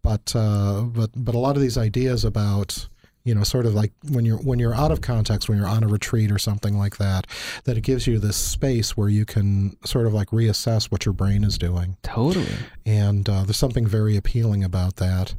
But 0.02 0.36
uh, 0.36 0.82
but 0.82 1.12
but 1.16 1.36
a 1.36 1.40
lot 1.40 1.56
of 1.56 1.62
these 1.62 1.78
ideas 1.78 2.26
about 2.26 2.88
you 3.24 3.36
know 3.36 3.44
sort 3.44 3.66
of 3.66 3.74
like 3.74 3.92
when 4.10 4.26
you're 4.26 4.38
when 4.38 4.60
you're 4.60 4.74
out 4.74 4.92
of 4.92 5.02
context 5.02 5.48
when 5.48 5.58
you're 5.58 5.68
on 5.68 5.84
a 5.84 5.88
retreat 5.88 6.32
or 6.32 6.40
something 6.40 6.78
like 6.78 6.98
that 6.98 7.28
that 7.66 7.78
it 7.78 7.82
gives 7.82 8.08
you 8.08 8.20
this 8.20 8.38
space 8.38 8.98
where 8.98 9.10
you 9.10 9.26
can 9.26 9.76
sort 9.86 10.08
of 10.08 10.14
like 10.14 10.30
reassess 10.30 10.92
what 10.92 11.06
your 11.06 11.14
brain 11.14 11.44
is 11.44 11.58
doing 11.58 11.98
totally. 12.04 12.48
and 12.86 13.30
uh, 13.30 13.44
there's 13.44 13.58
something 13.58 13.86
very 13.86 14.18
appealing 14.18 14.64
about 14.64 14.96
that. 14.98 15.36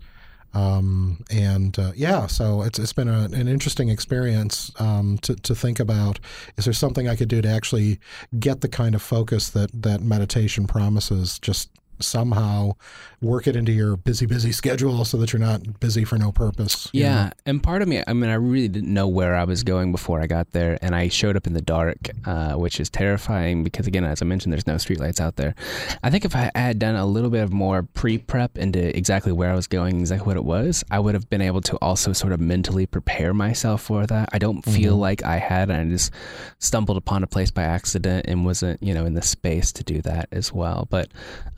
Um, 0.55 1.25
and 1.31 1.79
uh, 1.79 1.93
yeah, 1.97 2.27
so 2.27 2.61
it's 2.61 2.79
it's 2.79 2.93
been 2.93 3.09
a, 3.09 3.23
an 3.25 3.49
interesting 3.49 3.89
experience 3.89 4.71
um, 4.79 5.19
to 5.23 5.35
to 5.37 5.55
think 5.55 5.81
about. 5.81 6.21
Is 6.59 6.67
there 6.67 6.75
something 6.75 7.09
I 7.09 7.17
could 7.17 7.29
do 7.29 7.41
to 7.41 7.49
actually 7.49 7.99
get 8.39 8.61
the 8.61 8.69
kind 8.69 8.95
of 8.95 9.01
focus 9.01 9.49
that 9.51 9.71
that 9.83 10.03
meditation 10.03 10.67
promises? 10.67 11.39
Just 11.39 11.71
somehow 12.01 12.73
work 13.21 13.47
it 13.47 13.55
into 13.55 13.73
your 13.73 13.97
busy 13.97 14.27
busy 14.27 14.53
schedule 14.53 15.05
so 15.05 15.17
that 15.17 15.33
you're 15.33 15.41
not 15.41 15.81
busy 15.81 16.05
for 16.05 16.19
no 16.19 16.33
purpose. 16.33 16.89
Yeah, 16.93 17.25
know? 17.25 17.31
and 17.47 17.63
part 17.63 17.83
of 17.83 17.89
me, 17.89 18.03
I 18.07 18.13
mean, 18.13 18.31
I 18.31 18.35
really 18.35 18.69
didn't 18.69 18.93
know 18.93 19.07
where 19.07 19.35
I 19.35 19.45
was 19.45 19.63
going 19.63 19.93
before 19.93 20.21
I 20.21 20.27
got 20.27 20.51
there, 20.51 20.79
and 20.83 20.95
I 20.95 21.09
showed 21.09 21.37
up 21.37 21.47
in 21.47 21.53
the 21.53 21.63
dark, 21.63 22.11
uh, 22.25 22.55
which 22.55 22.81
is 22.81 22.91
terrifying 22.91 23.65
because, 23.65 23.87
again, 23.87 24.05
as 24.05 24.23
I 24.23 24.25
mentioned, 24.25 24.53
there's 24.53 24.67
no 24.67 24.75
streetlights 24.75 25.21
out 25.21 25.37
there. 25.37 25.55
I 26.03 26.11
think 26.11 26.25
if 26.25 26.35
I 26.35 26.51
had 26.55 26.79
done 26.79 26.97
a 26.97 27.07
little 27.07 27.31
bit 27.31 27.43
of 27.43 27.53
more 27.53 27.83
pre-prep 27.83 28.59
into 28.59 28.97
exactly 28.97 29.33
where 29.33 29.51
I 29.51 29.55
was 29.55 29.67
going, 29.67 30.01
exactly 30.01 30.27
what 30.27 30.37
it 30.37 30.45
was, 30.45 30.85
I 30.91 30.99
would 30.99 31.15
have 31.15 31.29
been 31.31 31.43
able 31.43 31.61
to 31.63 31.77
also 31.77 32.13
sort 32.13 32.33
of 32.33 32.41
mentally 32.41 32.87
prepare 32.87 33.33
myself 33.35 33.83
for 33.83 34.07
that. 34.07 34.29
I 34.33 34.39
don't 34.39 34.63
feel 34.63 34.97
like 34.97 35.23
I 35.25 35.39
had, 35.39 35.71
and 35.71 35.81
I 35.81 35.93
just 35.93 36.13
stumbled 36.59 36.97
upon 36.97 37.23
a 37.23 37.27
place 37.27 37.51
by 37.51 37.63
accident 37.63 38.27
and 38.29 38.45
wasn't, 38.45 38.83
you 38.83 38.95
know, 38.95 39.05
in 39.05 39.15
the 39.15 39.23
space 39.23 39.73
to 39.73 39.85
do 39.85 40.03
that 40.03 40.29
as 40.33 40.53
well. 40.53 40.87
But, 40.91 41.09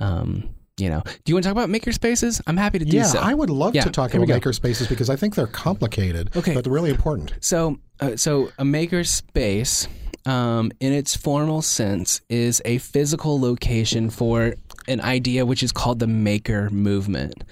um, 0.00 0.33
you 0.76 0.90
know, 0.90 1.02
do 1.06 1.30
you 1.30 1.34
want 1.36 1.44
to 1.44 1.48
talk 1.48 1.56
about 1.56 1.70
maker 1.70 1.92
spaces? 1.92 2.40
I'm 2.46 2.56
happy 2.56 2.78
to 2.80 2.84
do 2.84 2.96
Yeah, 2.96 3.04
so. 3.04 3.18
I 3.20 3.32
would 3.34 3.50
love 3.50 3.74
Yeah, 3.74 3.84
to 3.84 3.90
talk 3.90 4.12
about 4.14 4.26
maker 4.28 4.52
spaces 4.52 4.88
because 4.88 5.08
I 5.08 5.16
think 5.16 5.34
they're 5.36 5.46
complicated, 5.46 6.30
Okay. 6.34 6.52
but 6.54 6.64
they're 6.64 6.72
really 6.72 6.90
important. 6.90 7.32
So, 7.40 7.78
uh, 8.00 8.16
so 8.16 8.50
a 8.58 8.64
maker 8.64 9.04
space, 9.04 9.86
um, 10.26 10.72
in 10.80 10.92
its 10.92 11.16
formal 11.16 11.62
sense, 11.62 12.20
is 12.28 12.60
a 12.64 12.78
physical 12.78 13.40
location 13.40 14.10
for 14.10 14.54
an 14.88 15.00
idea 15.00 15.46
which 15.46 15.62
is 15.62 15.70
called 15.72 15.98
the 16.00 16.06
maker 16.06 16.68
movement, 16.70 17.44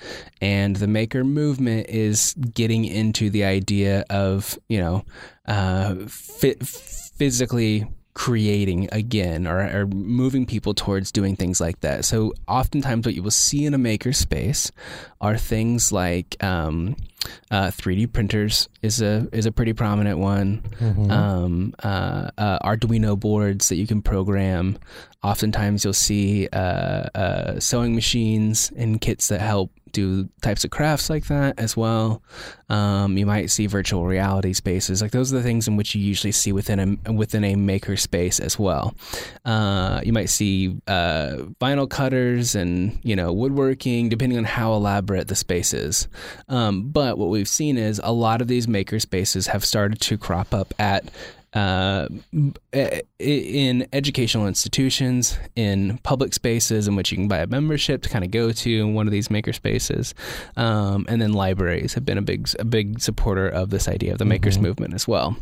and 0.42 0.76
the 0.76 0.86
maker 0.88 1.22
movement 1.24 1.86
is 1.88 2.34
getting 2.54 2.84
into 2.84 3.30
the 3.30 3.44
idea 3.44 4.04
of 4.10 4.58
you 4.68 4.78
know, 4.80 5.04
uh, 5.46 5.94
physically 6.06 7.86
creating 8.14 8.88
again 8.92 9.46
or, 9.46 9.60
or 9.60 9.86
moving 9.86 10.44
people 10.44 10.74
towards 10.74 11.10
doing 11.10 11.34
things 11.34 11.60
like 11.60 11.80
that. 11.80 12.04
So 12.04 12.34
oftentimes 12.46 13.06
what 13.06 13.14
you 13.14 13.22
will 13.22 13.30
see 13.30 13.64
in 13.64 13.72
a 13.72 13.78
maker 13.78 14.12
space 14.12 14.70
are 15.20 15.38
things 15.38 15.92
like 15.92 16.36
um, 16.44 16.96
uh, 17.50 17.68
3D 17.68 18.12
printers 18.12 18.68
is 18.82 19.00
a 19.00 19.28
is 19.32 19.46
a 19.46 19.52
pretty 19.52 19.72
prominent 19.72 20.18
one. 20.18 20.62
Um, 21.10 21.74
uh, 21.82 22.30
uh, 22.36 22.58
Arduino 22.58 23.18
boards 23.18 23.68
that 23.70 23.76
you 23.76 23.86
can 23.86 24.02
program. 24.02 24.78
Oftentimes 25.22 25.84
you'll 25.84 25.92
see 25.94 26.48
uh, 26.52 26.56
uh, 27.14 27.60
sewing 27.60 27.94
machines 27.94 28.72
and 28.76 29.00
kits 29.00 29.28
that 29.28 29.40
help 29.40 29.70
do 29.92 30.28
types 30.40 30.64
of 30.64 30.70
crafts 30.70 31.08
like 31.10 31.26
that 31.26 31.58
as 31.58 31.76
well. 31.76 32.22
Um, 32.68 33.16
you 33.18 33.26
might 33.26 33.50
see 33.50 33.66
virtual 33.66 34.06
reality 34.06 34.52
spaces. 34.52 35.02
Like 35.02 35.10
those 35.10 35.32
are 35.32 35.36
the 35.36 35.42
things 35.42 35.68
in 35.68 35.76
which 35.76 35.94
you 35.94 36.02
usually 36.02 36.32
see 36.32 36.52
within 36.52 36.98
a 37.06 37.12
within 37.12 37.44
a 37.44 37.54
maker 37.54 37.96
space 37.96 38.40
as 38.40 38.58
well. 38.58 38.94
Uh, 39.44 40.00
you 40.04 40.12
might 40.12 40.30
see 40.30 40.80
uh, 40.86 41.36
vinyl 41.60 41.88
cutters 41.88 42.54
and 42.54 42.98
you 43.02 43.14
know 43.14 43.32
woodworking, 43.32 44.08
depending 44.08 44.38
on 44.38 44.44
how 44.44 44.72
elaborate 44.72 45.28
the 45.28 45.36
space 45.36 45.72
is. 45.74 46.08
Um, 46.48 46.90
but 46.90 47.18
what 47.18 47.28
we've 47.28 47.48
seen 47.48 47.76
is 47.76 48.00
a 48.02 48.12
lot 48.12 48.40
of 48.40 48.48
these 48.48 48.66
maker 48.66 48.98
spaces 48.98 49.48
have 49.48 49.64
started 49.64 50.00
to 50.00 50.18
crop 50.18 50.54
up 50.54 50.72
at 50.78 51.04
uh, 51.54 52.08
in 53.18 53.86
educational 53.92 54.46
institutions, 54.46 55.38
in 55.54 55.98
public 55.98 56.32
spaces 56.32 56.88
in 56.88 56.96
which 56.96 57.12
you 57.12 57.18
can 57.18 57.28
buy 57.28 57.38
a 57.38 57.46
membership 57.46 58.02
to 58.02 58.08
kind 58.08 58.24
of 58.24 58.30
go 58.30 58.52
to 58.52 58.86
one 58.88 59.06
of 59.06 59.12
these 59.12 59.30
maker 59.30 59.52
spaces, 59.52 60.14
um, 60.56 61.04
and 61.08 61.20
then 61.20 61.32
libraries 61.32 61.94
have 61.94 62.04
been 62.04 62.18
a 62.18 62.22
big 62.22 62.48
a 62.58 62.64
big 62.64 63.00
supporter 63.00 63.48
of 63.48 63.70
this 63.70 63.88
idea 63.88 64.12
of 64.12 64.18
the 64.18 64.24
makers 64.24 64.58
movement 64.58 64.94
as 64.94 65.06
well. 65.06 65.36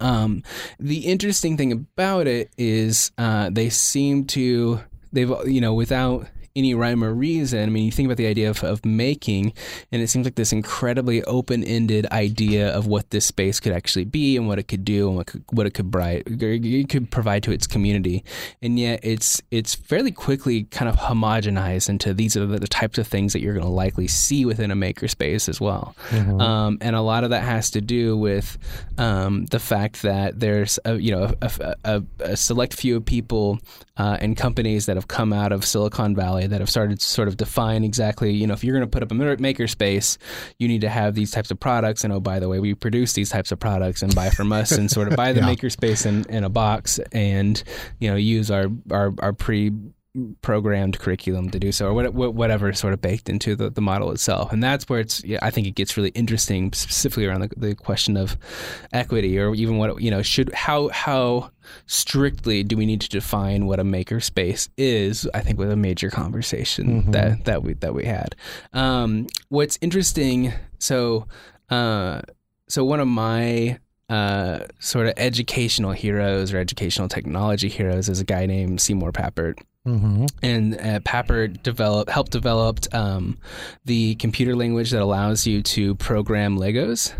Um, 0.00 0.42
the 0.78 1.06
interesting 1.06 1.56
thing 1.56 1.72
about 1.72 2.26
it 2.26 2.50
is 2.58 3.12
uh, 3.18 3.50
they 3.50 3.70
seem 3.70 4.24
to 4.26 4.80
they've 5.12 5.32
you 5.46 5.60
know 5.60 5.72
without 5.74 6.26
any 6.54 6.74
rhyme 6.74 7.02
or 7.02 7.12
reason. 7.12 7.62
I 7.62 7.66
mean, 7.66 7.84
you 7.84 7.92
think 7.92 8.06
about 8.06 8.16
the 8.16 8.26
idea 8.26 8.50
of, 8.50 8.62
of 8.64 8.84
making, 8.84 9.52
and 9.90 10.02
it 10.02 10.08
seems 10.08 10.26
like 10.26 10.34
this 10.34 10.52
incredibly 10.52 11.22
open-ended 11.24 12.06
idea 12.06 12.70
of 12.70 12.86
what 12.86 13.10
this 13.10 13.26
space 13.26 13.60
could 13.60 13.72
actually 13.72 14.04
be 14.04 14.36
and 14.36 14.48
what 14.48 14.58
it 14.58 14.68
could 14.68 14.84
do 14.84 15.08
and 15.08 15.16
what 15.16 15.26
could, 15.26 15.44
what 15.50 15.66
it 15.66 15.74
could 15.74 15.90
provide 15.90 16.22
it 16.26 16.88
could 16.88 17.10
provide 17.10 17.42
to 17.44 17.52
its 17.52 17.66
community. 17.66 18.24
And 18.60 18.78
yet, 18.78 19.00
it's 19.02 19.40
it's 19.50 19.74
fairly 19.74 20.12
quickly 20.12 20.64
kind 20.64 20.88
of 20.88 20.96
homogenized 20.96 21.88
into 21.88 22.14
these 22.14 22.36
are 22.36 22.46
the, 22.46 22.58
the 22.58 22.68
types 22.68 22.98
of 22.98 23.06
things 23.06 23.32
that 23.32 23.40
you're 23.40 23.54
going 23.54 23.66
to 23.66 23.72
likely 23.72 24.08
see 24.08 24.44
within 24.44 24.70
a 24.70 24.76
makerspace 24.76 25.48
as 25.48 25.60
well. 25.60 25.94
Um, 26.40 26.78
and 26.80 26.94
a 26.96 27.00
lot 27.00 27.24
of 27.24 27.30
that 27.30 27.42
has 27.42 27.70
to 27.72 27.80
do 27.80 28.16
with 28.16 28.58
um, 28.98 29.46
the 29.46 29.58
fact 29.58 30.02
that 30.02 30.38
there's 30.38 30.78
a, 30.84 30.96
you 30.96 31.10
know 31.12 31.34
a, 31.40 31.76
a, 31.84 32.02
a 32.20 32.36
select 32.36 32.74
few 32.74 32.96
of 32.96 33.04
people 33.04 33.58
uh, 33.96 34.16
and 34.20 34.36
companies 34.36 34.86
that 34.86 34.96
have 34.96 35.08
come 35.08 35.32
out 35.32 35.52
of 35.52 35.64
Silicon 35.64 36.14
Valley 36.14 36.41
that 36.46 36.60
have 36.60 36.70
started 36.70 37.00
to 37.00 37.06
sort 37.06 37.28
of 37.28 37.36
define 37.36 37.84
exactly 37.84 38.32
you 38.32 38.46
know 38.46 38.54
if 38.54 38.62
you're 38.64 38.74
going 38.76 38.88
to 38.88 38.90
put 38.90 39.02
up 39.02 39.10
a 39.10 39.14
maker 39.14 39.66
space, 39.66 40.18
you 40.58 40.68
need 40.68 40.80
to 40.82 40.88
have 40.88 41.14
these 41.14 41.30
types 41.30 41.50
of 41.50 41.58
products. 41.60 42.04
And 42.04 42.12
oh, 42.12 42.20
by 42.20 42.38
the 42.38 42.48
way, 42.48 42.58
we 42.60 42.74
produce 42.74 43.12
these 43.14 43.30
types 43.30 43.52
of 43.52 43.58
products 43.58 44.02
and 44.02 44.14
buy 44.14 44.30
from 44.30 44.52
us 44.52 44.72
and 44.72 44.90
sort 44.90 45.08
of 45.08 45.16
buy 45.16 45.32
the 45.32 45.40
Yeah. 45.42 45.46
makerspace 45.54 46.06
in, 46.06 46.24
in 46.28 46.44
a 46.44 46.48
box 46.48 46.98
and 47.12 47.62
you 48.00 48.10
know 48.10 48.16
use 48.16 48.50
our 48.50 48.66
our, 48.90 49.12
our 49.20 49.32
pre 49.32 49.72
programmed 50.42 50.98
curriculum 50.98 51.48
to 51.48 51.58
do 51.58 51.72
so, 51.72 51.86
or 51.86 52.10
whatever 52.10 52.72
sort 52.74 52.92
of 52.92 53.00
baked 53.00 53.28
into 53.30 53.56
the, 53.56 53.70
the 53.70 53.80
model 53.80 54.10
itself. 54.10 54.52
And 54.52 54.62
that's 54.62 54.88
where 54.88 55.00
it's, 55.00 55.24
yeah, 55.24 55.38
I 55.40 55.50
think 55.50 55.66
it 55.66 55.74
gets 55.74 55.96
really 55.96 56.10
interesting, 56.10 56.72
specifically 56.72 57.26
around 57.26 57.40
the, 57.40 57.50
the 57.56 57.74
question 57.74 58.16
of 58.16 58.36
equity, 58.92 59.38
or 59.38 59.54
even 59.54 59.78
what 59.78 60.02
you 60.02 60.10
know 60.10 60.20
should 60.20 60.52
how 60.52 60.88
how 60.88 61.50
strictly 61.86 62.62
do 62.62 62.76
we 62.76 62.84
need 62.84 63.00
to 63.00 63.08
define 63.08 63.66
what 63.66 63.80
a 63.80 63.84
maker 63.84 64.20
space 64.20 64.68
is? 64.76 65.28
I 65.32 65.40
think 65.40 65.58
was 65.58 65.70
a 65.70 65.76
major 65.76 66.10
conversation 66.10 67.02
mm-hmm. 67.02 67.10
that 67.12 67.44
that 67.46 67.62
we 67.62 67.74
that 67.74 67.94
we 67.94 68.04
had. 68.04 68.36
Um, 68.74 69.28
what's 69.48 69.78
interesting, 69.80 70.52
so 70.78 71.26
uh, 71.70 72.20
so 72.68 72.84
one 72.84 73.00
of 73.00 73.08
my 73.08 73.78
uh, 74.10 74.66
sort 74.78 75.06
of 75.06 75.14
educational 75.16 75.92
heroes 75.92 76.52
or 76.52 76.58
educational 76.58 77.08
technology 77.08 77.70
heroes 77.70 78.10
is 78.10 78.20
a 78.20 78.24
guy 78.24 78.44
named 78.44 78.78
Seymour 78.78 79.12
Papert. 79.12 79.58
Mm-hmm. 79.86 80.26
And 80.42 80.74
uh, 80.74 81.00
Papert 81.00 81.62
developed, 81.62 82.10
helped 82.10 82.30
develop 82.30 82.80
um, 82.94 83.38
the 83.84 84.14
computer 84.16 84.54
language 84.54 84.90
that 84.90 85.02
allows 85.02 85.46
you 85.46 85.62
to 85.62 85.96
program 85.96 86.56
Legos, 86.58 87.12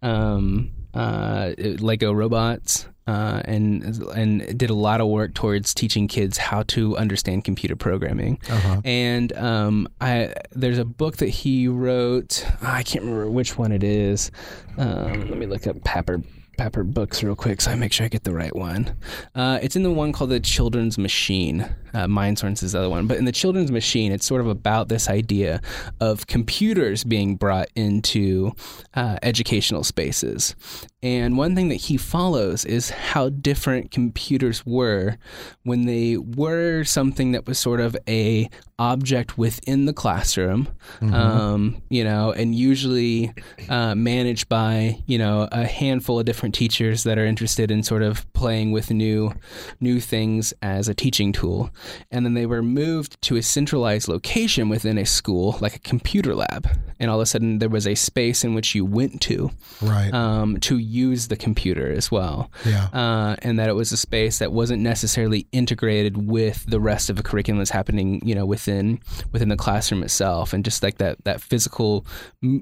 um, 0.00 0.70
uh, 0.94 1.52
Lego 1.58 2.12
robots, 2.12 2.86
uh, 3.06 3.42
and 3.44 3.84
and 4.14 4.58
did 4.58 4.70
a 4.70 4.74
lot 4.74 5.00
of 5.00 5.08
work 5.08 5.34
towards 5.34 5.72
teaching 5.74 6.08
kids 6.08 6.36
how 6.38 6.62
to 6.64 6.96
understand 6.96 7.44
computer 7.44 7.76
programming. 7.76 8.38
Uh-huh. 8.48 8.80
And 8.84 9.32
um, 9.34 9.88
I 10.00 10.34
there's 10.52 10.78
a 10.78 10.84
book 10.84 11.18
that 11.18 11.28
he 11.28 11.68
wrote. 11.68 12.46
I 12.62 12.82
can't 12.82 13.04
remember 13.04 13.30
which 13.30 13.58
one 13.58 13.72
it 13.72 13.82
is. 13.82 14.30
Um, 14.76 15.28
let 15.28 15.38
me 15.38 15.46
look 15.46 15.66
up 15.66 15.76
Papert 15.80 16.24
Papert 16.58 16.92
books 16.92 17.22
real 17.22 17.36
quick 17.36 17.60
so 17.60 17.70
I 17.70 17.76
make 17.76 17.92
sure 17.92 18.04
I 18.04 18.08
get 18.08 18.24
the 18.24 18.34
right 18.34 18.54
one. 18.54 18.96
Uh, 19.34 19.58
it's 19.62 19.76
in 19.76 19.84
the 19.84 19.90
one 19.90 20.12
called 20.12 20.30
The 20.30 20.40
Children's 20.40 20.98
Machine. 20.98 21.62
Uh, 21.94 22.06
Mindstorms 22.06 22.62
is 22.62 22.72
the 22.72 22.80
other 22.80 22.90
one. 22.90 23.06
But 23.06 23.16
in 23.16 23.24
The 23.24 23.32
Children's 23.32 23.70
Machine, 23.70 24.12
it's 24.12 24.26
sort 24.26 24.40
of 24.40 24.48
about 24.48 24.88
this 24.88 25.08
idea 25.08 25.62
of 26.00 26.26
computers 26.26 27.04
being 27.04 27.36
brought 27.36 27.68
into 27.74 28.52
uh, 28.94 29.18
educational 29.22 29.84
spaces. 29.84 30.54
And 31.02 31.38
one 31.38 31.54
thing 31.54 31.68
that 31.68 31.76
he 31.76 31.96
follows 31.96 32.64
is 32.64 32.90
how 32.90 33.28
different 33.28 33.90
computers 33.90 34.66
were 34.66 35.16
when 35.62 35.86
they 35.86 36.16
were 36.16 36.84
something 36.84 37.32
that 37.32 37.46
was 37.46 37.58
sort 37.58 37.80
of 37.80 37.96
a 38.08 38.50
object 38.78 39.36
within 39.36 39.86
the 39.86 39.92
classroom, 39.92 40.68
mm-hmm. 41.00 41.12
um, 41.12 41.82
you 41.88 42.04
know, 42.04 42.30
and 42.32 42.54
usually 42.54 43.32
uh, 43.68 43.94
managed 43.94 44.48
by 44.48 45.02
you 45.06 45.18
know 45.18 45.48
a 45.50 45.66
handful 45.66 46.18
of 46.18 46.24
different 46.24 46.54
teachers 46.54 47.02
that 47.02 47.18
are 47.18 47.26
interested 47.26 47.70
in 47.70 47.82
sort 47.82 48.02
of 48.02 48.30
playing 48.32 48.72
with 48.72 48.90
new 48.90 49.32
new 49.80 50.00
things 50.00 50.54
as 50.62 50.88
a 50.88 50.94
teaching 50.94 51.32
tool, 51.32 51.70
and 52.10 52.24
then 52.24 52.34
they 52.34 52.46
were 52.46 52.62
moved 52.62 53.20
to 53.22 53.36
a 53.36 53.42
centralized 53.42 54.08
location 54.08 54.68
within 54.68 54.96
a 54.98 55.04
school, 55.04 55.58
like 55.60 55.74
a 55.74 55.80
computer 55.80 56.34
lab, 56.34 56.68
and 57.00 57.10
all 57.10 57.18
of 57.18 57.22
a 57.22 57.26
sudden 57.26 57.58
there 57.58 57.68
was 57.68 57.86
a 57.86 57.94
space 57.96 58.44
in 58.44 58.54
which 58.54 58.74
you 58.74 58.84
went 58.84 59.20
to, 59.22 59.50
right, 59.82 60.12
um, 60.14 60.60
to 60.60 60.78
use 60.78 61.28
the 61.28 61.36
computer 61.36 61.90
as 61.90 62.12
well, 62.12 62.50
yeah, 62.64 62.88
uh, 62.92 63.34
and 63.42 63.58
that 63.58 63.68
it 63.68 63.74
was 63.74 63.90
a 63.90 63.96
space 63.96 64.38
that 64.38 64.52
wasn't 64.52 64.80
necessarily 64.80 65.48
integrated 65.50 66.28
with 66.28 66.64
the 66.66 66.78
rest 66.78 67.10
of 67.10 67.16
the 67.16 67.22
curriculum 67.22 67.58
that's 67.58 67.70
happening, 67.70 68.22
you 68.24 68.34
know, 68.34 68.46
with 68.46 68.67
within 68.68 69.00
within 69.32 69.48
the 69.48 69.56
classroom 69.56 70.02
itself, 70.02 70.52
and 70.52 70.64
just 70.64 70.82
like 70.82 70.98
that 70.98 71.22
that 71.24 71.40
physical 71.40 72.06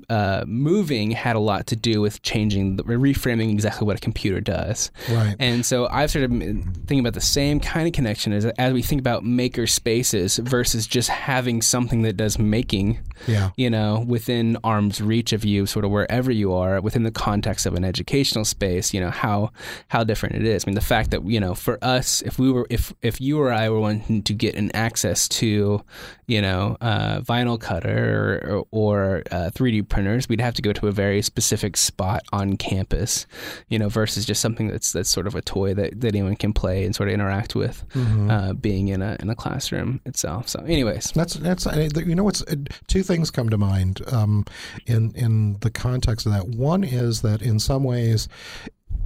uh, 0.08 0.44
moving 0.46 1.10
had 1.10 1.36
a 1.36 1.40
lot 1.40 1.66
to 1.66 1.76
do 1.76 2.00
with 2.00 2.22
changing, 2.22 2.76
the, 2.76 2.84
reframing 2.84 3.50
exactly 3.50 3.86
what 3.86 3.96
a 3.96 4.00
computer 4.00 4.40
does. 4.40 4.90
Right. 5.10 5.34
And 5.38 5.66
so 5.66 5.88
I've 5.90 6.10
started 6.10 6.30
thinking 6.30 7.00
about 7.00 7.14
the 7.14 7.20
same 7.20 7.60
kind 7.60 7.86
of 7.86 7.92
connection 7.92 8.32
as 8.32 8.46
as 8.46 8.72
we 8.72 8.82
think 8.82 9.00
about 9.00 9.24
maker 9.24 9.66
spaces 9.66 10.36
versus 10.36 10.86
just 10.86 11.08
having 11.08 11.62
something 11.62 12.02
that 12.02 12.16
does 12.16 12.38
making. 12.38 12.98
Yeah. 13.26 13.50
You 13.56 13.70
know, 13.70 14.04
within 14.06 14.58
arm's 14.62 15.00
reach 15.00 15.32
of 15.32 15.44
you, 15.44 15.66
sort 15.66 15.84
of 15.84 15.90
wherever 15.90 16.30
you 16.30 16.52
are, 16.52 16.80
within 16.80 17.02
the 17.02 17.10
context 17.10 17.66
of 17.66 17.74
an 17.74 17.84
educational 17.84 18.44
space. 18.44 18.94
You 18.94 19.00
know 19.00 19.10
how 19.10 19.50
how 19.88 20.04
different 20.04 20.36
it 20.36 20.44
is. 20.44 20.64
I 20.64 20.70
mean, 20.70 20.74
the 20.74 20.80
fact 20.80 21.10
that 21.10 21.24
you 21.24 21.40
know, 21.40 21.54
for 21.54 21.78
us, 21.82 22.22
if 22.22 22.38
we 22.38 22.52
were 22.52 22.66
if 22.70 22.92
if 23.02 23.20
you 23.20 23.40
or 23.40 23.52
I 23.52 23.68
were 23.68 23.80
wanting 23.80 24.22
to 24.22 24.34
get 24.34 24.54
an 24.54 24.70
access 24.74 25.28
to 25.28 25.82
you 26.26 26.42
know, 26.42 26.76
uh, 26.80 27.20
vinyl 27.20 27.60
cutter 27.60 28.40
or, 28.44 28.66
or 28.70 29.22
uh, 29.30 29.50
3D 29.54 29.88
printers, 29.88 30.28
we'd 30.28 30.40
have 30.40 30.54
to 30.54 30.62
go 30.62 30.72
to 30.72 30.88
a 30.88 30.92
very 30.92 31.22
specific 31.22 31.76
spot 31.76 32.22
on 32.32 32.56
campus, 32.56 33.26
you 33.68 33.78
know, 33.78 33.88
versus 33.88 34.24
just 34.24 34.40
something 34.40 34.68
that's 34.68 34.92
that's 34.92 35.10
sort 35.10 35.26
of 35.26 35.34
a 35.34 35.42
toy 35.42 35.74
that, 35.74 36.00
that 36.00 36.08
anyone 36.08 36.36
can 36.36 36.52
play 36.52 36.84
and 36.84 36.94
sort 36.94 37.08
of 37.08 37.14
interact 37.14 37.54
with, 37.54 37.84
mm-hmm. 37.90 38.30
uh, 38.30 38.52
being 38.54 38.88
in 38.88 39.02
a 39.02 39.16
in 39.20 39.30
a 39.30 39.34
classroom 39.34 40.00
itself. 40.04 40.48
So, 40.48 40.60
anyways, 40.60 41.12
that's 41.12 41.34
that's 41.34 41.66
you 41.66 42.14
know 42.14 42.24
what's 42.24 42.44
two 42.88 43.02
things 43.02 43.30
come 43.30 43.48
to 43.50 43.58
mind 43.58 44.02
um, 44.12 44.44
in 44.86 45.12
in 45.14 45.58
the 45.60 45.70
context 45.70 46.26
of 46.26 46.32
that. 46.32 46.48
One 46.48 46.82
is 46.84 47.22
that 47.22 47.42
in 47.42 47.58
some 47.60 47.84
ways, 47.84 48.28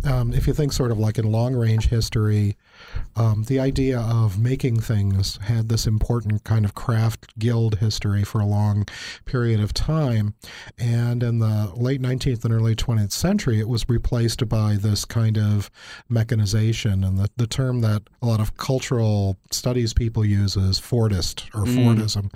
um, 0.04 0.32
if 0.32 0.46
you 0.46 0.52
think 0.52 0.72
sort 0.72 0.90
of 0.90 0.98
like 0.98 1.18
in 1.18 1.30
long 1.30 1.54
range 1.54 1.88
history, 1.88 2.56
um, 3.16 3.44
the 3.44 3.58
idea 3.60 4.00
of 4.00 4.38
making 4.38 4.80
things 4.80 5.38
had 5.42 5.68
this 5.68 5.86
important 5.86 6.44
kind 6.44 6.64
of 6.64 6.74
craft 6.74 7.38
guild 7.38 7.78
history 7.78 8.24
for 8.24 8.40
a 8.40 8.46
long 8.46 8.86
period 9.24 9.60
of 9.60 9.74
time. 9.74 10.34
And 10.78 11.22
in 11.22 11.38
the 11.38 11.72
late 11.76 12.00
19th 12.00 12.44
and 12.44 12.54
early 12.54 12.74
20th 12.74 13.12
century, 13.12 13.60
it 13.60 13.68
was 13.68 13.88
replaced 13.88 14.48
by 14.48 14.76
this 14.76 15.04
kind 15.04 15.36
of 15.36 15.70
mechanization. 16.08 17.04
And 17.04 17.18
the, 17.18 17.28
the 17.36 17.46
term 17.46 17.80
that 17.82 18.02
a 18.22 18.26
lot 18.26 18.40
of 18.40 18.56
cultural 18.56 19.36
studies 19.50 19.92
people 19.92 20.24
use 20.24 20.56
is 20.56 20.80
Fordist 20.80 21.46
or 21.54 21.64
mm. 21.64 21.76
Fordism. 21.76 22.32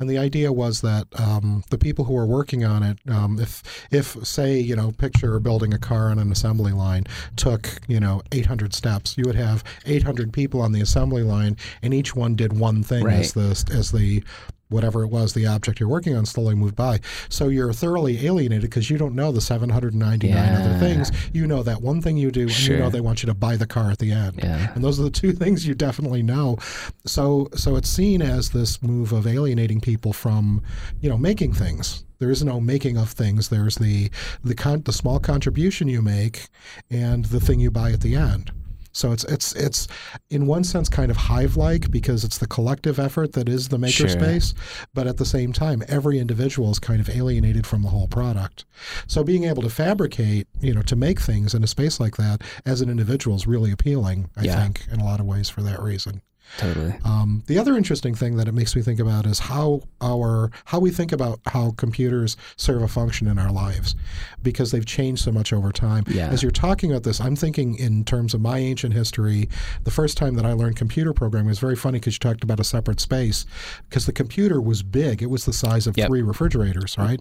And 0.00 0.08
the 0.08 0.18
idea 0.18 0.52
was 0.52 0.80
that 0.80 1.06
um, 1.18 1.62
the 1.70 1.78
people 1.78 2.06
who 2.06 2.14
were 2.14 2.26
working 2.26 2.64
on 2.64 2.82
it, 2.82 2.98
um, 3.08 3.38
if, 3.38 3.62
if, 3.90 4.26
say, 4.26 4.58
you 4.58 4.74
know, 4.74 4.90
picture 4.92 5.38
building 5.38 5.72
a 5.72 5.78
car 5.78 6.10
on 6.10 6.18
an 6.18 6.32
assembly 6.32 6.72
line, 6.72 7.03
took, 7.36 7.68
you 7.88 8.00
know, 8.00 8.22
800 8.32 8.74
steps, 8.74 9.16
you 9.16 9.24
would 9.26 9.36
have 9.36 9.64
800 9.86 10.32
people 10.32 10.60
on 10.60 10.72
the 10.72 10.80
assembly 10.80 11.22
line, 11.22 11.56
and 11.82 11.94
each 11.94 12.14
one 12.14 12.34
did 12.34 12.58
one 12.58 12.82
thing 12.82 13.04
right. 13.04 13.20
as 13.20 13.32
the 13.32 13.64
as 13.72 13.92
the 13.92 14.22
whatever 14.68 15.02
it 15.02 15.08
was 15.08 15.34
the 15.34 15.46
object 15.46 15.80
you're 15.80 15.88
working 15.88 16.16
on 16.16 16.26
slowly 16.26 16.54
moved 16.54 16.76
by. 16.76 17.00
So 17.28 17.48
you're 17.48 17.72
thoroughly 17.72 18.26
alienated 18.26 18.62
because 18.62 18.90
you 18.90 18.98
don't 18.98 19.14
know 19.14 19.32
the 19.32 19.40
799 19.40 20.30
yeah. 20.30 20.58
other 20.58 20.78
things. 20.78 21.10
You 21.32 21.46
know 21.46 21.62
that 21.62 21.82
one 21.82 22.00
thing 22.00 22.16
you 22.16 22.30
do, 22.30 22.42
and 22.42 22.50
sure. 22.50 22.76
you 22.76 22.82
know 22.82 22.90
they 22.90 23.00
want 23.00 23.22
you 23.22 23.26
to 23.26 23.34
buy 23.34 23.56
the 23.56 23.66
car 23.66 23.90
at 23.90 23.98
the 23.98 24.12
end. 24.12 24.40
Yeah. 24.42 24.72
And 24.74 24.82
those 24.82 24.98
are 24.98 25.04
the 25.04 25.10
two 25.10 25.32
things 25.44 25.66
you 25.66 25.74
definitely 25.74 26.22
know. 26.22 26.58
So 27.06 27.48
so 27.54 27.76
it's 27.76 27.88
seen 27.88 28.22
as 28.22 28.50
this 28.50 28.82
move 28.82 29.12
of 29.12 29.26
alienating 29.26 29.80
people 29.80 30.12
from, 30.12 30.62
you 31.00 31.08
know, 31.08 31.18
making 31.18 31.54
things. 31.54 32.04
There 32.18 32.30
is 32.30 32.44
no 32.44 32.60
making 32.60 32.96
of 32.96 33.10
things. 33.10 33.48
There's 33.48 33.76
the 33.76 34.10
the 34.42 34.54
con- 34.54 34.82
the 34.82 34.92
small 34.92 35.18
contribution 35.18 35.88
you 35.88 36.00
make 36.02 36.48
and 36.90 37.24
the 37.26 37.40
thing 37.40 37.60
you 37.60 37.70
buy 37.70 37.90
at 37.92 38.00
the 38.00 38.14
end. 38.14 38.52
So 38.94 39.12
it's 39.12 39.24
it's 39.24 39.52
it's 39.54 39.88
in 40.30 40.46
one 40.46 40.64
sense 40.64 40.88
kind 40.88 41.10
of 41.10 41.16
hive-like 41.16 41.90
because 41.90 42.24
it's 42.24 42.38
the 42.38 42.46
collective 42.46 42.98
effort 42.98 43.32
that 43.32 43.48
is 43.48 43.68
the 43.68 43.76
makerspace, 43.76 44.56
sure. 44.56 44.86
but 44.94 45.06
at 45.06 45.18
the 45.18 45.26
same 45.26 45.52
time, 45.52 45.82
every 45.88 46.18
individual 46.18 46.70
is 46.70 46.78
kind 46.78 47.00
of 47.00 47.10
alienated 47.10 47.66
from 47.66 47.82
the 47.82 47.88
whole 47.88 48.08
product. 48.08 48.64
So 49.06 49.24
being 49.24 49.44
able 49.44 49.62
to 49.62 49.70
fabricate, 49.70 50.46
you 50.60 50.72
know, 50.72 50.82
to 50.82 50.96
make 50.96 51.20
things 51.20 51.54
in 51.54 51.64
a 51.64 51.66
space 51.66 51.98
like 52.00 52.16
that 52.16 52.42
as 52.64 52.80
an 52.80 52.88
individual 52.88 53.36
is 53.36 53.46
really 53.46 53.72
appealing. 53.72 54.30
I 54.36 54.44
yeah. 54.44 54.62
think 54.62 54.86
in 54.90 55.00
a 55.00 55.04
lot 55.04 55.20
of 55.20 55.26
ways 55.26 55.50
for 55.50 55.62
that 55.62 55.82
reason. 55.82 56.22
Totally. 56.56 56.94
Um, 57.04 57.42
the 57.46 57.58
other 57.58 57.76
interesting 57.76 58.14
thing 58.14 58.36
that 58.36 58.46
it 58.46 58.52
makes 58.52 58.76
me 58.76 58.82
think 58.82 59.00
about 59.00 59.26
is 59.26 59.40
how 59.40 59.82
our 60.00 60.50
how 60.66 60.78
we 60.78 60.90
think 60.90 61.10
about 61.10 61.40
how 61.46 61.72
computers 61.72 62.36
serve 62.56 62.82
a 62.82 62.88
function 62.88 63.26
in 63.26 63.38
our 63.38 63.50
lives, 63.50 63.96
because 64.42 64.70
they've 64.70 64.86
changed 64.86 65.24
so 65.24 65.32
much 65.32 65.52
over 65.52 65.72
time. 65.72 66.04
Yeah. 66.06 66.28
As 66.28 66.42
you're 66.42 66.52
talking 66.52 66.90
about 66.90 67.02
this, 67.02 67.20
I'm 67.20 67.34
thinking 67.34 67.74
in 67.76 68.04
terms 68.04 68.34
of 68.34 68.40
my 68.40 68.58
ancient 68.58 68.94
history. 68.94 69.48
The 69.82 69.90
first 69.90 70.16
time 70.16 70.34
that 70.34 70.46
I 70.46 70.52
learned 70.52 70.76
computer 70.76 71.12
programming 71.12 71.48
was 71.48 71.58
very 71.58 71.76
funny 71.76 71.98
because 71.98 72.14
you 72.14 72.20
talked 72.20 72.44
about 72.44 72.60
a 72.60 72.64
separate 72.64 73.00
space, 73.00 73.46
because 73.88 74.06
the 74.06 74.12
computer 74.12 74.60
was 74.60 74.82
big. 74.82 75.22
It 75.22 75.30
was 75.30 75.46
the 75.46 75.52
size 75.52 75.86
of 75.86 75.96
yep. 75.96 76.08
three 76.08 76.22
refrigerators, 76.22 76.96
right? 76.96 77.20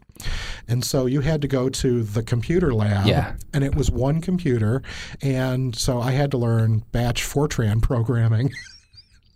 And 0.67 0.83
so 0.83 1.07
you 1.07 1.21
had 1.21 1.41
to 1.41 1.47
go 1.47 1.69
to 1.69 2.03
the 2.03 2.21
computer 2.23 2.73
lab, 2.73 3.07
yeah. 3.07 3.33
and 3.51 3.63
it 3.63 3.73
was 3.73 3.89
one 3.89 4.21
computer, 4.21 4.83
and 5.21 5.75
so 5.75 5.99
I 5.99 6.12
had 6.12 6.29
to 6.31 6.38
learn 6.38 6.83
batch 6.91 7.23
Fortran 7.23 7.81
programming. 7.81 8.51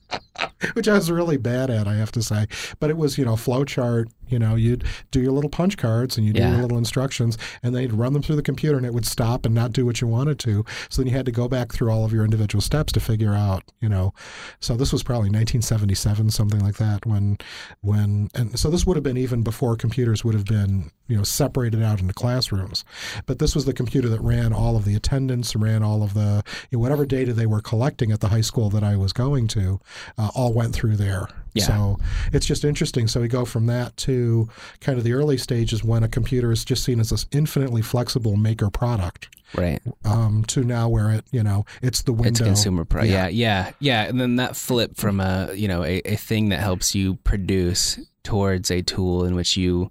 which 0.74 0.88
I 0.88 0.94
was 0.94 1.12
really 1.12 1.38
bad 1.38 1.70
at, 1.70 1.88
I 1.88 1.96
have 1.96 2.12
to 2.14 2.22
say. 2.22 2.48
But 2.80 2.90
it 2.90 2.98
was, 2.98 3.18
you 3.18 3.26
know, 3.26 3.34
flowchart. 3.34 4.08
You 4.30 4.40
know, 4.40 4.56
you'd 4.56 4.84
do 5.12 5.22
your 5.22 5.32
little 5.32 5.50
punch 5.50 5.78
cards 5.78 6.18
and 6.18 6.26
you 6.26 6.34
do 6.34 6.40
yeah. 6.40 6.52
your 6.52 6.62
little 6.62 6.78
instructions, 6.78 7.38
and 7.64 7.76
they'd 7.76 7.94
run 7.94 8.14
them 8.14 8.22
through 8.22 8.36
the 8.36 8.42
computer, 8.42 8.78
and 8.78 8.86
it 8.86 8.94
would 8.94 9.06
stop 9.06 9.46
and 9.46 9.54
not 9.54 9.72
do 9.72 9.86
what 9.86 10.02
you 10.02 10.08
wanted 10.08 10.40
to. 10.40 10.66
So 10.90 11.02
then 11.02 11.10
you 11.10 11.16
had 11.16 11.26
to 11.26 11.32
go 11.32 11.48
back 11.48 11.72
through 11.72 11.90
all 11.90 12.06
of 12.06 12.14
your 12.14 12.24
individual 12.24 12.62
steps 12.62 12.92
to 12.94 13.00
figure 13.00 13.34
out, 13.34 13.64
you 13.80 13.90
know. 13.90 14.14
So 14.60 14.76
this 14.76 14.92
was 14.92 15.04
probably 15.04 15.30
1977, 15.30 16.32
something 16.32 16.60
like 16.60 16.78
that, 16.78 17.06
when, 17.06 17.38
when, 17.82 18.30
and 18.36 18.58
so 18.60 18.70
this 18.70 18.86
would 18.86 18.98
have 18.98 19.04
been 19.04 19.18
even 19.18 19.44
before 19.44 19.76
computers 19.76 20.24
would 20.24 20.36
have 20.36 20.46
been, 20.46 20.92
you 21.08 21.18
know, 21.18 21.24
separated 21.24 21.82
out 21.82 22.00
into 22.00 22.14
classrooms. 22.14 22.84
But 23.26 23.40
this 23.40 23.56
was 23.56 23.66
the 23.66 23.74
computer 23.74 24.10
that 24.10 24.22
ran 24.22 24.54
all 24.54 24.76
of 24.76 24.86
the 24.86 24.96
attendance, 24.96 25.56
ran 25.56 25.84
all 25.84 26.04
of 26.04 26.14
the 26.14 26.44
you 26.70 26.78
know, 26.78 26.82
whatever 26.82 27.06
data 27.06 27.34
they 27.34 27.46
were 27.46 27.62
collecting 27.62 28.12
at 28.12 28.20
the 28.20 28.30
high 28.30 28.42
school 28.42 28.70
that 28.70 28.84
I 28.84 28.96
was 28.96 29.14
going 29.14 29.48
to. 29.50 29.80
Uh, 30.18 30.30
all 30.36 30.54
went 30.54 30.74
through 30.74 30.98
there. 30.98 31.28
Yeah. 31.58 31.66
So 31.66 32.00
it's 32.34 32.46
just 32.46 32.64
interesting. 32.64 33.08
So 33.08 33.22
we 33.22 33.28
go 33.28 33.46
from 33.46 33.66
that 33.68 33.96
to 33.98 34.50
kind 34.82 34.98
of 34.98 35.04
the 35.04 35.14
early 35.14 35.38
stages 35.38 35.84
when 35.84 36.04
a 36.04 36.08
computer 36.08 36.52
is 36.52 36.64
just 36.66 36.84
seen 36.84 37.00
as 37.00 37.10
this 37.10 37.26
infinitely 37.32 37.82
flexible 37.82 38.36
maker 38.38 38.70
product 38.70 39.30
Right. 39.56 39.80
um, 40.04 40.44
to 40.48 40.64
now 40.64 40.90
where 40.90 41.10
it, 41.12 41.26
you 41.32 41.42
know, 41.44 41.66
it's 41.82 42.02
the 42.02 42.12
window. 42.14 42.30
It's 42.30 42.40
consumer 42.42 42.84
product. 42.86 43.12
Yeah. 43.12 43.28
Yeah. 43.28 43.66
yeah, 43.68 43.72
yeah, 43.80 44.10
And 44.10 44.20
then 44.20 44.36
that 44.38 44.56
flip 44.56 44.98
from 44.98 45.20
a 45.20 45.52
you 45.54 45.68
know 45.68 45.84
a, 45.84 46.02
a 46.06 46.16
thing 46.16 46.50
that 46.50 46.60
helps 46.60 46.94
you 46.96 47.16
produce 47.24 48.00
towards 48.28 48.70
a 48.70 48.82
tool 48.82 49.24
in 49.24 49.36
which 49.36 49.56
you 49.56 49.90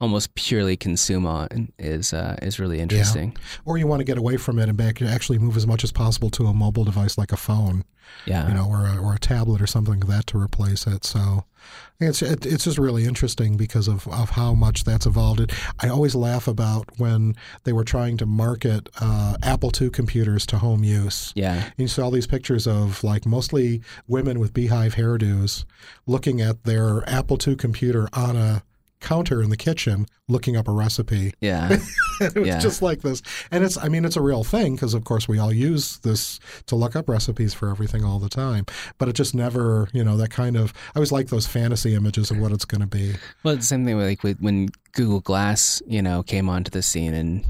almost 0.00 0.36
purely 0.36 0.76
consume 0.76 1.26
on 1.26 1.72
is 1.80 2.12
uh, 2.12 2.36
is 2.40 2.60
really 2.60 2.78
interesting. 2.78 3.32
Yeah. 3.32 3.60
Or 3.64 3.76
you 3.76 3.88
want 3.88 3.98
to 3.98 4.04
get 4.04 4.18
away 4.18 4.36
from 4.36 4.60
it 4.60 4.68
and 4.68 4.78
back, 4.78 5.02
actually 5.02 5.38
move 5.38 5.56
as 5.56 5.66
much 5.66 5.82
as 5.82 5.90
possible 5.90 6.30
to 6.30 6.46
a 6.46 6.54
mobile 6.54 6.84
device 6.84 7.18
like 7.18 7.32
a 7.32 7.36
phone. 7.36 7.84
Yeah. 8.24 8.46
you 8.46 8.54
know, 8.54 8.68
or 8.68 8.86
a, 8.86 8.98
or 8.98 9.14
a 9.14 9.18
tablet 9.18 9.60
or 9.60 9.66
something 9.66 9.98
like 9.98 10.08
that 10.08 10.26
to 10.28 10.38
replace 10.38 10.86
it. 10.86 11.04
So 11.04 11.44
it's 12.00 12.22
it, 12.22 12.46
it's 12.46 12.64
just 12.64 12.78
really 12.78 13.04
interesting 13.04 13.56
because 13.56 13.88
of, 13.88 14.06
of 14.08 14.30
how 14.30 14.54
much 14.54 14.84
that's 14.84 15.06
evolved. 15.06 15.40
It, 15.40 15.52
I 15.80 15.88
always 15.88 16.14
laugh 16.14 16.48
about 16.48 16.88
when 16.98 17.36
they 17.64 17.72
were 17.72 17.84
trying 17.84 18.16
to 18.18 18.26
market 18.26 18.88
uh, 19.00 19.36
Apple 19.42 19.70
II 19.80 19.90
computers 19.90 20.46
to 20.46 20.58
home 20.58 20.84
use. 20.84 21.32
yeah. 21.34 21.64
And 21.64 21.74
you 21.76 21.88
saw 21.88 22.04
all 22.04 22.10
these 22.10 22.26
pictures 22.26 22.66
of 22.66 23.02
like 23.04 23.26
mostly 23.26 23.82
women 24.08 24.38
with 24.38 24.52
beehive 24.52 24.94
hairdos 24.94 25.64
looking 26.06 26.40
at 26.40 26.64
their 26.64 27.08
Apple 27.08 27.38
II 27.46 27.56
computer 27.56 28.08
on 28.12 28.36
a 28.36 28.62
counter 29.02 29.42
in 29.42 29.50
the 29.50 29.56
kitchen 29.56 30.06
looking 30.28 30.56
up 30.56 30.66
a 30.68 30.72
recipe 30.72 31.32
Yeah. 31.40 31.76
it 32.20 32.34
was 32.34 32.46
Yeah. 32.46 32.58
just 32.60 32.80
like 32.80 33.02
this 33.02 33.20
and 33.50 33.62
it's 33.64 33.76
i 33.76 33.88
mean 33.88 34.04
it's 34.04 34.16
a 34.16 34.20
real 34.22 34.44
thing 34.44 34.76
because 34.76 34.94
of 34.94 35.04
course 35.04 35.26
we 35.28 35.38
all 35.38 35.52
use 35.52 35.98
this 35.98 36.38
to 36.66 36.76
look 36.76 36.94
up 36.96 37.08
recipes 37.08 37.52
for 37.52 37.68
everything 37.68 38.04
all 38.04 38.18
the 38.18 38.28
time 38.30 38.64
but 38.98 39.08
it 39.08 39.14
just 39.14 39.34
never 39.34 39.88
you 39.92 40.02
know 40.04 40.16
that 40.16 40.30
kind 40.30 40.56
of 40.56 40.72
i 40.94 40.98
always 40.98 41.12
like 41.12 41.26
those 41.28 41.46
fantasy 41.46 41.94
images 41.94 42.30
of 42.30 42.38
what 42.38 42.52
it's 42.52 42.64
going 42.64 42.80
to 42.80 42.86
be 42.86 43.14
Well, 43.42 43.54
it's 43.54 43.64
the 43.64 43.68
same 43.68 43.84
thing 43.84 43.96
with 43.96 44.06
like 44.06 44.22
with 44.22 44.38
when 44.40 44.68
Google 44.92 45.20
Glass, 45.20 45.80
you 45.86 46.02
know, 46.02 46.22
came 46.22 46.48
onto 46.48 46.70
the 46.70 46.82
scene 46.82 47.14
and 47.14 47.44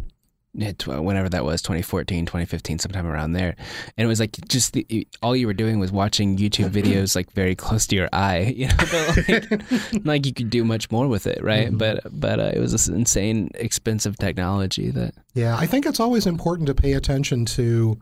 whenever 0.54 1.28
that 1.30 1.44
was 1.44 1.62
2014 1.62 2.26
2015 2.26 2.78
sometime 2.78 3.06
around 3.06 3.32
there. 3.32 3.56
And 3.96 4.04
it 4.04 4.06
was 4.06 4.20
like 4.20 4.36
just 4.48 4.74
the, 4.74 5.06
all 5.22 5.34
you 5.34 5.46
were 5.46 5.54
doing 5.54 5.78
was 5.78 5.90
watching 5.90 6.36
youtube 6.36 6.70
videos 6.82 7.16
like 7.16 7.30
very 7.32 7.54
close 7.54 7.86
to 7.86 7.96
your 7.96 8.08
eye 8.12 8.40
you 8.56 8.68
know 8.68 8.74
but 8.78 9.28
like, 9.28 10.04
like 10.04 10.26
you 10.26 10.34
could 10.34 10.50
do 10.50 10.64
much 10.64 10.90
more 10.90 11.08
with 11.08 11.26
it 11.26 11.42
right? 11.42 11.76
But 11.76 12.00
but 12.10 12.38
uh, 12.38 12.52
it 12.54 12.58
was 12.58 12.72
this 12.72 12.88
insane 12.88 13.50
expensive 13.54 14.16
technology 14.18 14.90
that 14.90 15.14
yeah 15.34 15.56
i 15.56 15.66
think 15.66 15.86
it's 15.86 16.00
always 16.00 16.26
important 16.26 16.66
to 16.66 16.74
pay 16.74 16.92
attention 16.92 17.44
to 17.46 17.98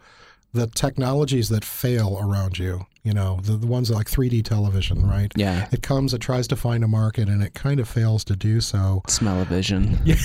the 0.53 0.67
technologies 0.67 1.49
that 1.49 1.65
fail 1.65 2.19
around 2.21 2.59
you 2.59 2.87
you 3.03 3.13
know 3.13 3.39
the, 3.43 3.53
the 3.57 3.67
ones 3.67 3.91
like 3.91 4.07
3d 4.09 4.45
television 4.45 5.07
right 5.09 5.33
yeah 5.37 5.69
it 5.73 5.83
comes 5.83 6.13
it 6.13 6.19
tries 6.21 6.47
to 6.49 6.57
find 6.57 6.85
a 6.85 6.89
market 6.89 7.29
and 7.29 7.43
it 7.43 7.55
kind 7.55 7.81
of 7.81 7.89
fails 7.89 8.25
to 8.25 8.37
do 8.37 8.61
so 8.61 9.03
smell-o-vision 9.09 9.99
Yeah, 10.05 10.17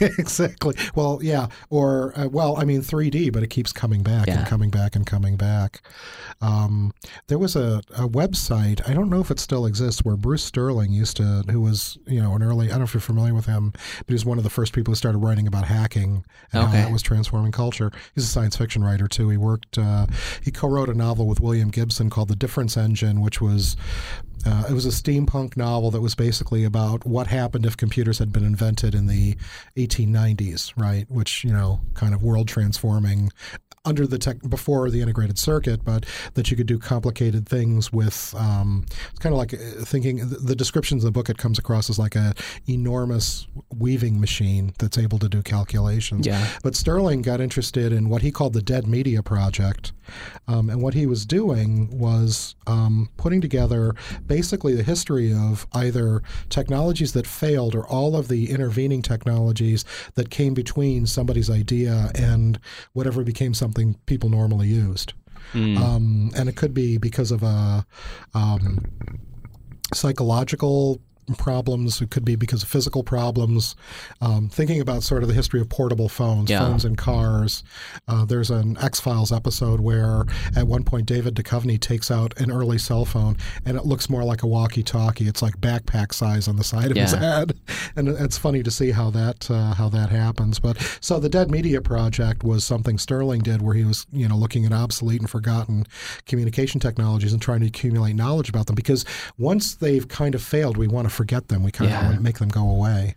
exactly. 0.18 0.74
Well, 0.94 1.20
yeah, 1.22 1.46
or 1.70 2.12
uh, 2.18 2.28
well, 2.28 2.56
I 2.58 2.64
mean 2.64 2.82
3D, 2.82 3.32
but 3.32 3.42
it 3.42 3.48
keeps 3.48 3.72
coming 3.72 4.02
back 4.02 4.26
Yeah. 4.26 4.38
and 4.40 4.46
coming 4.46 4.68
back 4.70 4.94
and 4.94 5.06
coming 5.06 5.36
back. 5.36 5.80
Um, 6.42 6.92
there 7.28 7.38
was 7.38 7.56
a, 7.56 7.80
a 7.96 8.06
website. 8.08 8.86
I 8.88 8.92
don't 8.92 9.08
know 9.08 9.20
if 9.20 9.30
it 9.30 9.40
still 9.40 9.64
exists, 9.64 10.04
where 10.04 10.16
Bruce 10.16 10.42
Sterling 10.44 10.92
used 10.92 11.16
to, 11.16 11.44
who 11.50 11.60
was 11.62 11.96
you 12.06 12.20
know 12.20 12.34
an 12.34 12.42
early. 12.42 12.66
I 12.66 12.70
don't 12.70 12.80
know 12.80 12.84
if 12.84 12.94
you're 12.94 13.00
familiar 13.00 13.32
with 13.34 13.46
him, 13.46 13.70
but 13.72 14.08
he 14.08 14.12
was 14.14 14.24
one 14.26 14.36
of 14.38 14.44
the 14.44 14.50
first 14.50 14.72
people 14.74 14.90
who 14.92 14.96
started 14.96 15.18
writing 15.18 15.46
about 15.46 15.64
hacking 15.64 16.24
and 16.52 16.64
Okay. 16.64 16.76
how 16.76 16.82
that 16.84 16.92
was 16.92 17.00
transforming 17.02 17.52
culture. 17.52 17.90
He's 18.14 18.24
a 18.24 18.28
science 18.28 18.56
fiction 18.56 18.84
writer 18.84 19.08
too. 19.08 19.28
He 19.30 19.36
worked. 19.38 19.78
Uh, 19.78 20.06
he 20.42 20.50
co-wrote 20.50 20.88
a 20.90 20.94
novel 20.94 21.26
with 21.26 21.40
William 21.40 21.70
Gibson 21.70 22.10
called 22.16 22.28
The 22.28 22.34
Difference 22.36 22.78
Engine, 22.78 23.20
which 23.20 23.42
was 23.42 23.76
uh, 24.46 24.64
it 24.70 24.72
was 24.72 24.86
a 24.86 24.88
steampunk 24.88 25.54
novel 25.54 25.90
that 25.90 26.00
was 26.00 26.14
basically 26.14 26.64
about 26.64 27.04
what 27.04 27.26
happened 27.26 27.66
if 27.66 27.76
computers 27.76 28.18
had 28.18 28.32
been 28.32 28.42
invented 28.44 28.94
in 28.94 29.06
the 29.06 29.36
1890s, 29.76 30.72
right? 30.78 31.04
Which 31.10 31.44
you 31.44 31.52
know, 31.52 31.80
kind 31.92 32.14
of 32.14 32.22
world 32.22 32.48
transforming 32.48 33.30
under 33.84 34.06
the 34.06 34.18
tech 34.18 34.38
before 34.48 34.90
the 34.90 35.00
integrated 35.02 35.38
circuit, 35.38 35.84
but 35.84 36.06
that 36.34 36.50
you 36.50 36.56
could 36.56 36.66
do 36.66 36.78
complicated 36.78 37.46
things 37.46 37.92
with. 37.92 38.34
Um, 38.36 38.86
it's 39.10 39.18
kind 39.18 39.34
of 39.34 39.38
like 39.38 39.52
uh, 39.52 39.84
thinking 39.84 40.16
the- 40.28 40.38
the 40.38 40.56
descriptions 40.56 41.04
of 41.04 41.08
the 41.08 41.12
book. 41.12 41.28
It 41.28 41.36
comes 41.36 41.58
across 41.58 41.90
as 41.90 41.98
like 41.98 42.16
a 42.16 42.32
enormous 42.66 43.46
weaving 43.78 44.18
machine 44.20 44.72
that's 44.78 44.96
able 44.96 45.18
to 45.18 45.28
do 45.28 45.42
calculations. 45.42 46.26
Yeah. 46.26 46.48
But 46.62 46.74
Sterling 46.74 47.20
got 47.22 47.40
interested 47.40 47.92
in 47.92 48.08
what 48.08 48.22
he 48.22 48.32
called 48.32 48.54
the 48.54 48.62
Dead 48.62 48.86
Media 48.86 49.22
Project. 49.22 49.92
Um, 50.48 50.70
and 50.70 50.82
what 50.82 50.94
he 50.94 51.06
was 51.06 51.26
doing 51.26 51.98
was 51.98 52.54
um, 52.66 53.08
putting 53.16 53.40
together 53.40 53.94
basically 54.26 54.74
the 54.74 54.82
history 54.82 55.32
of 55.32 55.66
either 55.72 56.22
technologies 56.48 57.12
that 57.12 57.26
failed 57.26 57.74
or 57.74 57.86
all 57.86 58.16
of 58.16 58.28
the 58.28 58.50
intervening 58.50 59.02
technologies 59.02 59.84
that 60.14 60.30
came 60.30 60.54
between 60.54 61.06
somebody's 61.06 61.50
idea 61.50 62.10
and 62.14 62.58
whatever 62.92 63.22
became 63.22 63.54
something 63.54 63.96
people 64.06 64.28
normally 64.28 64.68
used. 64.68 65.12
Um, 65.82 66.30
and 66.36 66.48
it 66.48 66.56
could 66.56 66.74
be 66.74 66.98
because 66.98 67.30
of 67.30 67.42
a 67.42 67.86
um, 68.34 68.84
psychological 69.94 71.00
problems. 71.34 72.00
It 72.00 72.10
could 72.10 72.24
be 72.24 72.36
because 72.36 72.62
of 72.62 72.68
physical 72.68 73.02
problems. 73.02 73.74
Um, 74.20 74.48
thinking 74.48 74.80
about 74.80 75.02
sort 75.02 75.22
of 75.22 75.28
the 75.28 75.34
history 75.34 75.60
of 75.60 75.68
portable 75.68 76.08
phones, 76.08 76.50
Yeah. 76.50 76.60
phones 76.60 76.84
in 76.84 76.96
cars. 76.96 77.62
Uh, 78.08 78.24
there's 78.24 78.50
an 78.50 78.76
X 78.80 79.00
Files 79.00 79.32
episode 79.32 79.80
where 79.80 80.24
at 80.54 80.66
one 80.66 80.84
point 80.84 81.06
David 81.06 81.34
Duchovny 81.34 81.80
takes 81.80 82.10
out 82.10 82.38
an 82.40 82.50
early 82.50 82.78
cell 82.78 83.04
phone 83.04 83.36
and 83.64 83.76
it 83.76 83.84
looks 83.84 84.08
more 84.08 84.24
like 84.24 84.42
a 84.42 84.46
walkie-talkie. 84.46 85.26
It's 85.26 85.42
like 85.42 85.60
backpack 85.60 86.12
size 86.14 86.48
on 86.48 86.56
the 86.56 86.64
side 86.64 86.90
of 86.90 86.96
his 86.96 87.12
head, 87.12 87.58
and 87.96 88.08
it's 88.08 88.38
funny 88.38 88.62
to 88.62 88.70
see 88.70 88.90
how 88.90 89.10
that 89.10 89.50
uh, 89.50 89.74
how 89.74 89.88
that 89.90 90.10
happens. 90.10 90.58
But 90.58 90.76
so 91.00 91.18
the 91.18 91.28
Dead 91.28 91.50
Media 91.50 91.80
Project 91.80 92.44
was 92.44 92.64
something 92.64 92.98
Sterling 92.98 93.40
did, 93.40 93.62
where 93.62 93.74
he 93.74 93.84
was 93.84 94.06
you 94.12 94.28
know 94.28 94.36
looking 94.36 94.64
at 94.64 94.72
obsolete 94.72 95.20
and 95.20 95.30
forgotten 95.30 95.84
communication 96.26 96.80
technologies 96.80 97.32
and 97.32 97.40
trying 97.42 97.60
to 97.60 97.66
accumulate 97.66 98.14
knowledge 98.14 98.48
about 98.48 98.66
them. 98.66 98.74
Because 98.74 99.04
once 99.38 99.74
they've 99.74 100.06
kind 100.08 100.34
of 100.34 100.42
failed, 100.42 100.76
we 100.76 100.86
want 100.88 101.08
to 101.08 101.14
forget 101.16 101.48
them. 101.48 101.62
We 101.64 101.72
kind 101.72 101.90
of 101.90 101.96
Yeah. 101.96 102.04
want 102.04 102.16
to 102.16 102.22
make 102.22 102.38
them 102.38 102.48
go 102.50 102.68
away. 102.68 103.16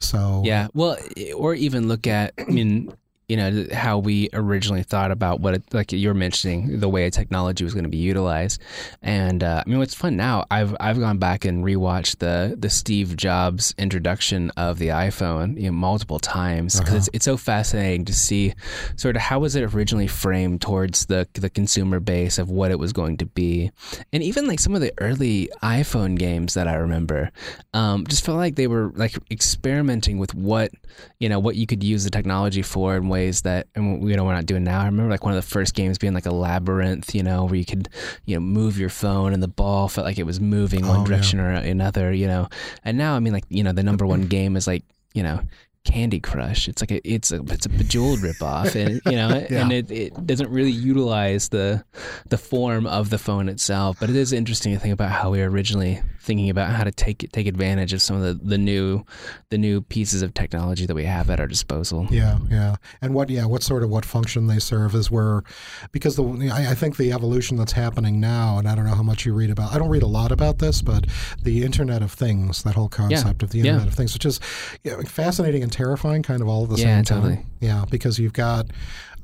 So 0.00 0.42
Yeah, 0.44 0.68
well, 0.74 0.96
or 1.36 1.54
even 1.54 1.88
look 1.88 2.06
at, 2.06 2.34
I 2.38 2.44
mean, 2.44 2.92
you 3.32 3.38
know, 3.38 3.66
how 3.72 3.96
we 3.96 4.28
originally 4.34 4.82
thought 4.82 5.10
about 5.10 5.40
what, 5.40 5.54
it, 5.54 5.62
like 5.72 5.90
you're 5.90 6.12
mentioning, 6.12 6.80
the 6.80 6.88
way 6.90 7.06
a 7.06 7.10
technology 7.10 7.64
was 7.64 7.72
going 7.72 7.84
to 7.84 7.88
be 7.88 7.96
utilized. 7.96 8.60
And 9.00 9.42
uh, 9.42 9.62
I 9.64 9.70
mean, 9.70 9.78
what's 9.78 9.94
fun 9.94 10.16
now, 10.16 10.44
I've 10.50 10.76
I've 10.78 11.00
gone 11.00 11.16
back 11.16 11.46
and 11.46 11.64
rewatched 11.64 12.18
the 12.18 12.54
the 12.58 12.68
Steve 12.68 13.16
Jobs 13.16 13.74
introduction 13.78 14.50
of 14.58 14.78
the 14.78 14.88
iPhone 14.88 15.56
you 15.56 15.64
know, 15.64 15.72
multiple 15.72 16.18
times 16.18 16.78
because 16.78 17.08
it's 17.08 17.22
it's 17.22 17.24
so 17.24 17.38
fascinating 17.38 18.04
to 18.04 18.12
see 18.12 18.52
sort 18.96 19.16
of 19.16 19.22
how 19.22 19.38
was 19.38 19.56
it 19.56 19.62
originally 19.72 20.08
framed 20.08 20.60
towards 20.60 21.06
the 21.06 21.26
the 21.32 21.48
consumer 21.48 22.00
base 22.00 22.36
of 22.36 22.50
what 22.50 22.70
it 22.70 22.78
was 22.78 22.92
going 22.92 23.16
to 23.16 23.24
be, 23.24 23.70
and 24.12 24.22
even 24.22 24.46
like 24.46 24.60
some 24.60 24.74
of 24.74 24.82
the 24.82 24.92
early 24.98 25.48
iPhone 25.62 26.18
games 26.18 26.52
that 26.52 26.68
I 26.68 26.74
remember, 26.74 27.30
um, 27.72 28.06
just 28.06 28.26
felt 28.26 28.36
like 28.36 28.56
they 28.56 28.66
were 28.66 28.92
like 28.94 29.16
experimenting 29.30 30.18
with 30.18 30.34
what 30.34 30.70
you 31.18 31.30
know 31.30 31.38
what 31.38 31.56
you 31.56 31.66
could 31.66 31.82
use 31.82 32.04
the 32.04 32.10
technology 32.10 32.60
for 32.60 32.94
and 32.96 33.08
ways 33.08 33.21
that 33.42 33.68
and 33.74 34.08
you 34.08 34.16
know 34.16 34.24
we're 34.24 34.34
not 34.34 34.44
doing 34.46 34.64
now. 34.64 34.80
I 34.82 34.86
remember 34.86 35.10
like 35.10 35.24
one 35.24 35.32
of 35.32 35.42
the 35.42 35.48
first 35.50 35.74
games 35.74 35.96
being 35.98 36.12
like 36.14 36.26
a 36.26 36.30
labyrinth, 36.34 37.14
you 37.14 37.22
know, 37.22 37.44
where 37.44 37.54
you 37.54 37.64
could 37.64 37.88
you 38.26 38.34
know 38.36 38.40
move 38.40 38.78
your 38.78 38.88
phone 38.90 39.32
and 39.32 39.42
the 39.42 39.48
ball 39.48 39.88
felt 39.88 40.04
like 40.04 40.18
it 40.18 40.26
was 40.26 40.40
moving 40.40 40.84
Oh, 40.84 40.88
one 40.88 41.00
yeah. 41.00 41.06
direction 41.06 41.40
or 41.40 41.50
another, 41.52 42.12
you 42.12 42.26
know. 42.26 42.48
And 42.84 42.98
now 42.98 43.14
I 43.16 43.20
mean 43.20 43.32
like 43.32 43.44
you 43.48 43.62
know 43.64 43.72
the 43.72 43.82
number 43.82 44.06
one 44.06 44.22
game 44.26 44.56
is 44.56 44.66
like 44.66 44.84
you 45.14 45.22
know. 45.22 45.40
Candy 45.84 46.20
Crush. 46.20 46.68
It's 46.68 46.80
like 46.80 46.92
a 46.92 47.00
it's 47.04 47.32
a 47.32 47.42
it's 47.48 47.66
a 47.66 47.68
bejeweled 47.68 48.20
ripoff, 48.20 48.76
and 48.76 49.00
you 49.04 49.16
know, 49.16 49.44
Yeah. 49.50 49.62
and 49.62 49.72
it, 49.72 49.90
it 49.90 50.26
doesn't 50.28 50.48
really 50.48 50.70
utilize 50.70 51.48
the 51.48 51.84
the 52.28 52.38
form 52.38 52.86
of 52.86 53.10
the 53.10 53.18
phone 53.18 53.48
itself. 53.48 53.96
But 53.98 54.08
it 54.08 54.14
is 54.14 54.32
interesting 54.32 54.72
to 54.74 54.78
think 54.78 54.92
about 54.94 55.10
how 55.10 55.30
we 55.32 55.40
were 55.40 55.50
originally 55.50 56.00
thinking 56.22 56.48
about 56.48 56.70
how 56.70 56.84
to 56.84 56.92
take 56.92 57.30
take 57.32 57.46
advantage 57.46 57.92
of 57.92 58.00
some 58.00 58.16
of 58.16 58.22
the, 58.22 58.34
the 58.44 58.58
new 58.58 59.04
the 59.50 59.58
new 59.58 59.80
pieces 59.82 60.22
of 60.22 60.32
technology 60.34 60.86
that 60.86 60.94
we 60.94 61.04
have 61.04 61.28
at 61.30 61.40
our 61.40 61.48
disposal. 61.48 62.06
Yeah, 62.10 62.38
yeah, 62.50 62.76
and 63.00 63.12
what 63.12 63.28
yeah, 63.28 63.44
what 63.44 63.62
sort 63.62 63.82
of 63.82 63.90
what 63.90 64.04
function 64.04 64.46
they 64.46 64.58
serve 64.60 64.94
is 64.94 65.10
where, 65.10 65.42
because 65.90 66.16
the 66.16 66.50
I, 66.52 66.70
I 66.70 66.74
think 66.74 66.96
the 66.96 67.12
evolution 67.12 67.56
that's 67.56 67.72
happening 67.72 68.20
now, 68.20 68.58
and 68.58 68.68
I 68.68 68.74
don't 68.74 68.86
know 68.86 68.94
how 68.94 69.02
much 69.02 69.26
you 69.26 69.34
read 69.34 69.50
about. 69.50 69.74
I 69.74 69.78
don't 69.78 69.90
read 69.90 70.04
a 70.04 70.06
lot 70.06 70.30
about 70.32 70.58
this, 70.58 70.80
but 70.80 71.06
the 71.42 71.64
Internet 71.64 72.02
of 72.02 72.12
Things, 72.12 72.62
that 72.62 72.74
whole 72.74 72.88
concept 72.88 73.42
of 73.42 73.50
the 73.50 73.58
Internet 73.58 73.82
yeah. 73.82 73.88
of 73.88 73.94
Things, 73.94 74.14
which 74.14 74.24
is 74.24 74.38
you 74.84 74.92
know, 74.92 75.02
fascinating 75.02 75.62
and 75.62 75.72
terrifying, 75.72 76.22
kind 76.22 76.40
of 76.40 76.48
all 76.48 76.62
at 76.64 76.70
the 76.70 76.76
Yeah, 76.76 76.96
same 76.96 77.04
time. 77.04 77.22
totally. 77.22 77.46
Yeah, 77.60 77.84
because 77.90 78.18
you've 78.18 78.32
got 78.32 78.66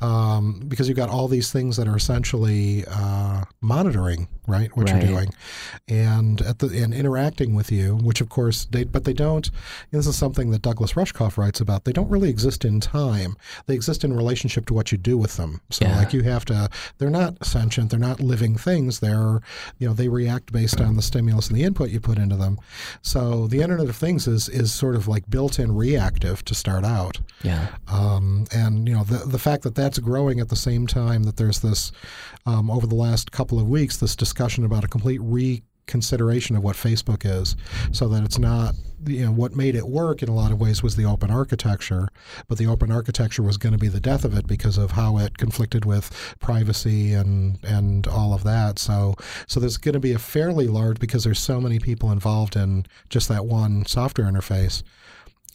um, 0.01 0.63
because 0.69 0.89
you've 0.89 0.97
got 0.97 1.09
all 1.09 1.29
these 1.29 1.51
things 1.53 1.77
that 1.77 1.89
are 1.89 1.97
essentially 1.97 2.85
uh, 2.89 3.45
monitoring, 3.61 4.29
right, 4.47 4.75
what 4.77 4.89
Right. 4.91 5.03
you're 5.03 5.13
doing, 5.13 5.31
and 5.89 6.41
at 6.43 6.59
the 6.61 6.67
and 6.83 6.95
interacting 6.95 7.55
with 7.55 7.71
you. 7.73 7.97
Which 7.97 8.21
of 8.21 8.29
course 8.29 8.67
they, 8.71 8.85
but 8.85 9.05
they 9.05 9.13
don't. 9.13 9.51
this 9.91 10.07
is 10.07 10.17
something 10.17 10.51
that 10.51 10.63
Douglas 10.63 10.93
Rushkoff 10.95 11.37
writes 11.37 11.61
about. 11.61 11.85
They 11.85 11.93
don't 11.93 12.09
really 12.11 12.29
exist 12.31 12.65
in 12.65 12.81
time. 12.81 13.37
They 13.67 13.75
exist 13.75 14.05
in 14.05 14.13
relationship 14.15 14.67
to 14.67 14.75
what 14.75 14.93
you 14.93 14.99
do 14.99 15.17
with 15.19 15.37
them. 15.37 15.61
So 15.71 15.85
Yeah. 15.87 15.97
like 15.99 16.13
you 16.13 16.23
have 16.23 16.45
to. 16.47 16.69
They're 16.99 17.11
not 17.11 17.45
sentient. 17.45 17.91
They're 17.91 17.99
not 17.99 18.21
living 18.21 18.57
things. 18.57 19.01
They're 19.01 19.41
you 19.79 19.89
know 19.89 19.95
they 19.95 20.09
react 20.09 20.53
based 20.53 20.81
on 20.81 20.97
the 20.97 21.03
stimulus 21.03 21.49
and 21.49 21.57
the 21.57 21.65
input 21.65 21.91
you 21.91 22.01
put 22.01 22.19
into 22.19 22.37
them. 22.37 22.59
So 23.03 23.47
the 23.47 23.61
Internet 23.63 23.89
of 23.89 23.97
Things 23.97 24.27
is 24.27 24.49
is 24.49 24.73
sort 24.73 24.95
of 24.95 25.09
like 25.09 25.29
built-in 25.31 25.75
reactive 25.75 26.45
to 26.45 26.55
start 26.55 26.85
out. 26.85 27.21
Yeah. 27.43 27.69
Um, 27.89 28.47
and 28.53 28.89
you 28.89 28.95
know 28.95 29.05
the 29.05 29.19
the 29.27 29.39
fact 29.39 29.63
that 29.65 29.75
that's 29.88 29.98
growing 30.01 30.38
at 30.38 30.51
the 30.51 30.57
same 30.57 30.87
time 30.87 31.22
that 31.22 31.38
there's 31.38 31.61
this 31.61 31.92
um, 32.44 32.70
over 32.70 32.87
the 32.87 32.94
last 32.94 33.33
couple 33.33 33.59
of 33.59 33.66
weeks 33.66 33.96
this 33.96 34.14
discussion 34.14 34.62
about 34.62 34.85
a 34.85 34.88
complete 34.88 35.18
reconsideration 35.22 36.57
of 36.57 36.62
what 36.62 36.77
Facebook 36.77 37.24
is, 37.24 37.57
so 37.90 38.07
that 38.07 38.22
it's 38.22 38.38
not 38.38 38.74
you 39.07 39.24
know 39.24 39.33
what 39.33 39.57
made 39.57 39.74
it 39.74 39.88
work 39.88 40.22
in 40.22 40.29
a 40.29 40.35
lot 40.35 40.53
of 40.53 40.61
ways 40.61 40.83
was 40.83 40.94
the 40.94 41.07
open 41.07 41.31
architecture, 41.31 42.09
but 42.48 42.59
the 42.59 42.66
open 42.66 42.92
architecture 42.92 43.42
was 43.42 43.57
going 43.57 43.72
to 43.72 43.79
be 43.79 43.88
the 43.88 43.98
death 43.98 44.27
of 44.27 44.37
it 44.37 44.46
because 44.46 44.77
of 44.77 44.90
how 44.90 45.16
it 45.16 45.38
conflicted 45.38 45.87
with 45.87 46.37
privacy 46.38 47.14
and 47.14 47.59
and 47.64 48.07
all 48.07 48.35
of 48.35 48.44
that. 48.44 48.79
So 48.79 49.14
so 49.46 49.59
there's 49.59 49.79
going 49.79 49.94
to 49.94 50.01
be 50.01 50.12
a 50.12 50.18
fairly 50.18 50.66
large 50.66 50.98
because 50.98 51.24
there's 51.24 51.40
so 51.40 51.62
many 51.62 51.79
people 51.79 52.12
involved 52.12 52.57
in 52.57 52.85
just 53.09 53.27
that 53.29 53.46
one 53.46 53.87
software 53.87 54.31
interface 54.31 54.83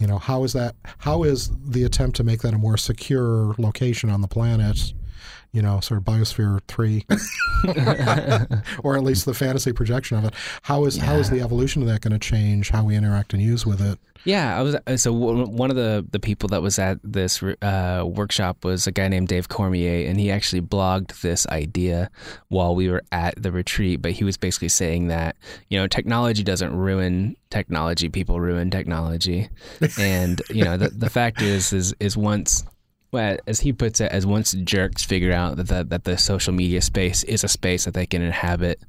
you 0.03 0.07
know 0.07 0.17
how 0.17 0.43
is 0.43 0.51
that 0.51 0.75
how 0.97 1.23
is 1.23 1.49
the 1.65 1.85
attempt 1.85 2.17
to 2.17 2.25
make 2.25 2.41
that 2.41 2.53
a 2.53 2.57
more 2.57 2.75
secure 2.75 3.55
location 3.57 4.09
on 4.09 4.19
the 4.19 4.27
planet 4.27 4.93
you 5.53 5.61
know 5.61 5.79
sort 5.79 5.99
of 5.99 6.03
biosphere 6.03 6.59
3 6.67 7.05
or 8.83 8.97
at 8.97 9.03
least 9.03 9.25
the 9.25 9.33
fantasy 9.33 9.71
projection 9.71 10.17
of 10.17 10.25
it 10.25 10.33
how 10.63 10.83
is 10.83 10.97
how 10.97 11.15
is 11.15 11.29
the 11.29 11.39
evolution 11.39 11.81
of 11.81 11.87
that 11.87 12.01
going 12.01 12.11
to 12.11 12.19
change 12.19 12.69
how 12.69 12.83
we 12.83 12.95
interact 12.95 13.33
and 13.33 13.41
use 13.41 13.65
with 13.65 13.81
it 13.81 13.97
Yeah, 14.25 14.57
I 14.57 14.61
was 14.61 14.77
so 15.01 15.11
one 15.11 15.69
of 15.69 15.75
the 15.75 16.05
the 16.09 16.19
people 16.19 16.47
that 16.49 16.61
was 16.61 16.79
at 16.79 16.97
this 17.03 17.43
uh, 17.43 18.03
workshop 18.05 18.63
was 18.63 18.87
a 18.87 18.91
guy 18.91 19.09
named 19.09 19.27
Dave 19.27 19.49
Cormier, 19.49 20.07
and 20.07 20.17
he 20.17 20.31
actually 20.31 20.61
blogged 20.61 21.19
this 21.21 21.45
idea 21.47 22.09
while 22.47 22.73
we 22.73 22.89
were 22.89 23.03
at 23.11 23.41
the 23.41 23.51
retreat. 23.51 24.01
But 24.01 24.11
he 24.11 24.23
was 24.23 24.37
basically 24.37 24.69
saying 24.69 25.09
that 25.09 25.35
you 25.69 25.77
know 25.77 25.87
technology 25.87 26.43
doesn't 26.43 26.73
ruin 26.73 27.35
technology; 27.49 28.07
people 28.07 28.39
ruin 28.39 28.71
technology, 28.71 29.49
and 29.99 30.41
you 30.49 30.63
know 30.63 30.77
the 30.77 30.89
the 30.89 31.09
fact 31.09 31.41
is 31.41 31.73
is 31.73 31.93
is 31.99 32.15
once. 32.15 32.63
Well, 33.13 33.37
as 33.45 33.59
he 33.59 33.71
puts 33.71 34.01
it, 34.01 34.11
as 34.11 34.25
once 34.25 34.53
jerks 34.53 35.03
figure 35.03 35.31
out 35.31 35.57
that 35.57 35.67
the, 35.67 35.83
that 35.83 36.03
the 36.03 36.17
social 36.17 36.51
media 36.51 36.81
space 36.81 37.23
is 37.23 37.43
a 37.43 37.47
space 37.47 37.85
that 37.85 37.93
they 37.93 38.07
can 38.07 38.23
inhabit 38.23 38.79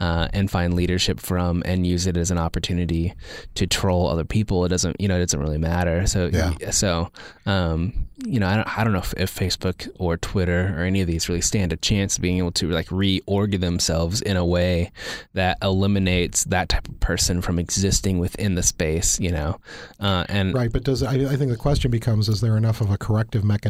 uh, 0.00 0.28
and 0.32 0.50
find 0.50 0.72
leadership 0.72 1.20
from, 1.20 1.62
and 1.66 1.86
use 1.86 2.06
it 2.06 2.16
as 2.16 2.30
an 2.30 2.38
opportunity 2.38 3.12
to 3.54 3.66
troll 3.66 4.08
other 4.08 4.24
people, 4.24 4.64
it 4.64 4.70
doesn't, 4.70 4.98
you 4.98 5.08
know, 5.08 5.16
it 5.16 5.20
doesn't 5.20 5.40
really 5.40 5.58
matter. 5.58 6.06
So, 6.06 6.30
Yeah. 6.32 6.70
so, 6.70 7.10
um, 7.44 8.08
you 8.24 8.40
know, 8.40 8.48
I 8.48 8.56
don't, 8.56 8.78
I 8.78 8.82
don't 8.82 8.94
know 8.94 9.00
if, 9.00 9.12
if 9.18 9.38
Facebook 9.38 9.90
or 9.98 10.16
Twitter 10.16 10.74
or 10.74 10.84
any 10.84 11.02
of 11.02 11.06
these 11.06 11.28
really 11.28 11.42
stand 11.42 11.70
a 11.74 11.76
chance 11.76 12.16
of 12.16 12.22
being 12.22 12.38
able 12.38 12.52
to 12.52 12.70
like 12.70 12.86
reorg 12.86 13.60
themselves 13.60 14.22
in 14.22 14.38
a 14.38 14.44
way 14.44 14.90
that 15.34 15.58
eliminates 15.60 16.44
that 16.44 16.70
type 16.70 16.88
of 16.88 16.98
person 17.00 17.42
from 17.42 17.58
existing 17.58 18.18
within 18.18 18.54
the 18.54 18.62
space, 18.62 19.20
you 19.20 19.30
know, 19.30 19.60
uh, 20.00 20.24
and 20.30 20.54
right 20.54 20.72
but 20.72 20.82
does 20.82 21.02
I, 21.02 21.12
I 21.12 21.36
think 21.36 21.50
the 21.50 21.58
question 21.58 21.90
becomes 21.90 22.30
is 22.30 22.40
there 22.40 22.56
enough 22.56 22.80
of 22.80 22.90
a 22.90 22.96
corrective 22.96 23.44
mechanism 23.44 23.65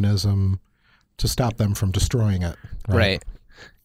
to 1.17 1.27
stop 1.27 1.57
them 1.57 1.73
from 1.73 1.91
destroying 1.91 2.43
it 2.43 2.55
right, 2.87 3.23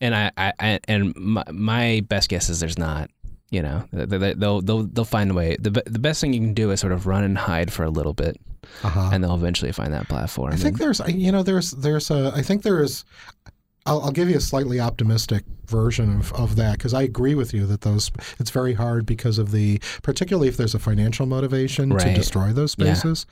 and 0.01 0.15
I, 0.15 0.31
I, 0.37 0.53
I 0.61 0.81
and 0.89 1.15
my, 1.17 1.45
my 1.53 2.05
best 2.09 2.29
guess 2.29 2.49
is 2.51 2.61
there's 2.61 2.79
not. 2.79 3.11
You 3.51 3.61
know, 3.61 3.85
They- 3.93 4.07
they- 4.17 4.33
they'll 4.33 4.63
they'll 4.63 4.85
they'll 4.85 5.05
find 5.05 5.31
a 5.31 5.35
way. 5.35 5.57
the 5.61 5.71
The 5.85 5.99
best 5.99 6.23
thing 6.23 6.33
you 6.33 6.41
can 6.41 6.55
do 6.55 6.71
is 6.71 6.81
sort 6.81 6.95
of 6.95 7.07
run 7.07 7.23
and 7.23 7.37
hide 7.37 7.71
for 7.71 7.85
a 7.85 7.91
little 7.91 8.15
bit, 8.15 8.41
uh-huh. 8.83 9.11
and 9.13 9.23
they'll 9.23 9.35
eventually 9.35 9.73
find 9.73 9.93
that 9.93 10.09
platform. 10.09 10.55
I 10.55 10.57
think 10.57 10.69
And- 10.69 10.77
there's, 10.79 11.01
you 11.07 11.31
know, 11.33 11.43
there's, 11.43 11.73
there's 11.73 12.11
a, 12.11 12.33
I 12.35 12.41
think 12.41 12.63
there 12.63 12.83
is, 12.83 13.05
I'll, 13.85 14.01
I'll 14.03 14.13
give 14.13 14.31
you 14.31 14.37
a 14.37 14.41
slightly 14.41 14.79
optimistic 14.79 15.45
version 15.67 16.19
of, 16.19 16.33
of 16.35 16.57
that 16.57 16.79
because 16.79 16.93
I 16.95 17.03
agree 17.03 17.35
with 17.35 17.53
you 17.55 17.67
that 17.67 17.81
those, 17.81 18.11
it's 18.39 18.51
very 18.51 18.75
hard 18.75 19.07
because 19.07 19.39
of 19.39 19.51
the, 19.53 19.81
particularly 20.03 20.49
if 20.49 20.57
there's 20.57 20.75
a 20.75 20.79
financial 20.79 21.27
motivation 21.27 21.91
to 21.91 22.15
destroy 22.15 22.53
those 22.53 22.77
Yeah. 22.79 22.95
spaces. 22.95 23.27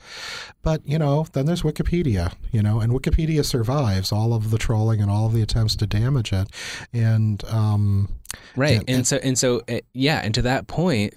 But, 0.63 0.81
you 0.85 0.97
know, 0.99 1.25
then 1.33 1.45
there's 1.45 1.61
Wikipedia, 1.61 2.33
you 2.51 2.61
know, 2.61 2.79
and 2.79 2.91
Wikipedia 2.91 3.45
survives 3.45 4.11
all 4.11 4.33
of 4.33 4.49
the 4.51 4.57
trolling 4.57 5.01
and 5.01 5.09
all 5.11 5.25
of 5.27 5.33
the 5.33 5.41
attempts 5.41 5.75
to 5.77 5.87
damage 5.87 6.33
it. 6.33 6.47
And, 6.91 7.43
um, 7.45 8.09
right 8.55 8.71
and- 8.79 8.89
and, 8.89 8.97
and- 8.97 9.07
so 9.07 9.17
and 9.17 9.37
so 9.37 9.61
uh, 9.69 9.79
yeah 9.93 10.21
and 10.23 10.33
to 10.33 10.41
that 10.41 10.67
point 10.67 11.13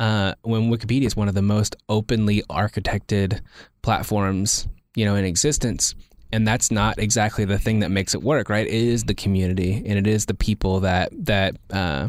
uh, 0.00 0.32
when 0.42 0.70
wikipedia 0.70 1.02
is 1.04 1.14
one 1.14 1.28
of 1.28 1.34
the 1.34 1.42
most 1.42 1.76
openly 1.90 2.42
architected 2.48 3.40
platforms 3.82 4.66
you 4.96 5.04
know 5.04 5.14
in 5.16 5.24
existence 5.26 5.94
and 6.32 6.46
that's 6.46 6.70
not 6.70 6.98
exactly 6.98 7.44
the 7.44 7.58
thing 7.58 7.80
that 7.80 7.90
makes 7.90 8.14
it 8.14 8.22
work 8.22 8.48
right? 8.48 8.66
It 8.66 8.72
is 8.72 9.04
the 9.04 9.14
community 9.14 9.82
and 9.86 9.98
it 9.98 10.06
is 10.06 10.26
the 10.26 10.34
people 10.34 10.80
that 10.80 11.10
that 11.26 11.56
uh, 11.70 12.08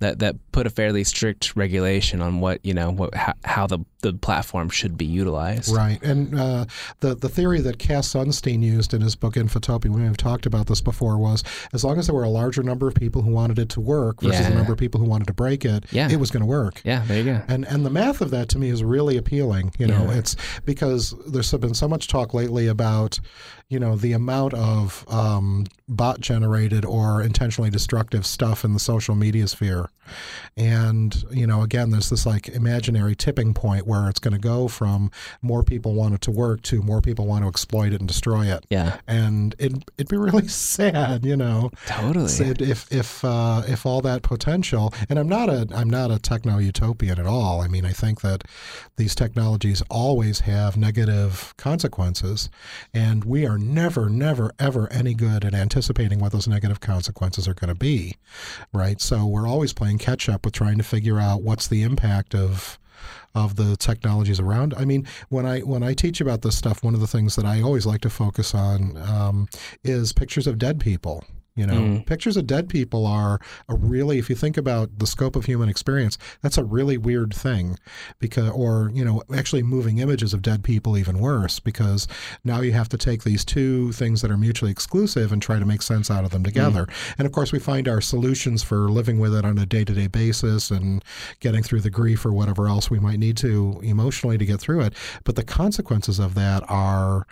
that 0.00 0.18
that 0.20 0.36
put 0.56 0.66
a 0.66 0.70
fairly 0.70 1.04
strict 1.04 1.54
regulation 1.54 2.22
on 2.22 2.40
what 2.40 2.64
you 2.64 2.72
know 2.72 2.90
what 2.90 3.14
how, 3.14 3.34
how 3.44 3.66
the 3.66 3.78
the 4.00 4.14
platform 4.14 4.70
should 4.70 4.96
be 4.96 5.04
utilized 5.04 5.70
Right, 5.74 6.00
and 6.02 6.38
uh, 6.38 6.64
the 7.00 7.14
the 7.14 7.28
theory 7.28 7.60
that 7.60 7.78
Cass 7.78 8.08
Sunstein 8.14 8.62
used 8.62 8.94
in 8.94 9.02
his 9.02 9.14
book 9.16 9.34
Infotopia, 9.34 9.90
we 9.90 10.02
have 10.04 10.16
talked 10.16 10.46
about 10.46 10.66
this 10.66 10.80
before, 10.80 11.18
was 11.18 11.42
as 11.74 11.84
long 11.84 11.98
as 11.98 12.06
there 12.06 12.14
were 12.14 12.22
a 12.24 12.30
larger 12.30 12.62
number 12.62 12.88
of 12.88 12.94
people 12.94 13.20
who 13.20 13.30
wanted 13.32 13.58
it 13.58 13.68
to 13.70 13.80
work 13.80 14.22
versus 14.22 14.40
Yeah. 14.40 14.48
the 14.50 14.54
number 14.54 14.72
of 14.72 14.78
people 14.78 14.98
who 15.00 15.06
wanted 15.06 15.26
to 15.26 15.34
break 15.34 15.64
it, 15.66 15.84
Yeah. 15.90 16.08
it 16.10 16.18
was 16.20 16.30
going 16.30 16.40
to 16.42 16.46
work. 16.46 16.80
yeah 16.84 17.02
there 17.06 17.18
you 17.18 17.24
go 17.24 17.42
And 17.48 17.66
and 17.66 17.84
the 17.84 17.90
math 17.90 18.20
of 18.22 18.30
that 18.30 18.48
to 18.50 18.58
me 18.58 18.70
is 18.70 18.82
really 18.82 19.16
appealing. 19.18 19.72
You 19.78 19.88
know, 19.88 20.04
Yeah. 20.10 20.18
it's 20.18 20.36
because 20.64 21.14
there's 21.26 21.52
been 21.52 21.74
so 21.74 21.88
much 21.88 22.08
talk 22.08 22.32
lately 22.32 22.66
about, 22.68 23.18
you 23.68 23.78
know, 23.80 23.96
the 23.96 24.12
amount 24.12 24.54
of 24.54 25.04
um, 25.08 25.66
bot 25.88 26.20
generated 26.20 26.84
or 26.84 27.20
intentionally 27.22 27.70
destructive 27.70 28.24
stuff 28.24 28.64
in 28.64 28.72
the 28.72 28.80
social 28.80 29.14
media 29.16 29.48
sphere, 29.48 29.90
and 30.56 31.24
you 31.30 31.46
know, 31.46 31.62
again, 31.62 31.90
there's 31.90 32.10
this 32.10 32.26
like 32.26 32.48
imaginary 32.48 33.14
tipping 33.14 33.54
point 33.54 33.86
where 33.86 34.08
it's 34.08 34.20
going 34.20 34.34
to 34.34 34.40
go 34.40 34.68
from 34.68 35.10
more 35.42 35.62
people 35.62 35.94
want 35.94 36.14
it 36.14 36.20
to 36.22 36.30
work 36.30 36.62
to 36.62 36.82
more 36.82 37.00
people 37.00 37.26
want 37.26 37.44
to 37.44 37.48
exploit 37.48 37.92
it 37.92 38.00
and 38.00 38.08
destroy 38.08 38.46
it. 38.46 38.66
yeah 38.70 38.98
And 39.06 39.54
it 39.58 39.72
it'd 39.96 40.08
be 40.08 40.16
really 40.16 40.48
sad, 40.72 41.24
you 41.24 41.36
know, 41.36 41.70
totally 41.86 42.28
said 42.28 42.60
if 42.60 42.90
if 42.92 43.24
uh, 43.24 43.62
if 43.66 43.86
all 43.86 44.00
that 44.02 44.22
potential 44.22 44.92
and 45.08 45.18
I'm 45.18 45.28
not 45.28 45.48
a 45.48 45.66
I'm 45.74 45.90
not 45.90 46.10
a 46.10 46.18
techno 46.18 46.58
utopian 46.58 47.18
at 47.18 47.26
all. 47.26 47.60
I 47.60 47.68
mean 47.68 47.84
I 47.84 47.92
think 47.92 48.20
that 48.20 48.44
these 48.96 49.14
technologies 49.14 49.82
always 49.90 50.40
have 50.40 50.76
negative 50.76 51.54
consequences 51.56 52.50
and 52.92 53.24
we 53.24 53.46
are 53.46 53.58
never 53.58 54.08
never 54.08 54.52
ever 54.58 54.92
any 54.92 55.14
good 55.14 55.44
at 55.44 55.54
anticipating 55.54 56.18
what 56.18 56.32
those 56.32 56.48
negative 56.48 56.80
consequences 56.80 57.48
are 57.48 57.54
going 57.54 57.68
to 57.68 57.74
be. 57.74 58.16
Right? 58.72 59.00
So 59.00 59.26
we're 59.26 59.48
always 59.48 59.72
playing 59.72 59.98
catch 59.98 60.28
up 60.28 60.35
with 60.44 60.54
trying 60.54 60.78
to 60.78 60.84
figure 60.84 61.18
out 61.18 61.42
what's 61.42 61.68
the 61.68 61.82
impact 61.82 62.34
of 62.34 62.78
of 63.34 63.56
the 63.56 63.76
technologies 63.76 64.40
around. 64.40 64.72
I 64.74 64.86
mean, 64.86 65.06
when 65.28 65.44
I 65.44 65.60
when 65.60 65.82
I 65.82 65.94
teach 65.94 66.20
about 66.20 66.42
this 66.42 66.56
stuff, 66.56 66.82
one 66.82 66.94
of 66.94 67.00
the 67.00 67.06
things 67.06 67.36
that 67.36 67.44
I 67.44 67.60
always 67.60 67.86
like 67.86 68.00
to 68.02 68.10
focus 68.10 68.54
on 68.54 68.96
um, 68.96 69.48
is 69.84 70.12
pictures 70.12 70.46
of 70.46 70.58
dead 70.58 70.80
people. 70.80 71.24
You 71.56 71.66
know, 71.66 71.74
Mm. 71.74 72.06
pictures 72.06 72.36
of 72.36 72.46
dead 72.46 72.68
people 72.68 73.06
are 73.06 73.40
a 73.68 73.74
really, 73.74 74.18
if 74.18 74.28
you 74.28 74.36
think 74.36 74.56
about 74.58 74.98
the 74.98 75.06
scope 75.06 75.36
of 75.36 75.46
human 75.46 75.68
experience, 75.70 76.18
that's 76.42 76.58
a 76.58 76.64
really 76.64 76.98
weird 76.98 77.34
thing, 77.34 77.78
because, 78.18 78.50
or 78.50 78.90
you 78.94 79.04
know, 79.04 79.22
actually 79.34 79.62
moving 79.62 79.96
images 79.98 80.34
of 80.34 80.42
dead 80.42 80.62
people 80.62 80.98
even 80.98 81.18
worse, 81.18 81.58
because 81.58 82.06
now 82.44 82.60
you 82.60 82.72
have 82.72 82.90
to 82.90 82.98
take 82.98 83.24
these 83.24 83.42
two 83.44 83.90
things 83.92 84.20
that 84.20 84.30
are 84.30 84.36
mutually 84.36 84.70
exclusive 84.70 85.32
and 85.32 85.40
try 85.40 85.58
to 85.58 85.64
make 85.64 85.80
sense 85.80 86.10
out 86.10 86.24
of 86.24 86.30
them 86.30 86.44
together. 86.44 86.86
And 87.16 87.24
of 87.24 87.32
course, 87.32 87.52
we 87.52 87.58
find 87.58 87.88
our 87.88 88.02
solutions 88.02 88.62
for 88.62 88.90
living 88.90 89.18
with 89.18 89.34
it 89.34 89.44
on 89.46 89.56
a 89.56 89.64
day-to-day 89.64 90.08
basis 90.08 90.70
and 90.70 91.02
getting 91.40 91.62
through 91.62 91.80
the 91.80 91.90
grief 91.90 92.26
or 92.26 92.32
whatever 92.34 92.68
else 92.68 92.90
we 92.90 93.00
might 93.00 93.18
need 93.18 93.38
to 93.38 93.80
emotionally 93.82 94.36
to 94.36 94.44
get 94.44 94.60
through 94.60 94.82
it. 94.82 94.92
But 95.24 95.36
the 95.36 95.44
consequences 95.44 96.18
of 96.18 96.34
that 96.34 96.62
are 96.68 97.26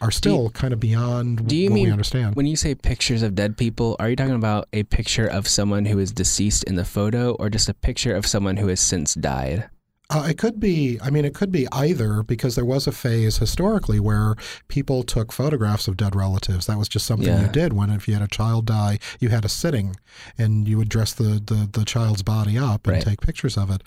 are 0.00 0.10
still 0.10 0.50
kind 0.50 0.72
of 0.72 0.80
beyond 0.80 1.46
do 1.48 1.56
you 1.56 1.70
what 1.70 1.74
mean 1.74 1.84
we 1.86 1.92
understand. 1.92 2.34
When 2.34 2.46
you 2.46 2.56
say 2.56 2.74
pictures 2.74 3.22
of 3.22 3.34
dead 3.34 3.56
people, 3.56 3.96
are 3.98 4.10
you 4.10 4.16
talking 4.16 4.34
about 4.34 4.68
a 4.72 4.82
picture 4.84 5.26
of 5.26 5.48
someone 5.48 5.86
who 5.86 5.98
is 5.98 6.12
deceased 6.12 6.64
in 6.64 6.76
the 6.76 6.84
photo 6.84 7.32
or 7.34 7.48
just 7.50 7.68
a 7.68 7.74
picture 7.74 8.14
of 8.14 8.26
someone 8.26 8.56
who 8.58 8.68
has 8.68 8.80
since 8.80 9.14
died? 9.14 9.68
Uh, 10.08 10.24
it 10.30 10.38
could 10.38 10.60
be, 10.60 11.00
I 11.02 11.10
mean, 11.10 11.24
it 11.24 11.34
could 11.34 11.50
be 11.50 11.66
either 11.72 12.22
because 12.22 12.54
there 12.54 12.64
was 12.64 12.86
a 12.86 12.92
phase 12.92 13.38
historically 13.38 13.98
where 13.98 14.36
people 14.68 15.02
took 15.02 15.32
photographs 15.32 15.88
of 15.88 15.96
dead 15.96 16.14
relatives. 16.14 16.66
That 16.66 16.78
was 16.78 16.88
just 16.88 17.06
something 17.06 17.26
Yeah. 17.26 17.42
you 17.46 17.48
did 17.48 17.72
when 17.72 17.90
if 17.90 18.06
you 18.06 18.14
had 18.14 18.22
a 18.22 18.28
child 18.28 18.66
die, 18.66 19.00
you 19.18 19.30
had 19.30 19.44
a 19.44 19.48
sitting 19.48 19.96
and 20.38 20.68
you 20.68 20.76
would 20.78 20.88
dress 20.88 21.12
the, 21.12 21.42
the, 21.44 21.68
the 21.72 21.84
child's 21.84 22.22
body 22.22 22.56
up 22.56 22.86
and 22.86 22.94
Right. 22.98 23.02
take 23.04 23.20
pictures 23.20 23.56
of 23.58 23.68
it. 23.68 23.82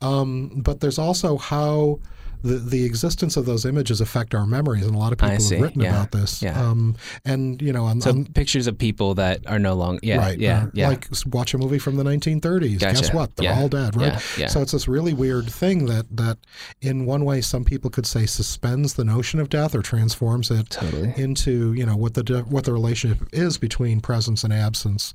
Um, 0.00 0.52
but 0.62 0.78
there's 0.78 1.00
also 1.00 1.36
how 1.36 1.98
the 2.42 2.56
the 2.56 2.84
existence 2.84 3.36
of 3.36 3.46
those 3.46 3.64
images 3.64 4.00
affect 4.00 4.34
our 4.34 4.46
memories, 4.46 4.84
and 4.86 4.94
a 4.94 4.98
lot 4.98 5.12
of 5.12 5.18
people 5.18 5.34
have 5.36 5.60
written 5.60 5.80
yeah, 5.82 5.90
about 5.90 6.12
this. 6.12 6.42
yeah. 6.42 6.60
Um, 6.60 6.96
and 7.24 7.60
you 7.62 7.72
know, 7.72 7.84
on, 7.84 8.00
So 8.00 8.10
on 8.10 8.24
pictures 8.26 8.66
of 8.66 8.78
people 8.78 9.14
that 9.14 9.46
are 9.46 9.58
no 9.58 9.74
longer. 9.74 10.00
Yeah. 10.02 10.18
right, 10.18 10.38
Yeah. 10.38 10.66
yeah. 10.74 10.88
like 10.88 11.08
watch 11.26 11.54
a 11.54 11.58
movie 11.58 11.78
from 11.78 11.96
the 11.96 12.04
1930s. 12.04 12.78
Guess 12.78 13.12
what? 13.12 13.36
They're 13.36 13.44
Yeah, 13.50 13.60
all 13.60 13.68
dead, 13.68 13.96
right? 13.96 14.20
yeah. 14.38 14.48
So 14.48 14.62
it's 14.62 14.72
this 14.72 14.88
really 14.88 15.12
weird 15.14 15.48
thing 15.50 15.86
that 15.86 16.06
that, 16.16 16.38
in 16.80 17.06
one 17.06 17.24
way, 17.24 17.40
some 17.40 17.64
people 17.64 17.90
could 17.90 18.06
say 18.06 18.26
suspends 18.26 18.94
the 18.94 19.04
notion 19.04 19.40
of 19.40 19.48
death 19.48 19.74
or 19.74 19.82
transforms 19.82 20.50
it 20.50 20.70
Totally. 20.70 21.14
into 21.16 21.72
you 21.72 21.86
know 21.86 21.96
what 21.96 22.14
the 22.14 22.44
what 22.48 22.64
the 22.64 22.72
relationship 22.72 23.28
is 23.32 23.58
between 23.58 24.00
presence 24.00 24.44
and 24.44 24.52
absence. 24.52 25.14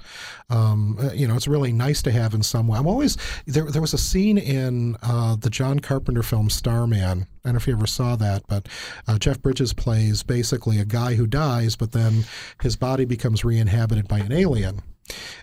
Um, 0.50 0.98
uh, 1.02 1.12
you 1.14 1.28
know, 1.28 1.36
it's 1.36 1.48
really 1.48 1.72
nice 1.74 2.02
to 2.04 2.12
have 2.12 2.34
in 2.34 2.44
some 2.44 2.68
way. 2.68 2.78
I'm 2.78 2.88
always 2.88 3.18
there. 3.46 3.66
There 3.72 3.82
was 3.82 3.94
a 3.94 3.98
scene 3.98 4.38
in 4.38 4.98
uh, 5.04 5.36
the 5.36 5.50
John 5.50 5.80
Carpenter 5.80 6.24
film 6.24 6.50
Starman. 6.50 7.11
I 7.20 7.28
don't 7.44 7.54
know 7.54 7.58
if 7.58 7.68
you 7.68 7.74
ever 7.74 7.88
saw 7.88 8.16
that, 8.16 8.44
but 8.48 8.68
uh, 9.08 9.18
Jeff 9.18 9.42
Bridges 9.42 9.74
plays 9.74 10.24
basically 10.24 10.80
a 10.80 10.86
guy 10.86 11.16
who 11.16 11.28
dies, 11.28 11.76
but 11.76 11.92
then 11.92 12.26
his 12.62 12.76
body 12.76 13.06
becomes 13.06 13.44
re-inhabited 13.44 14.08
by 14.08 14.20
an 14.20 14.32
alien, 14.32 14.82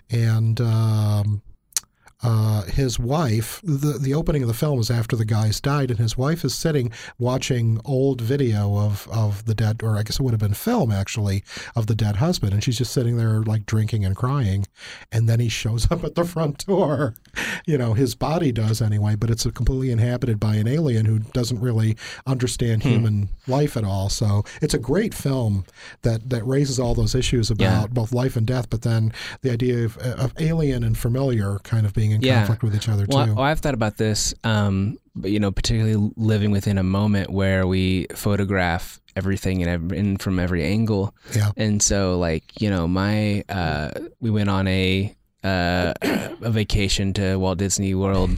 and. 0.09 0.59
Um, 0.59 1.41
uh, 2.21 2.63
his 2.63 2.99
wife, 2.99 3.61
the, 3.63 3.97
the 3.99 4.13
opening 4.13 4.41
of 4.41 4.47
the 4.47 4.53
film 4.53 4.79
is 4.79 4.91
after 4.91 5.15
the 5.15 5.25
guy's 5.25 5.61
died, 5.61 5.89
and 5.89 5.99
his 5.99 6.17
wife 6.17 6.43
is 6.43 6.53
sitting 6.53 6.91
watching 7.17 7.79
old 7.85 8.19
video 8.19 8.77
of, 8.77 9.07
of 9.11 9.45
the 9.45 9.55
dead, 9.55 9.81
or 9.83 9.97
I 9.97 10.03
guess 10.03 10.19
it 10.19 10.23
would 10.23 10.33
have 10.33 10.39
been 10.39 10.53
film 10.53 10.91
actually, 10.91 11.43
of 11.75 11.87
the 11.87 11.95
dead 11.95 12.17
husband. 12.17 12.53
And 12.53 12.63
she's 12.63 12.77
just 12.77 12.91
sitting 12.91 13.17
there 13.17 13.41
like 13.43 13.65
drinking 13.65 14.03
and 14.03 14.15
crying. 14.15 14.65
And 15.11 15.29
then 15.29 15.39
he 15.39 15.49
shows 15.49 15.89
up 15.91 16.03
at 16.03 16.15
the 16.15 16.25
front 16.25 16.65
door. 16.65 17.15
You 17.65 17.77
know, 17.77 17.93
his 17.93 18.15
body 18.15 18.51
does 18.51 18.81
anyway, 18.81 19.15
but 19.15 19.29
it's 19.29 19.45
completely 19.51 19.91
inhabited 19.91 20.39
by 20.39 20.55
an 20.55 20.67
alien 20.67 21.05
who 21.05 21.19
doesn't 21.19 21.59
really 21.61 21.95
understand 22.27 22.83
human 22.83 23.29
life 23.47 23.77
at 23.77 23.83
all. 23.83 24.09
So 24.09 24.43
it's 24.61 24.73
a 24.73 24.79
great 24.79 25.13
film 25.13 25.65
that, 26.01 26.29
that 26.29 26.45
raises 26.45 26.79
all 26.79 26.93
those 26.95 27.15
issues 27.15 27.49
about 27.49 27.63
Yeah. 27.63 27.87
both 27.87 28.11
life 28.11 28.35
and 28.35 28.45
death, 28.45 28.69
but 28.69 28.81
then 28.81 29.13
the 29.41 29.51
idea 29.51 29.85
of, 29.85 29.97
of 29.97 30.33
alien 30.39 30.83
and 30.83 30.97
familiar 30.97 31.59
kind 31.63 31.85
of 31.85 31.93
being 31.93 32.08
in 32.11 32.21
Yeah. 32.21 32.39
conflict 32.39 32.63
with 32.63 32.75
each 32.75 32.89
other 32.89 33.05
Well, 33.07 33.25
too. 33.27 33.33
well, 33.35 33.43
I've 33.45 33.59
thought 33.59 33.73
about 33.73 33.97
this, 33.97 34.33
um, 34.43 34.97
but, 35.15 35.31
you 35.31 35.39
know, 35.39 35.51
particularly 35.51 36.11
living 36.17 36.51
within 36.51 36.77
a 36.77 36.83
moment 36.83 37.29
where 37.31 37.65
we 37.67 38.07
photograph 38.15 38.99
everything 39.15 39.61
and, 39.63 39.69
ev- 39.69 39.97
and 39.97 40.21
from 40.21 40.39
every 40.39 40.63
angle. 40.63 41.13
Yeah. 41.35 41.51
And 41.57 41.81
so, 41.81 42.17
like, 42.19 42.43
you 42.61 42.69
know, 42.69 42.87
my, 42.87 43.43
uh, 43.49 43.91
we 44.21 44.29
went 44.29 44.49
on 44.49 44.67
a, 44.67 45.13
uh, 45.43 45.93
a 46.01 46.51
vacation 46.51 47.13
to 47.13 47.35
Walt 47.37 47.57
Disney 47.57 47.93
World, 47.95 48.31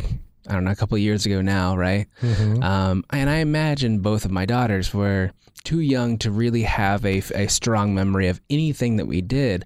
I 0.48 0.54
don't 0.54 0.64
know, 0.64 0.72
a 0.72 0.76
couple 0.76 0.96
of 0.96 1.02
years 1.02 1.26
ago 1.26 1.42
now, 1.42 1.76
right? 1.78 2.08
Mhm. 2.22 2.64
Um, 2.64 3.04
and 3.12 3.30
I 3.30 3.38
imagine 3.38 4.00
both 4.00 4.26
of 4.26 4.32
my 4.32 4.46
daughters 4.46 4.94
were 4.94 5.32
too 5.64 5.80
young 5.80 6.18
to 6.20 6.32
really 6.32 6.64
have 6.64 7.06
a, 7.06 7.20
a 7.36 7.48
strong 7.48 7.94
memory 7.94 8.28
of 8.28 8.40
anything 8.50 8.98
that 8.98 9.06
we 9.06 9.22
did. 9.22 9.66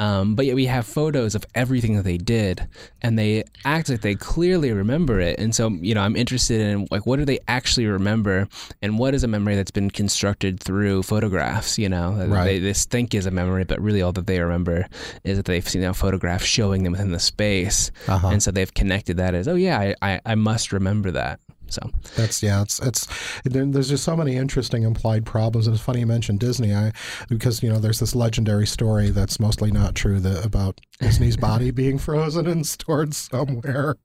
Um, 0.00 0.34
but 0.34 0.44
yet 0.44 0.56
we 0.56 0.66
have 0.66 0.86
photos 0.86 1.36
of 1.36 1.44
everything 1.54 1.94
that 1.94 2.02
they 2.02 2.16
did, 2.18 2.66
and 3.00 3.16
they 3.16 3.44
act 3.64 3.88
like 3.88 4.00
they 4.00 4.16
clearly 4.16 4.72
remember 4.72 5.20
it. 5.20 5.38
And 5.38 5.54
so, 5.54 5.68
you 5.68 5.94
know, 5.94 6.00
I'm 6.00 6.16
interested 6.16 6.60
in 6.60 6.88
like 6.90 7.06
what 7.06 7.20
do 7.20 7.24
they 7.24 7.38
actually 7.46 7.86
remember, 7.86 8.48
and 8.82 8.98
what 8.98 9.14
is 9.14 9.22
a 9.22 9.28
memory 9.28 9.54
that's 9.54 9.70
been 9.70 9.90
constructed 9.90 10.58
through 10.58 11.04
photographs. 11.04 11.78
You 11.78 11.88
know, 11.88 12.12
Right. 12.26 12.44
they 12.44 12.58
this 12.58 12.86
think 12.86 13.14
is 13.14 13.24
a 13.26 13.30
memory, 13.30 13.62
but 13.64 13.80
really 13.80 14.02
all 14.02 14.12
that 14.12 14.26
they 14.26 14.40
remember 14.40 14.88
is 15.22 15.36
that 15.36 15.46
they've 15.46 15.68
seen 15.68 15.84
a 15.84 15.94
photograph 15.94 16.42
showing 16.42 16.82
them 16.82 16.92
within 16.92 17.12
the 17.12 17.20
space, 17.20 17.92
Uh-huh. 18.08 18.28
and 18.28 18.42
so 18.42 18.50
they've 18.50 18.74
connected 18.74 19.18
that 19.18 19.34
as, 19.36 19.46
oh 19.46 19.54
yeah, 19.54 19.78
I, 19.78 19.94
I, 20.02 20.20
I 20.26 20.34
must 20.34 20.72
remember 20.72 21.12
that. 21.12 21.38
So 21.68 21.90
That's 22.16 22.42
yeah. 22.42 22.62
It's 22.62 22.78
it's 22.80 23.06
there's 23.44 23.88
just 23.88 24.04
so 24.04 24.16
many 24.16 24.36
interesting 24.36 24.82
implied 24.82 25.24
problems. 25.26 25.66
And 25.66 25.74
it's 25.74 25.84
funny 25.84 26.00
you 26.00 26.06
mentioned 26.06 26.40
Disney, 26.40 26.74
I 26.74 26.92
because 27.28 27.62
you 27.62 27.70
know 27.70 27.78
there's 27.78 28.00
this 28.00 28.14
legendary 28.14 28.66
story 28.66 29.10
that's 29.10 29.40
mostly 29.40 29.70
not 29.70 29.94
true 29.94 30.20
that 30.20 30.44
about 30.44 30.80
Disney's 31.00 31.36
body 31.48 31.70
being 31.70 31.98
frozen 31.98 32.46
and 32.46 32.66
stored 32.66 33.14
somewhere. 33.14 33.96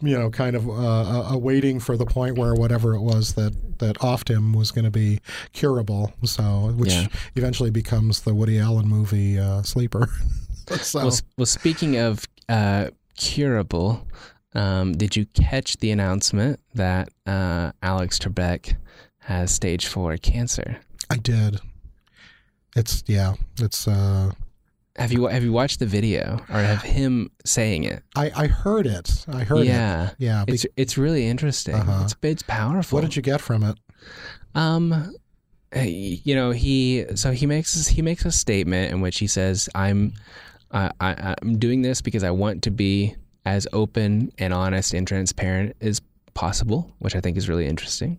You 0.00 0.16
know, 0.16 0.30
kind 0.30 0.54
of 0.54 0.68
uh, 0.68 0.72
uh, 0.72 1.32
uh, 1.34 1.38
waiting 1.38 1.80
for 1.80 1.96
the 1.96 2.06
point 2.06 2.38
where 2.38 2.54
whatever 2.54 2.94
it 2.94 3.00
was 3.00 3.34
that 3.34 3.78
that 3.78 3.96
offed 3.98 4.28
him 4.30 4.52
was 4.52 4.70
going 4.70 4.84
to 4.84 4.90
be 4.90 5.20
curable. 5.52 6.12
So 6.24 6.72
which 6.76 6.92
Yeah. 6.92 7.08
eventually 7.34 7.70
becomes 7.70 8.20
the 8.20 8.34
Woody 8.34 8.58
Allen 8.58 8.86
movie 8.88 9.38
uh, 9.38 9.62
Sleeper. 9.62 10.08
so 10.80 11.00
Well, 11.06 11.18
well 11.38 11.46
speaking 11.46 11.96
of 11.96 12.24
uh, 12.48 12.90
curable, 13.16 14.06
um, 14.56 14.92
did 14.94 15.14
you 15.16 15.26
catch 15.26 15.76
the 15.76 15.90
announcement 15.92 16.58
that 16.74 17.10
uh, 17.26 17.70
Alex 17.82 18.18
Trebek 18.18 18.74
has 19.20 19.50
stage 19.52 19.86
four 19.86 20.16
cancer? 20.16 20.78
I 21.10 21.16
did. 21.16 21.60
It's 22.74 23.04
yeah. 23.06 23.34
It's 23.60 23.86
uh. 23.86 24.32
Have 24.98 25.12
you 25.12 25.26
have 25.26 25.44
you 25.44 25.52
watched 25.52 25.78
the 25.78 25.86
video 25.86 26.40
or 26.48 26.58
have 26.58 26.82
him 26.98 27.30
saying 27.44 27.84
it? 27.84 28.02
I 28.16 28.30
I 28.34 28.46
heard 28.46 28.86
it. 28.86 29.24
I 29.28 29.44
heard 29.44 29.60
it. 29.60 29.66
yeah, 29.66 30.10
Yeah. 30.18 30.44
be- 30.44 30.54
it's 30.54 30.66
it's 30.76 30.96
really 30.98 31.26
interesting. 31.26 31.74
Uh-huh. 31.74 32.02
It's 32.04 32.16
it's 32.22 32.42
powerful. 32.42 32.96
What 32.96 33.02
did 33.04 33.14
you 33.14 33.22
get 33.22 33.40
from 33.40 33.62
it? 33.62 33.76
Um, 34.54 35.14
you 35.74 36.34
know, 36.34 36.50
he 36.52 37.04
so 37.14 37.32
he 37.32 37.44
makes 37.46 37.86
he 37.88 38.00
makes 38.00 38.24
a 38.24 38.32
statement 38.32 38.90
in 38.92 39.00
which 39.02 39.18
he 39.18 39.26
says, 39.26 39.68
"I'm 39.74 40.14
I, 40.70 40.90
I 41.00 41.34
I'm 41.42 41.58
doing 41.58 41.82
this 41.82 42.00
because 42.00 42.22
I 42.24 42.30
want 42.30 42.62
to 42.62 42.70
be 42.70 43.16
as 43.46 43.66
open 43.72 44.30
and 44.38 44.52
honest 44.52 44.92
and 44.92 45.08
transparent 45.08 45.74
as 45.80 46.02
possible," 46.34 46.92
which 46.98 47.16
I 47.16 47.20
think 47.20 47.38
is 47.38 47.48
really 47.48 47.66
interesting. 47.66 48.18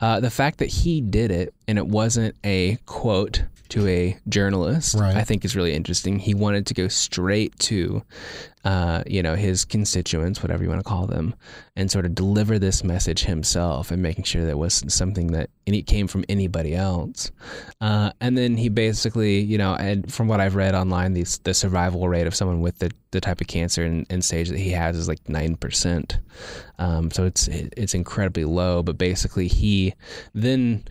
Uh, 0.00 0.20
the 0.20 0.30
fact 0.30 0.58
that 0.58 0.68
he 0.68 1.00
did 1.00 1.30
it 1.30 1.54
and 1.66 1.78
it 1.78 1.86
wasn't 1.86 2.36
a 2.44 2.76
quote 2.84 3.44
to 3.70 3.86
a 3.86 4.16
journalist, 4.28 4.94
Right. 4.94 5.16
I 5.16 5.24
think 5.24 5.44
is 5.44 5.56
really 5.56 5.74
interesting. 5.74 6.18
He 6.18 6.34
wanted 6.34 6.66
to 6.66 6.74
go 6.74 6.88
straight 6.88 7.58
to, 7.60 8.02
uh, 8.64 9.02
you 9.06 9.22
know, 9.22 9.34
his 9.34 9.64
constituents, 9.64 10.42
whatever 10.42 10.62
you 10.62 10.68
want 10.68 10.80
to 10.80 10.88
call 10.88 11.06
them, 11.06 11.34
and 11.76 11.90
sort 11.90 12.04
of 12.04 12.14
deliver 12.14 12.58
this 12.58 12.82
message 12.82 13.24
himself 13.24 13.90
and 13.90 14.02
making 14.02 14.24
sure 14.24 14.42
that 14.42 14.50
it 14.50 14.58
wasn't 14.58 14.92
something 14.92 15.28
that 15.32 15.50
any 15.66 15.82
came 15.82 16.06
from 16.06 16.24
anybody 16.28 16.74
else. 16.74 17.30
Uh, 17.80 18.10
and 18.20 18.36
then 18.36 18.56
he 18.56 18.68
basically, 18.68 19.40
you 19.40 19.58
know, 19.58 19.74
and 19.74 20.12
from 20.12 20.28
what 20.28 20.40
I've 20.40 20.54
read 20.56 20.74
online, 20.74 21.12
these, 21.12 21.38
the 21.38 21.54
survival 21.54 22.08
rate 22.08 22.26
of 22.26 22.34
someone 22.34 22.60
with 22.60 22.78
the, 22.78 22.90
the 23.10 23.20
type 23.20 23.40
of 23.40 23.46
cancer 23.46 23.84
and, 23.84 24.06
and 24.10 24.24
stage 24.24 24.48
that 24.48 24.58
he 24.58 24.70
has 24.70 24.96
is 24.96 25.08
like 25.08 25.28
nine 25.28 25.56
percent. 25.56 26.18
Um, 26.78 27.10
so 27.10 27.24
it's 27.24 27.48
it's 27.48 27.94
incredibly 27.94 28.44
low. 28.44 28.82
But 28.82 28.98
basically, 28.98 29.48
he 29.48 29.94
then 30.34 30.84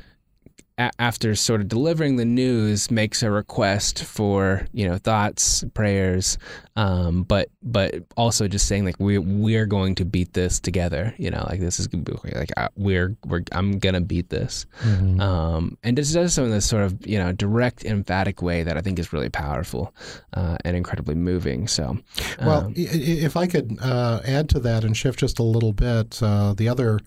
a- 0.77 0.91
after 0.99 1.35
sort 1.35 1.61
of 1.61 1.67
delivering 1.67 2.15
the 2.17 2.25
news 2.25 2.89
makes 2.91 3.23
a 3.23 3.31
request 3.31 4.03
for 4.03 4.67
you 4.73 4.87
know 4.87 4.97
thoughts 4.97 5.63
prayers 5.73 6.37
um, 6.77 7.23
but 7.23 7.49
but 7.63 7.95
also 8.17 8.47
just 8.47 8.67
saying 8.67 8.83
like 8.85 8.99
we 8.99 9.17
we're 9.17 9.65
going 9.65 9.95
to 9.95 10.05
beat 10.05 10.33
this 10.33 10.59
together 10.59 11.13
you 11.17 11.29
know 11.31 11.45
like 11.49 11.59
this 11.59 11.79
is 11.79 11.87
gonna 11.87 12.03
be 12.03 12.11
like 12.33 12.51
we're 12.75 13.15
we're 13.25 13.43
I'm 13.51 13.79
gonna 13.79 14.01
beat 14.01 14.29
this 14.29 14.65
Mm-hmm. 14.83 15.19
um, 15.21 15.77
and 15.83 15.95
just 15.97 16.13
does 16.13 16.33
so 16.33 16.43
in 16.43 16.51
this 16.51 16.65
sort 16.67 16.83
of 16.83 17.05
you 17.07 17.17
know 17.17 17.31
direct 17.31 17.85
emphatic 17.85 18.41
way 18.41 18.63
that 18.63 18.77
I 18.77 18.81
think 18.81 18.99
is 18.99 19.13
really 19.13 19.29
powerful 19.29 19.93
uh, 20.33 20.57
and 20.65 20.75
incredibly 20.75 21.15
moving 21.15 21.67
so 21.67 21.97
Well, 22.41 22.65
um, 22.65 22.73
i- 22.77 22.81
if 23.27 23.37
I 23.37 23.47
could 23.47 23.77
uh, 23.81 24.19
add 24.25 24.49
to 24.49 24.59
that 24.61 24.83
and 24.83 24.95
shift 24.95 25.19
just 25.19 25.39
a 25.39 25.43
little 25.43 25.73
bit, 25.73 26.21
uh, 26.21 26.53
the 26.53 26.67
other, 26.69 26.99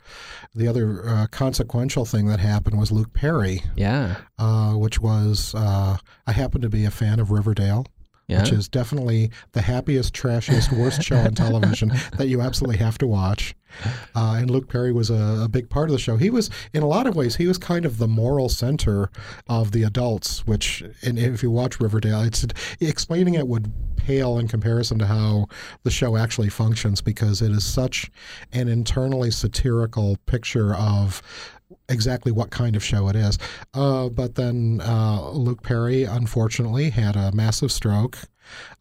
the 0.55 0.67
other 0.69 1.07
uh, 1.09 1.27
consequential 1.31 2.05
thing 2.05 2.27
that 2.29 2.41
happened 2.41 2.79
was 2.79 2.91
Luke 2.91 3.13
Perry, 3.13 3.63
yeah 3.77 4.17
uh, 4.39 4.73
which 4.73 5.01
was 5.01 5.55
uh, 5.55 5.97
I 6.27 6.33
happen 6.33 6.61
to 6.63 6.69
be 6.69 6.85
a 6.85 6.91
fan 6.91 7.21
of 7.21 7.31
Riverdale. 7.31 7.87
Yeah 8.29 8.43
Which 8.43 8.53
is 8.53 8.69
definitely 8.69 9.31
the 9.53 9.63
happiest, 9.63 10.15
trashiest, 10.15 10.71
worst 10.73 11.03
show 11.03 11.17
on 11.17 11.35
television 11.35 11.93
that 12.19 12.29
you 12.29 12.41
absolutely 12.43 12.77
have 12.77 12.99
to 12.99 13.07
watch. 13.07 13.57
Uh, 14.15 14.37
and 14.39 14.51
Luke 14.51 14.69
Perry 14.69 14.93
was 14.93 15.11
a, 15.11 15.43
a 15.45 15.49
big 15.49 15.69
part 15.71 15.89
of 15.89 15.93
the 15.93 15.99
show. 15.99 16.17
He 16.17 16.31
was, 16.31 16.51
in 16.73 16.83
a 16.83 16.87
lot 16.87 17.07
of 17.07 17.17
ways, 17.17 17.37
he 17.37 17.47
was 17.47 17.59
kind 17.59 17.85
of 17.85 17.99
the 17.99 18.09
moral 18.09 18.49
center 18.49 19.11
of 19.47 19.73
the 19.73 19.83
adults. 19.83 20.47
Which, 20.47 20.83
and 21.03 21.19
if 21.19 21.43
you 21.43 21.51
watch 21.51 21.81
Riverdale, 21.81 22.23
it's 22.23 22.47
explaining 22.81 23.35
it 23.35 23.49
would 23.49 23.73
pale 23.97 24.39
in 24.39 24.49
comparison 24.49 24.99
to 24.99 25.07
how 25.07 25.49
the 25.83 25.91
show 25.91 26.17
actually 26.17 26.49
functions 26.49 27.01
because 27.01 27.43
it 27.43 27.51
is 27.51 27.65
such 27.65 28.11
an 28.53 28.69
internally 28.69 29.31
satirical 29.31 30.17
picture 30.27 30.75
of 30.75 31.23
exactly 31.89 32.33
what 32.33 32.51
kind 32.51 32.77
of 32.77 32.85
show 32.85 33.09
it 33.09 33.17
is. 33.17 33.39
Uh, 33.75 34.09
but 34.09 34.35
then 34.35 34.81
uh, 34.85 35.31
Luke 35.31 35.63
Perry, 35.63 36.05
unfortunately, 36.05 36.91
had 36.91 37.17
a 37.17 37.33
massive 37.33 37.73
stroke 37.73 38.19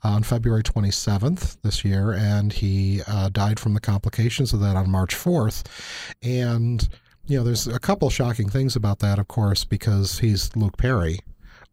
on 0.04 0.24
February 0.24 0.64
27th 0.64 1.58
this 1.62 1.84
year, 1.84 2.14
and 2.14 2.54
he 2.54 3.02
uh, 3.08 3.30
died 3.30 3.60
from 3.60 3.74
the 3.74 3.80
complications 3.80 4.54
of 4.54 4.60
that 4.60 4.76
on 4.76 4.90
March 4.90 5.16
4th. 5.16 5.66
And, 6.22 6.88
you 7.26 7.38
know, 7.38 7.44
there's 7.44 7.68
a 7.68 7.80
couple 7.80 8.10
shocking 8.10 8.50
things 8.50 8.76
about 8.76 9.00
that, 9.00 9.20
of 9.20 9.28
course, 9.28 9.66
because 9.66 10.20
he's 10.20 10.56
Luke 10.56 10.78
Perry. 10.78 11.20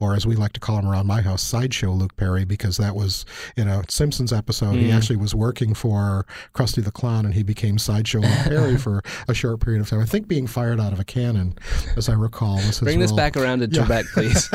Or 0.01 0.15
as 0.15 0.27
we 0.27 0.37
like 0.37 0.53
to 0.53 0.61
call 0.61 0.79
him 0.79 0.89
around 0.89 1.07
my 1.07 1.21
house, 1.21 1.43
sideshow 1.43 1.93
Luke 1.93 2.17
Perry, 2.17 2.45
because 2.45 2.77
that 2.77 2.95
was 2.95 3.25
in 3.57 3.69
a 3.69 3.83
Simpsons 3.89 4.33
episode. 4.33 4.77
He 4.77 4.91
actually 4.91 5.17
was 5.17 5.35
working 5.35 5.75
for 5.75 6.27
Krusty 6.55 6.85
the 6.85 6.91
Clown, 6.91 7.25
and 7.25 7.35
he 7.35 7.43
became 7.43 7.79
sideshow 7.79 8.21
Luke 8.21 8.31
Perry 8.45 8.77
for 8.77 9.03
a 9.29 9.35
short 9.35 9.61
period 9.61 9.81
of 9.81 9.89
time. 9.89 10.01
I 10.01 10.05
think 10.05 10.29
being 10.29 10.47
fired 10.47 10.81
out 10.81 10.93
of 10.93 11.01
a 11.01 11.05
cannon, 11.05 11.57
as 11.97 12.09
I 12.09 12.15
recall, 12.15 12.57
was 12.57 12.79
his 12.79 12.81
Bring 12.81 12.99
this 12.99 13.13
back 13.13 13.37
around 13.37 13.61
to 13.61 13.69
Trebek, 13.69 14.05
please. 14.13 14.51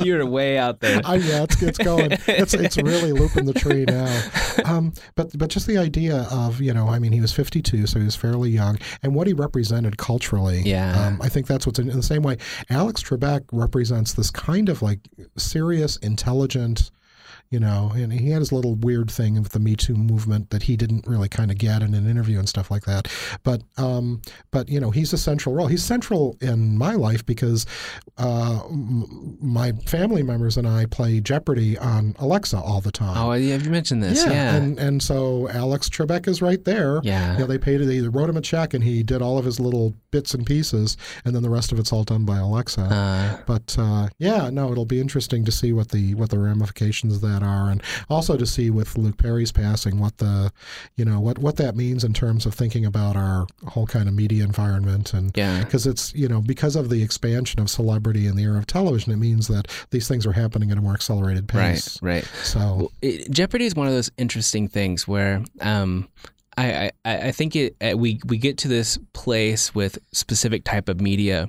You're 0.04 0.24
way 0.26 0.58
out 0.58 0.80
there. 0.80 1.00
Yeah, 1.04 1.44
it's, 1.44 1.62
it's 1.62 1.78
going. 1.78 2.12
It's 2.26 2.54
it's 2.54 2.76
really 2.76 3.12
looping 3.12 3.46
the 3.46 3.54
tree 3.54 3.84
now. 3.84 4.22
Um, 4.64 4.92
but 5.14 5.36
but 5.38 5.50
just 5.50 5.66
the 5.66 5.78
idea 5.78 6.26
of 6.30 6.60
you 6.60 6.74
know, 6.74 6.88
I 6.88 6.98
mean, 6.98 7.12
he 7.12 7.20
was 7.20 7.32
52, 7.32 7.86
so 7.86 7.98
he 7.98 8.04
was 8.04 8.16
fairly 8.16 8.50
young, 8.50 8.78
and 9.02 9.14
what 9.14 9.26
he 9.26 9.32
represented 9.32 9.98
culturally. 9.98 10.62
Yeah. 10.64 11.06
Um, 11.06 11.22
I 11.22 11.28
think 11.28 11.46
that's 11.46 11.66
what's 11.66 11.78
in, 11.78 11.88
in 11.88 11.96
the 11.96 12.02
same 12.02 12.22
way. 12.22 12.36
Alex 12.70 13.02
Trebek 13.02 13.44
represents 13.52 14.12
this 14.12 14.30
kind 14.34 14.68
of 14.68 14.82
like 14.82 14.98
serious, 15.38 15.96
intelligent. 15.96 16.90
You 17.54 17.60
know, 17.60 17.92
and 17.94 18.12
he 18.12 18.30
had 18.30 18.40
his 18.40 18.50
little 18.50 18.74
weird 18.74 19.08
thing 19.08 19.40
with 19.40 19.52
the 19.52 19.60
Me 19.60 19.76
Too 19.76 19.94
movement 19.94 20.50
that 20.50 20.64
he 20.64 20.76
didn't 20.76 21.06
really 21.06 21.28
kind 21.28 21.52
of 21.52 21.56
get 21.56 21.82
in 21.82 21.94
an 21.94 22.10
interview 22.10 22.40
and 22.40 22.48
stuff 22.48 22.68
like 22.68 22.82
that. 22.86 23.06
But, 23.44 23.62
um, 23.76 24.22
but 24.50 24.68
you 24.68 24.80
know, 24.80 24.90
he's 24.90 25.12
a 25.12 25.18
central 25.18 25.54
role. 25.54 25.68
He's 25.68 25.84
central 25.84 26.36
in 26.40 26.76
my 26.76 26.94
life 26.94 27.24
because 27.24 27.64
uh, 28.18 28.60
m- 28.68 29.38
my 29.40 29.70
family 29.86 30.24
members 30.24 30.56
and 30.56 30.66
I 30.66 30.86
play 30.86 31.20
Jeopardy 31.20 31.78
on 31.78 32.16
Alexa 32.18 32.58
all 32.58 32.80
the 32.80 32.90
time. 32.90 33.16
Oh, 33.16 33.32
yeah, 33.34 33.54
you 33.54 33.70
mentioned 33.70 34.02
this. 34.02 34.26
Yeah. 34.26 34.56
and 34.56 34.76
and 34.80 35.00
so 35.00 35.48
Alex 35.50 35.88
Trebek 35.88 36.26
is 36.26 36.42
right 36.42 36.64
there. 36.64 37.00
Yeah. 37.04 37.34
you 37.34 37.38
know, 37.38 37.46
they 37.46 37.58
paid 37.58 37.78
they 37.82 38.00
wrote 38.00 38.28
him 38.28 38.36
a 38.36 38.40
check 38.40 38.74
and 38.74 38.82
he 38.82 39.04
did 39.04 39.22
all 39.22 39.38
of 39.38 39.44
his 39.44 39.60
little 39.60 39.94
bits 40.10 40.34
and 40.34 40.44
pieces, 40.44 40.96
and 41.24 41.36
then 41.36 41.44
the 41.44 41.50
rest 41.50 41.70
of 41.70 41.78
it's 41.78 41.92
all 41.92 42.02
done 42.02 42.24
by 42.24 42.38
Alexa. 42.38 42.80
Uh, 42.82 43.38
but 43.46 43.76
uh, 43.78 44.08
yeah, 44.18 44.50
no, 44.50 44.72
it'll 44.72 44.84
be 44.84 45.00
interesting 45.00 45.44
to 45.44 45.52
see 45.52 45.72
what 45.72 45.90
the 45.90 46.14
what 46.16 46.30
the 46.30 46.38
ramifications 46.40 47.14
of 47.14 47.20
that 47.20 47.43
are, 47.44 47.70
and 47.70 47.82
also 48.08 48.36
to 48.36 48.46
see 48.46 48.70
with 48.70 48.96
Luke 48.96 49.18
Perry's 49.18 49.52
passing 49.52 49.98
what 49.98 50.18
the 50.18 50.52
you 50.96 51.04
know 51.04 51.20
what 51.20 51.38
what 51.38 51.56
that 51.56 51.76
means 51.76 52.04
in 52.04 52.12
terms 52.12 52.46
of 52.46 52.54
thinking 52.54 52.84
about 52.84 53.16
our 53.16 53.46
whole 53.66 53.86
kind 53.86 54.08
of 54.08 54.14
media 54.14 54.44
environment 54.44 55.12
and 55.14 55.36
yeah. 55.36 55.62
because 55.64 55.86
it's 55.86 56.14
you 56.14 56.28
know 56.28 56.40
because 56.40 56.76
of 56.76 56.90
the 56.90 57.02
expansion 57.02 57.60
of 57.60 57.70
celebrity 57.70 58.26
in 58.26 58.36
the 58.36 58.42
era 58.42 58.58
of 58.58 58.66
television, 58.66 59.12
it 59.12 59.16
means 59.16 59.48
that 59.48 59.68
these 59.90 60.08
things 60.08 60.26
are 60.26 60.32
happening 60.32 60.70
at 60.70 60.78
a 60.78 60.80
more 60.80 60.94
accelerated 60.94 61.48
pace. 61.48 62.00
right. 62.02 62.14
right. 62.14 62.24
So 62.44 62.90
it, 63.02 63.30
Jeopardy 63.30 63.66
is 63.66 63.74
one 63.74 63.86
of 63.86 63.92
those 63.92 64.10
interesting 64.16 64.68
things 64.68 65.06
where 65.06 65.42
um, 65.60 66.08
I, 66.56 66.90
I, 67.04 67.16
I 67.28 67.32
think 67.32 67.56
it 67.56 67.76
uh, 67.80 67.96
we 67.96 68.20
we 68.26 68.38
get 68.38 68.58
to 68.58 68.68
this 68.68 68.98
place 69.12 69.74
with 69.74 69.98
specific 70.12 70.64
type 70.64 70.88
of 70.88 71.00
media 71.00 71.48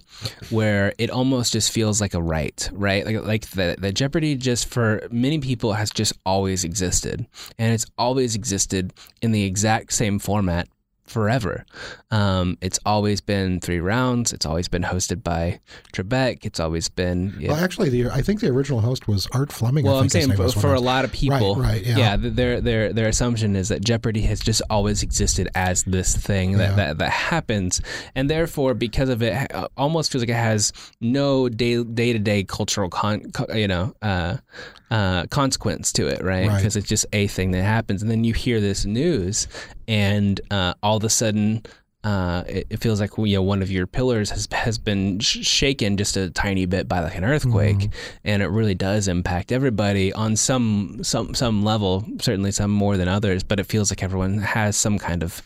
where 0.50 0.94
it 0.98 1.10
almost 1.10 1.54
just 1.54 1.72
feels 1.72 2.02
like 2.02 2.14
a 2.14 2.22
right, 2.22 2.70
right? 2.74 3.06
Like 3.06 3.24
like 3.24 3.50
the, 3.52 3.76
the 3.78 3.92
Jeopardy 3.92 4.36
just 4.36 4.68
for 4.68 5.08
many 5.12 5.40
people 5.40 5.74
has 5.74 5.90
just 5.90 6.14
always 6.26 6.64
existed, 6.64 7.26
and 7.58 7.74
it's 7.74 7.86
always 7.98 8.36
existed 8.36 8.94
in 9.22 9.32
the 9.32 9.44
exact 9.44 9.94
same 9.94 10.20
format 10.20 10.68
forever. 11.08 11.66
Um, 12.12 12.58
it's 12.62 12.80
always 12.86 13.22
been 13.22 13.60
three 13.60 13.80
rounds. 13.80 14.34
It's 14.34 14.46
always 14.46 14.68
been 14.68 14.84
hosted 14.84 15.24
by 15.24 15.60
Trebek. 15.94 16.46
It's 16.46 16.60
always 16.60 16.90
been 16.90 17.36
yeah, 17.40 17.52
Well, 17.52 17.64
actually, 17.64 17.90
the 17.90 18.10
I 18.10 18.22
think 18.22 18.40
the 18.40 18.48
original 18.50 18.82
host 18.82 19.08
was 19.08 19.28
Art 19.34 19.52
Fleming. 19.52 19.86
I 19.88 19.92
well, 19.92 20.00
I'm 20.00 20.10
saying 20.10 20.32
for, 20.34 20.50
for 20.50 20.74
a 20.74 20.80
I- 20.80 20.84
lot 20.84 21.06
of 21.06 21.12
people, 21.12 21.56
right, 21.56 21.84
yeah. 21.84 22.16
th- 22.18 22.34
their 22.34 22.62
their 22.62 22.94
their 22.94 23.08
assumption 23.08 23.56
is 23.56 23.70
that 23.70 23.84
Jeopardy 23.84 24.22
has 24.22 24.40
just 24.40 24.62
always 24.70 25.04
existed 25.04 25.48
as 25.56 25.84
this 25.84 26.16
thing 26.16 26.54
that 26.58 26.72
Yeah. 26.72 26.76
that, 26.76 26.98
that 27.00 27.12
happens, 27.12 27.82
and 28.16 28.30
therefore, 28.30 28.74
because 28.74 29.10
of 29.10 29.22
it, 29.22 29.52
almost 29.78 30.12
feels 30.12 30.22
like 30.24 30.30
it 30.30 30.34
has 30.34 30.74
no 31.02 31.50
day 31.50 31.84
day 31.84 32.14
to 32.14 32.20
day 32.20 32.44
cultural 32.44 32.90
con, 32.90 33.24
you 33.54 33.68
know, 33.68 33.94
uh, 34.02 34.38
uh, 34.92 35.26
consequence 35.28 35.92
to 35.94 36.08
it, 36.08 36.24
right? 36.24 36.48
Right. 36.48 36.58
Because 36.58 36.76
it's 36.76 36.88
just 36.88 37.06
a 37.14 37.28
thing 37.28 37.52
that 37.52 37.64
happens, 37.64 38.02
and 38.02 38.12
then 38.12 38.24
you 38.24 38.34
hear 38.34 38.60
this 38.60 38.86
news, 38.86 39.48
and 39.88 40.40
uh, 40.52 40.74
all 40.84 40.98
of 40.98 41.04
a 41.04 41.10
sudden. 41.10 41.64
Uh, 42.06 42.44
it, 42.48 42.68
it 42.70 42.80
feels 42.80 43.00
like 43.02 43.10
you 43.18 43.36
know 43.36 43.42
one 43.42 43.64
of 43.64 43.72
your 43.72 43.88
pillars 43.88 44.30
has 44.30 44.48
has 44.52 44.78
been 44.78 45.18
sh- 45.20 45.44
shaken 45.44 45.98
just 45.98 46.16
a 46.16 46.30
tiny 46.30 46.68
bit 46.68 46.88
by 46.88 47.00
like 47.00 47.16
an 47.18 47.24
earthquake, 47.24 47.78
Mm-hmm. 47.78 48.18
and 48.26 48.44
it 48.44 48.48
really 48.48 48.76
does 48.76 49.08
impact 49.08 49.52
everybody 49.52 50.14
on 50.14 50.36
some 50.36 51.00
some 51.04 51.34
some 51.34 51.64
level. 51.64 52.06
Certainly, 52.22 52.52
some 52.52 52.70
more 52.70 52.96
than 52.96 53.08
others, 53.08 53.42
but 53.44 53.60
it 53.60 53.64
feels 53.66 53.90
like 53.92 54.04
everyone 54.04 54.38
has 54.38 54.78
some 54.78 55.00
kind 55.00 55.24
of 55.24 55.42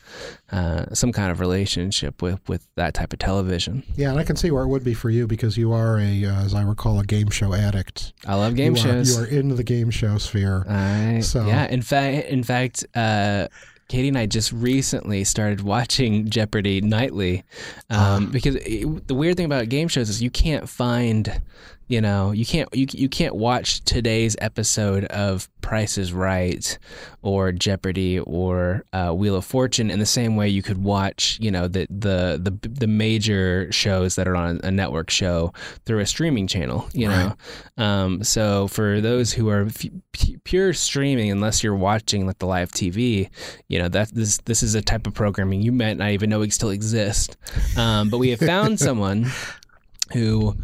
uh, 0.51 0.93
some 0.93 1.13
kind 1.13 1.31
of 1.31 1.39
relationship 1.39 2.21
with 2.21 2.39
with 2.49 2.67
that 2.75 2.93
type 2.93 3.13
of 3.13 3.19
television. 3.19 3.83
Yeah, 3.95 4.09
and 4.09 4.19
I 4.19 4.25
can 4.25 4.35
see 4.35 4.51
where 4.51 4.63
it 4.63 4.67
would 4.67 4.83
be 4.83 4.93
for 4.93 5.09
you 5.09 5.27
because 5.27 5.57
you 5.57 5.71
are 5.71 5.97
a, 5.97 6.25
uh, 6.25 6.43
as 6.43 6.53
I 6.53 6.63
recall, 6.63 6.99
a 6.99 7.05
game 7.05 7.29
show 7.29 7.53
addict. 7.53 8.11
I 8.27 8.35
love 8.35 8.55
game 8.55 8.75
you 8.75 8.81
shows. 8.81 9.17
Are, 9.17 9.21
you 9.21 9.37
are 9.37 9.39
in 9.39 9.55
the 9.55 9.63
game 9.63 9.91
show 9.91 10.17
sphere. 10.17 10.65
I, 10.67 11.21
So- 11.21 11.47
yeah, 11.47 11.67
in 11.67 11.81
fact, 11.81 12.27
in 12.27 12.43
fact, 12.43 12.85
uh, 12.95 13.47
Katie 13.89 14.07
and 14.07 14.17
I 14.17 14.27
just 14.27 14.51
recently 14.51 15.23
started 15.23 15.61
watching 15.61 16.29
Jeopardy 16.29 16.79
nightly, 16.79 17.43
um, 17.89 18.31
because 18.31 18.55
it, 18.55 19.07
the 19.07 19.15
weird 19.15 19.35
thing 19.35 19.47
about 19.47 19.67
game 19.67 19.87
shows 19.87 20.09
is 20.09 20.21
you 20.21 20.29
can't 20.29 20.69
find, 20.69 21.41
you 21.89 21.99
know, 22.01 22.31
you 22.31 22.45
can't 22.45 22.69
you 22.71 22.85
you 22.91 23.09
can't 23.09 23.35
watch 23.35 23.81
today's 23.81 24.35
episode 24.39 25.05
of 25.05 25.49
Price 25.61 25.97
is 25.97 26.13
Right 26.13 26.77
or 27.23 27.51
Jeopardy 27.51 28.19
or 28.19 28.85
uh, 28.93 29.11
Wheel 29.11 29.35
of 29.35 29.43
Fortune 29.43 29.89
in 29.89 29.97
the 29.97 30.05
same 30.05 30.35
way 30.35 30.47
you 30.47 30.61
could 30.61 30.83
watch, 30.83 31.39
you 31.41 31.49
know, 31.49 31.67
the 31.67 31.87
the 31.89 32.39
the 32.39 32.69
the 32.69 32.85
major 32.85 33.71
shows 33.71 34.15
that 34.15 34.27
are 34.27 34.35
on 34.35 34.61
a 34.63 34.69
network 34.69 35.09
show 35.09 35.51
through 35.87 35.99
a 35.99 36.05
streaming 36.05 36.45
channel, 36.45 36.87
you 36.93 37.07
know. 37.07 37.33
Um, 37.77 38.23
so 38.23 38.67
for 38.67 39.01
those 39.01 39.33
who 39.33 39.49
are 39.49 39.65
f- 39.65 39.89
pure 40.43 40.73
streaming, 40.73 41.31
unless 41.31 41.63
you're 41.63 41.75
watching 41.75 42.27
like 42.27 42.37
the 42.37 42.45
live 42.45 42.69
TV, 42.71 43.31
you 43.67 43.79
know 43.79 43.89
that 43.89 44.13
this 44.13 44.37
this 44.45 44.61
is 44.61 44.75
a 44.75 44.81
type 44.83 45.07
of 45.07 45.15
programming 45.15 45.63
you 45.63 45.71
might 45.71 45.97
not 45.97 46.11
even 46.11 46.29
know 46.29 46.43
it 46.43 46.53
still 46.53 46.69
exists. 46.69 47.35
Um, 47.75 48.11
but 48.11 48.19
we 48.19 48.29
have 48.29 48.39
found 48.39 48.79
someone 48.87 49.31
who 50.13 50.55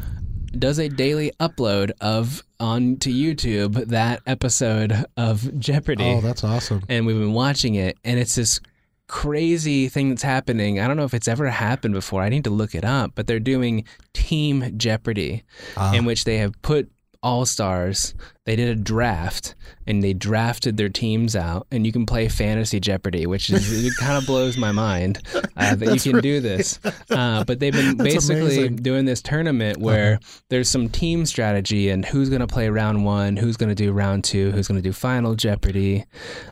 does 0.59 0.79
a 0.79 0.87
daily 0.89 1.31
upload 1.39 1.91
of 2.01 2.43
onto 2.59 3.11
YouTube 3.11 3.87
that 3.87 4.21
episode 4.25 5.05
of 5.17 5.59
Jeopardy 5.59 6.03
Oh, 6.03 6.21
that's 6.21 6.43
awesome. 6.43 6.83
and 6.89 7.05
we've 7.05 7.17
been 7.19 7.33
watching 7.33 7.75
it 7.75 7.97
and 8.03 8.19
it's 8.19 8.35
this 8.35 8.59
crazy 9.07 9.87
thing 9.87 10.09
that's 10.09 10.23
happening 10.23 10.79
i 10.79 10.87
don't 10.87 10.97
know 10.97 11.03
if 11.03 11.13
it's 11.13 11.27
ever 11.27 11.47
happened 11.51 11.93
before 11.93 12.23
i 12.23 12.29
need 12.29 12.43
to 12.43 12.49
look 12.49 12.73
it 12.73 12.83
up 12.83 13.11
but 13.13 13.27
they're 13.27 13.39
doing 13.39 13.83
team 14.13 14.75
jeopardy 14.77 15.43
Ah. 15.77 15.93
in 15.93 16.05
which 16.05 16.23
they 16.23 16.37
have 16.39 16.59
put 16.63 16.89
all 17.21 17.45
stars 17.45 18.15
they 18.45 18.55
did 18.55 18.69
a 18.69 18.75
draft 18.75 19.55
and 19.87 20.03
they 20.03 20.13
drafted 20.13 20.77
their 20.77 20.89
teams 20.89 21.35
out 21.35 21.67
and 21.71 21.85
you 21.85 21.91
can 21.91 22.05
play 22.05 22.27
fantasy 22.27 22.79
jeopardy 22.79 23.25
which 23.25 23.49
is 23.49 23.85
it 23.85 23.93
kind 23.97 24.17
of 24.17 24.25
blows 24.25 24.57
my 24.57 24.71
mind 24.71 25.21
uh, 25.57 25.75
that 25.75 25.93
you 25.93 26.11
can 26.11 26.21
do 26.21 26.39
this 26.39 26.79
uh, 27.11 27.43
but 27.43 27.59
they've 27.59 27.73
been 27.73 27.97
basically 28.03 28.41
amazing. 28.41 28.73
Uh-huh. 28.73 28.81
doing 28.81 29.05
this 29.05 29.21
tournament 29.21 29.77
where 29.77 30.19
there's 30.49 30.69
some 30.69 30.89
team 30.89 31.25
strategy 31.25 31.89
and 31.89 32.05
who's 32.05 32.29
going 32.29 32.41
to 32.41 32.47
play 32.47 32.69
round 32.69 33.05
one 33.05 33.35
who's 33.35 33.57
going 33.57 33.69
to 33.69 33.75
do 33.75 33.91
round 33.91 34.23
two 34.23 34.51
who's 34.51 34.67
going 34.67 34.81
to 34.81 34.87
do 34.87 34.93
final 34.93 35.35
jeopardy 35.35 36.05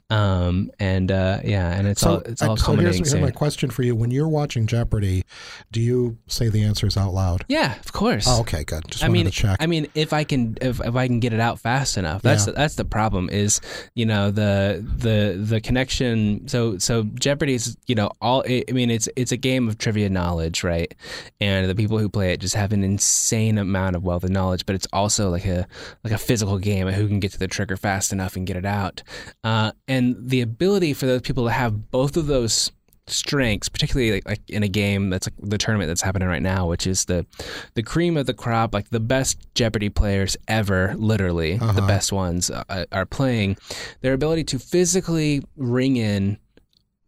um, 0.09 0.69
and 0.79 1.11
uh, 1.11 1.39
yeah 1.43 1.71
and 1.77 1.87
it's 1.87 2.03
all 2.03 2.17
it's 2.19 2.41
all 2.41 2.53
uh, 2.53 2.55
so 2.55 2.75
here's, 2.75 2.97
here's 2.97 3.15
my 3.15 3.31
question 3.31 3.69
for 3.69 3.83
you: 3.83 3.95
When 3.95 4.11
you're 4.11 4.27
watching 4.27 4.67
Jeopardy, 4.67 5.23
do 5.71 5.81
you 5.81 6.17
say 6.27 6.49
the 6.49 6.63
answers 6.63 6.97
out 6.97 7.13
loud? 7.13 7.45
yeah 7.47 7.79
of 7.79 7.91
course 7.93 8.25
Oh, 8.27 8.41
okay, 8.41 8.63
good. 8.63 8.83
Just 8.89 9.03
I 9.03 9.07
wanted 9.07 9.13
mean, 9.13 9.25
to 9.25 9.31
check. 9.31 9.57
I 9.59 9.65
mean, 9.67 9.87
if 9.95 10.13
I 10.13 10.23
can, 10.23 10.57
if, 10.61 10.79
if 10.79 10.95
I 10.95 11.07
can 11.07 11.19
get 11.19 11.33
it 11.33 11.39
out 11.39 11.59
fast 11.59 11.82
enough, 11.97 12.21
that's 12.21 12.47
Yeah. 12.47 12.53
that's 12.55 12.75
the 12.75 12.85
problem. 12.85 13.29
Is 13.29 13.59
you 13.95 14.05
know 14.05 14.31
the 14.31 14.83
the 14.97 15.37
the 15.37 15.61
connection. 15.61 16.47
So 16.47 16.77
so 16.77 17.03
Jeopardy's 17.03 17.75
you 17.87 17.95
know 17.95 18.11
all. 18.21 18.43
I 18.47 18.63
mean, 18.71 18.89
it's 18.89 19.07
it's 19.15 19.31
a 19.31 19.37
game 19.37 19.67
of 19.67 19.77
trivia 19.77 20.09
knowledge, 20.09 20.63
right? 20.63 20.93
And 21.39 21.69
the 21.69 21.75
people 21.75 21.97
who 21.99 22.09
play 22.09 22.33
it 22.33 22.39
just 22.39 22.55
have 22.55 22.71
an 22.73 22.83
insane 22.83 23.57
amount 23.57 23.95
of 23.95 24.03
wealth 24.03 24.23
of 24.23 24.29
knowledge. 24.29 24.65
But 24.65 24.75
it's 24.75 24.87
also 24.93 25.29
like 25.29 25.45
a 25.45 25.67
like 26.03 26.13
a 26.13 26.17
physical 26.17 26.57
game 26.57 26.87
of 26.87 26.93
who 26.95 27.07
can 27.07 27.19
get 27.19 27.31
to 27.33 27.39
the 27.39 27.47
trigger 27.47 27.77
fast 27.77 28.11
enough 28.11 28.35
and 28.35 28.47
get 28.47 28.57
it 28.57 28.65
out. 28.65 29.03
Uh, 29.43 29.71
and 29.87 30.15
the 30.19 30.41
ability 30.41 30.93
for 30.93 31.05
those 31.05 31.21
people 31.21 31.45
to 31.45 31.51
have 31.51 31.91
both 31.91 32.17
of 32.17 32.27
those 32.27 32.71
strengths, 33.07 33.69
particularly 33.69 34.11
like, 34.13 34.27
like 34.27 34.49
in 34.49 34.63
a 34.63 34.67
game 34.67 35.09
that's 35.09 35.27
like 35.27 35.33
the 35.49 35.57
tournament 35.57 35.87
that's 35.89 36.01
happening 36.01 36.27
right 36.27 36.41
now, 36.41 36.67
which 36.67 36.87
is 36.87 37.05
the 37.05 37.25
the 37.75 37.83
cream 37.83 38.17
of 38.17 38.25
the 38.25 38.33
crop, 38.33 38.73
like 38.73 38.89
the 38.89 38.99
best 38.99 39.37
Jeopardy 39.55 39.89
players 39.89 40.37
ever, 40.47 40.93
literally 40.97 41.57
the 41.57 41.65
Uh-huh. 41.65 41.87
best 41.87 42.11
ones 42.13 42.49
uh, 42.49 42.85
are 42.91 43.05
playing. 43.05 43.57
Their 44.01 44.13
ability 44.13 44.43
to 44.45 44.59
physically 44.59 45.43
ring 45.57 45.97
in 45.97 46.37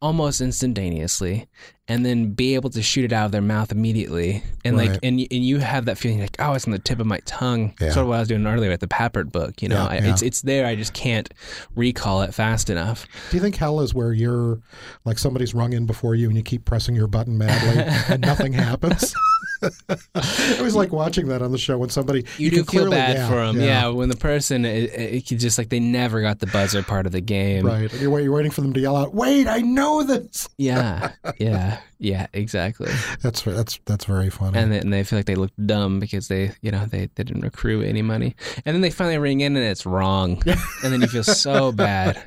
almost 0.02 0.42
instantaneously 0.42 1.48
and 1.88 2.06
then 2.06 2.32
be 2.32 2.56
able 2.56 2.70
to 2.70 2.82
shoot 2.82 3.06
it 3.06 3.14
out 3.14 3.26
of 3.28 3.32
their 3.32 3.42
mouth 3.42 3.72
immediately 3.72 4.44
and 4.66 4.76
like 4.76 4.92
and, 5.04 5.20
and 5.20 5.32
you 5.32 5.58
have 5.60 5.86
that 5.86 5.98
feeling 5.98 6.20
like 6.20 6.36
oh 6.40 6.54
it's 6.54 6.66
on 6.66 6.72
the 6.72 6.80
tip 6.80 7.00
of 7.00 7.06
my 7.08 7.20
tongue 7.26 7.74
Yeah. 7.80 7.92
sort 7.92 8.04
of 8.04 8.08
what 8.10 8.16
i 8.16 8.20
was 8.20 8.28
doing 8.28 8.46
earlier 8.46 8.70
with 8.70 8.82
the 8.82 8.88
Papert 8.88 9.32
book 9.32 9.62
you 9.62 9.70
know 9.70 9.78
Yeah, 9.84 9.88
I, 9.88 9.94
yeah. 10.00 10.12
it's 10.12 10.22
it's 10.22 10.42
there 10.42 10.66
i 10.66 10.76
just 10.76 10.94
can't 10.94 11.34
recall 11.76 12.22
it 12.24 12.34
fast 12.34 12.70
enough 12.70 13.08
do 13.32 13.38
you 13.38 13.42
think 13.42 13.56
hell 13.56 13.80
is 13.80 13.94
where 13.94 14.12
you're 14.14 14.60
like 15.06 15.18
somebody's 15.18 15.54
rung 15.54 15.74
in 15.74 15.86
before 15.86 16.14
you 16.14 16.28
and 16.28 16.36
you 16.38 16.44
keep 16.44 16.66
pressing 16.66 16.94
your 16.96 17.08
button 17.08 17.38
madly 17.38 17.84
and 18.14 18.22
nothing 18.22 18.54
happens? 18.54 19.14
it 19.90 20.62
was 20.62 20.76
like 20.76 20.92
watching 20.92 21.28
that 21.28 21.42
on 21.42 21.52
the 21.52 21.58
show 21.58 21.78
when 21.78 21.90
somebody 21.90 22.26
You, 22.38 22.50
do 22.50 22.58
can 22.58 22.66
feel 22.66 22.82
clearly- 22.82 22.92
bad 22.98 23.16
yeah, 23.18 23.28
for 23.30 23.36
them, 23.36 23.60
yeah. 23.62 23.88
When 23.88 24.10
the 24.10 24.18
person, 24.18 24.66
it, 24.66 24.92
it, 24.94 25.32
it 25.32 25.36
just 25.38 25.58
like 25.58 25.70
they 25.70 25.80
never 25.80 26.22
got 26.22 26.40
the 26.40 26.48
buzzer 26.48 26.84
part 26.84 27.06
of 27.06 27.12
the 27.12 27.22
game, 27.22 27.66
Right. 27.66 27.92
And 27.92 28.02
You're, 28.02 28.20
you're 28.20 28.32
waiting 28.34 28.52
for 28.52 28.62
them 28.62 28.74
to 28.74 28.80
yell 28.80 28.96
out, 28.96 29.14
"Wait, 29.14 29.48
I 29.48 29.60
know 29.62 30.04
this." 30.04 30.48
Yeah, 30.58 31.12
yeah, 31.40 31.80
yeah, 32.00 32.28
exactly. 32.34 32.92
That's 33.22 33.42
that's 33.44 33.80
that's 33.86 34.06
very 34.06 34.30
funny. 34.30 34.58
And 34.58 34.72
then 34.72 34.90
they 34.90 35.04
feel 35.04 35.20
like 35.20 35.26
they 35.26 35.36
look 35.36 35.52
dumb 35.66 36.00
because 36.00 36.28
they, 36.28 36.52
you 36.62 36.72
know, 36.72 36.86
they, 36.86 37.10
they 37.16 37.24
didn't 37.24 37.44
accrue 37.46 37.82
any 37.82 38.02
money, 38.02 38.36
and 38.66 38.74
then 38.76 38.82
they 38.82 38.90
finally 38.90 39.18
ring 39.18 39.42
in 39.42 39.56
and 39.56 39.66
it's 39.66 39.86
wrong, 39.86 40.42
and 40.46 40.94
then 40.94 41.02
you 41.02 41.08
feel 41.08 41.24
so 41.24 41.72
bad. 41.86 42.22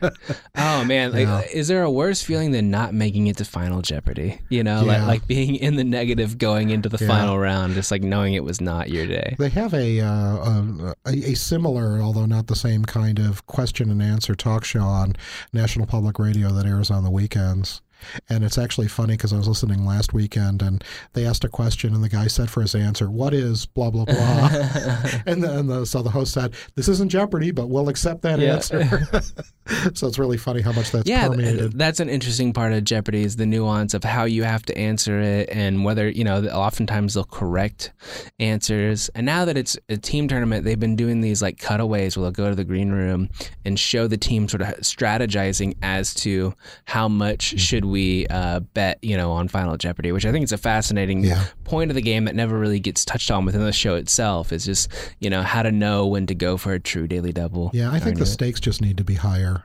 Oh 0.57 0.85
man, 0.85 1.13
like, 1.13 1.27
Yeah. 1.27 1.43
is 1.53 1.69
there 1.69 1.83
a 1.83 1.91
worse 1.91 2.23
feeling 2.23 2.51
than 2.53 2.71
not 2.71 2.95
making 2.95 3.27
it 3.27 3.37
to 3.39 3.45
Final 3.45 3.83
Jeopardy? 3.83 4.41
You 4.49 4.63
know, 4.65 4.83
like 4.85 5.03
like 5.07 5.27
being 5.27 5.57
in 5.57 5.77
the 5.77 5.85
negative 5.85 6.39
going 6.39 6.71
into 6.71 6.89
the 6.89 6.99
Yeah. 7.01 7.09
final 7.09 7.39
round, 7.39 7.75
just 7.75 7.91
like 7.91 8.03
knowing 8.03 8.35
it 8.35 8.45
was 8.45 8.61
not 8.61 8.89
your 8.91 9.07
day. 9.07 9.37
They 9.39 9.49
have 9.51 9.75
a, 9.75 10.01
uh, 10.01 10.95
a 11.07 11.13
a 11.31 11.35
similar, 11.35 12.01
although 12.01 12.27
not 12.27 12.47
the 12.47 12.57
same 12.57 12.85
kind 12.85 13.19
of 13.19 13.47
question 13.47 13.91
and 13.91 14.03
answer 14.03 14.35
talk 14.35 14.65
show 14.65 14.81
on 14.83 15.15
National 15.53 15.87
Public 15.87 16.19
Radio 16.19 16.51
that 16.53 16.67
airs 16.67 16.91
on 16.91 17.05
the 17.05 17.11
weekends. 17.11 17.83
And 18.29 18.45
it's 18.45 18.59
actually 18.59 18.89
funny 18.89 19.15
because 19.15 19.33
I 19.33 19.37
was 19.37 19.49
listening 19.49 19.85
last 19.85 20.13
weekend 20.13 20.63
and 20.63 20.83
they 21.15 21.27
asked 21.27 21.45
a 21.45 21.49
question 21.49 21.95
and 21.95 22.03
the 22.03 22.09
guy 22.09 22.27
said 22.27 22.49
for 22.51 22.61
his 22.63 22.75
answer, 22.75 23.11
"What 23.11 23.35
is 23.35 23.67
blah 23.67 23.91
blah 23.91 24.05
blah?" 24.05 24.49
and 25.27 25.43
then 25.43 25.67
the, 25.67 25.85
so 25.85 26.03
the 26.03 26.11
host 26.11 26.33
said, 26.33 26.55
"This 26.75 26.89
isn't 26.89 27.11
Jeopardy, 27.11 27.51
but 27.51 27.69
we'll 27.69 27.89
accept 27.89 28.23
that 28.23 28.39
Yeah. 28.39 28.55
answer." 28.55 28.85
so 29.95 30.07
it's 30.07 30.19
really 30.19 30.37
funny 30.39 30.61
how 30.63 30.73
much 30.73 30.91
that's 30.93 31.09
yeah, 31.09 31.29
permeated. 31.29 31.73
that's 31.79 32.01
an 32.01 32.09
interesting 32.09 32.53
part 32.53 32.73
of 32.73 32.85
Jeopardy 32.85 33.23
is 33.23 33.37
the 33.37 33.47
nuance 33.47 33.95
of 33.95 34.05
how 34.05 34.25
you 34.25 34.43
have 34.45 34.63
to 34.67 34.79
answer 34.79 35.21
it 35.21 35.49
and 35.51 35.85
whether 35.85 36.09
you 36.09 36.25
know. 36.25 36.39
Oftentimes 36.49 37.15
they'll 37.15 37.25
correct 37.25 37.93
answers, 38.39 39.09
and 39.15 39.27
now 39.27 39.45
that 39.45 39.57
it's 39.57 39.77
a 39.89 39.97
team 39.97 40.29
tournament, 40.29 40.65
they've 40.65 40.79
been 40.81 40.97
doing 40.97 41.21
these 41.21 41.43
like 41.43 41.59
cutaways 41.59 42.17
where 42.17 42.23
they'll 42.25 42.31
go 42.45 42.49
to 42.49 42.55
the 42.55 42.65
green 42.65 42.91
room 42.91 43.29
and 43.65 43.79
show 43.79 44.07
the 44.07 44.17
team 44.17 44.49
sort 44.49 44.63
of 44.63 44.69
strategizing 44.79 45.75
as 45.83 46.15
to 46.15 46.55
how 46.85 47.09
much 47.09 47.55
Mm. 47.55 47.59
should 47.59 47.85
we 47.89 48.27
uh, 48.29 48.61
bet, 48.61 48.99
you 49.03 49.17
know, 49.17 49.33
on 49.33 49.49
Final 49.49 49.77
Jeopardy, 49.77 50.13
which 50.13 50.25
I 50.27 50.33
think 50.33 50.45
is 50.45 50.53
a 50.53 50.59
fascinating 50.59 51.25
Yeah. 51.25 51.45
point 51.65 51.91
of 51.91 51.95
the 51.95 52.03
game 52.03 52.25
that 52.27 52.35
never 52.35 52.59
really 52.59 52.81
gets 52.81 53.05
touched 53.05 53.31
on 53.31 53.45
within 53.45 53.63
the 53.65 53.73
show 53.73 53.95
itself. 53.97 54.53
Is 54.53 54.65
just 54.65 54.89
you 55.21 55.31
know 55.31 55.43
how 55.43 55.63
to 55.63 55.73
know 55.73 56.07
when 56.07 56.27
to 56.27 56.35
go 56.35 56.57
for 56.57 56.73
a 56.73 56.81
true 56.81 57.07
daily 57.09 57.33
double. 57.33 57.71
yeah, 57.75 57.91
I 57.91 57.99
think 57.99 58.19
the 58.19 58.27
stakes 58.27 58.61
just 58.61 58.81
need 58.81 58.97
to 58.99 59.05
be 59.05 59.15
higher. 59.15 59.65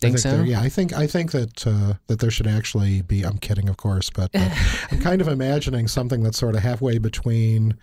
Think 0.00 0.14
I 0.16 0.18
so? 0.18 0.30
there- 0.38 0.44
Yeah, 0.46 0.60
I 0.60 0.68
think 0.68 0.92
I 0.92 1.06
think 1.06 1.30
that 1.30 1.64
uh, 1.66 1.94
that 2.08 2.18
there 2.18 2.30
should 2.30 2.48
actually 2.48 3.02
be. 3.02 3.22
I'm 3.22 3.38
kidding, 3.38 3.68
of 3.68 3.76
course, 3.76 4.10
but 4.10 4.30
uh, 4.34 4.50
I'm 4.90 4.98
kind 5.00 5.20
of 5.20 5.28
imagining 5.28 5.86
something 5.86 6.24
that's 6.24 6.38
sort 6.38 6.56
of 6.56 6.62
halfway 6.62 6.98
between 6.98 7.76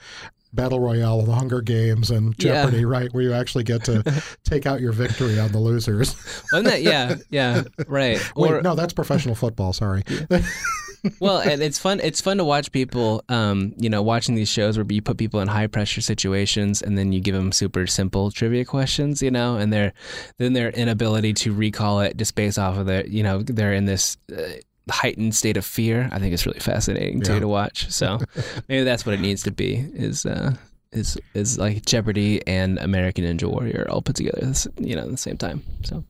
Battle 0.54 0.80
Royale, 0.80 1.22
The 1.22 1.34
Hunger 1.34 1.62
Games, 1.62 2.10
and 2.12 2.36
Yeah. 2.38 2.64
Jeopardy, 2.64 2.86
right? 2.86 3.14
Where 3.14 3.24
you 3.24 3.34
actually 3.34 3.64
get 3.64 3.84
to 3.86 4.24
take 4.44 4.66
out 4.66 4.82
your 4.82 4.92
victory 4.92 5.40
on 5.40 5.52
the 5.52 5.60
losers. 5.60 6.16
Wasn't 6.52 6.68
that 6.70 6.82
yeah 6.82 7.16
yeah 7.30 7.64
right 7.88 8.20
Wait, 8.36 8.64
no, 8.64 8.76
that's 8.76 8.94
professional 8.94 9.36
football. 9.36 9.74
Sorry. 9.74 10.04
well, 11.20 11.40
and 11.40 11.62
it's 11.62 11.80
fun. 11.80 12.00
It's 12.02 12.22
fun 12.22 12.38
to 12.38 12.44
watch 12.44 12.72
people, 12.72 13.24
um, 13.30 13.74
you 13.78 13.90
know, 13.90 14.02
watching 14.02 14.36
these 14.36 14.50
shows 14.50 14.78
where 14.78 14.86
you 14.90 15.02
put 15.02 15.18
people 15.18 15.40
in 15.40 15.48
high 15.48 15.68
pressure 15.68 16.02
situations, 16.02 16.82
and 16.82 16.98
then 16.98 17.12
you 17.12 17.22
give 17.22 17.36
them 17.36 17.52
super 17.52 17.88
simple 17.88 18.32
trivia 18.32 18.66
questions, 18.66 19.22
you 19.22 19.32
know, 19.32 19.56
and 19.58 19.72
their 19.72 19.94
then 20.38 20.54
their 20.54 20.70
inability 20.72 21.34
to 21.34 21.54
recall 21.54 22.02
it 22.02 22.18
just 22.18 22.36
based 22.36 22.60
off 22.60 22.78
of 22.78 22.86
their, 22.86 23.06
you 23.08 23.24
know, 23.24 23.42
they're 23.44 23.74
in 23.74 23.86
this. 23.86 24.18
Uh, 24.36 24.44
heightened 24.90 25.34
state 25.36 25.58
of 25.58 25.66
fear 25.66 26.10
i 26.12 26.20
think 26.20 26.34
it's 26.34 26.46
really 26.46 26.60
fascinating 26.60 27.22
too 27.22 27.40
to 27.40 27.48
watch 27.48 27.90
so 27.92 28.18
maybe 28.70 28.84
that's 28.84 29.06
what 29.06 29.14
it 29.16 29.20
needs 29.22 29.44
to 29.44 29.52
be 29.52 29.76
is 29.94 30.26
uh 30.26 30.54
is 30.92 31.18
is 31.34 31.58
like 31.60 31.86
jeopardy 31.86 32.46
and 32.48 32.78
american 32.80 33.24
ninja 33.24 33.50
warrior 33.50 33.86
all 33.90 34.02
put 34.02 34.16
together 34.16 34.40
this- 34.42 34.68
you 34.80 34.96
know 34.96 35.04
at 35.04 35.12
the 35.12 35.18
same 35.18 35.38
time 35.38 35.62
so 35.84 36.04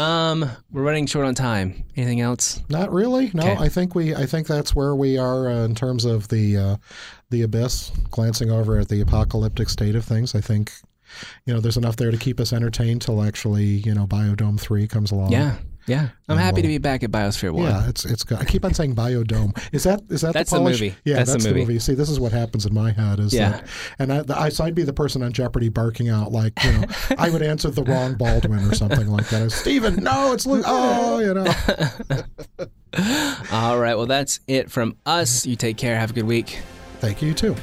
um 0.00 0.48
we're 0.70 0.82
running 0.82 1.06
short 1.06 1.26
on 1.26 1.34
time 1.34 1.84
anything 1.96 2.20
else 2.20 2.62
Not 2.68 2.92
really. 2.92 3.30
No, 3.34 3.42
Okay. 3.42 3.56
I 3.64 3.68
think 3.68 3.94
we. 3.94 4.14
I 4.14 4.24
think 4.26 4.46
that's 4.46 4.74
where 4.74 4.94
we 4.94 5.18
are 5.18 5.48
uh, 5.50 5.64
in 5.64 5.74
terms 5.74 6.04
of 6.04 6.28
the 6.28 6.56
uh, 6.56 6.76
the 7.30 7.42
abyss. 7.42 7.90
Glancing 8.12 8.50
over 8.52 8.78
at 8.78 8.88
the 8.88 9.00
apocalyptic 9.00 9.68
state 9.68 9.96
of 9.96 10.04
things, 10.04 10.34
I 10.36 10.40
think 10.40 10.72
you 11.44 11.52
know 11.52 11.60
there's 11.60 11.76
enough 11.76 11.96
there 11.96 12.12
to 12.12 12.16
keep 12.16 12.38
us 12.38 12.52
entertained 12.52 13.02
till 13.02 13.20
actually 13.22 13.64
you 13.64 13.94
know 13.94 14.06
Biodome 14.06 14.60
three 14.60 14.86
comes 14.86 15.10
along. 15.10 15.32
Yeah, 15.32 15.56
yeah. 15.88 16.08
I'm 16.28 16.36
And 16.36 16.40
happy 16.40 16.62
to 16.62 16.68
we'll- 16.68 16.74
be 16.74 16.78
back 16.78 17.02
at 17.02 17.10
Biosphere 17.10 17.52
One. 17.52 17.64
Yeah, 17.64 17.88
it's 17.88 18.04
it's 18.04 18.22
good. 18.22 18.38
I 18.38 18.44
keep 18.44 18.64
on 18.64 18.74
saying 18.74 18.94
Biodome. 18.94 19.58
Is 19.72 19.84
that 19.84 20.02
is 20.10 20.20
that 20.20 20.34
That's 20.34 20.50
the 20.50 20.58
the 20.58 20.64
movie. 20.64 20.94
Yeah, 21.04 21.16
That's 21.24 21.42
the 21.42 21.54
movie. 21.54 21.78
See, 21.78 21.94
this 21.94 22.10
is 22.10 22.20
what 22.20 22.32
happens 22.32 22.66
in 22.66 22.74
my 22.74 22.92
head. 22.92 23.18
Is 23.20 23.32
Yeah. 23.32 23.50
that, 23.50 23.66
and 23.98 24.12
I, 24.12 24.22
the, 24.22 24.38
I, 24.38 24.48
so 24.50 24.64
I'd 24.64 24.74
be 24.74 24.82
the 24.84 24.92
person 24.92 25.22
on 25.22 25.32
Jeopardy 25.32 25.68
barking 25.70 26.08
out 26.08 26.30
like 26.32 26.52
you 26.64 26.72
know 26.72 26.84
I 27.18 27.30
would 27.30 27.42
answer 27.42 27.70
the 27.70 27.82
wrong 27.84 28.14
Baldwin 28.14 28.60
or 28.64 28.74
something 28.74 29.08
like 29.08 29.28
that. 29.30 29.50
Stephen, 29.50 29.96
no, 30.02 30.32
it's 30.32 30.46
Luke. 30.46 30.64
Oh, 30.68 31.18
you 31.20 31.34
know. 31.34 31.46
All 33.52 33.78
right. 33.78 33.94
Well, 33.96 34.06
that's 34.06 34.40
it 34.46 34.70
from 34.70 34.96
us. 35.06 35.46
You 35.46 35.56
take 35.56 35.76
care. 35.76 35.98
Have 35.98 36.10
a 36.10 36.14
good 36.14 36.26
week. 36.26 36.60
Thank 37.00 37.22
you 37.22 37.34
too. 37.34 37.54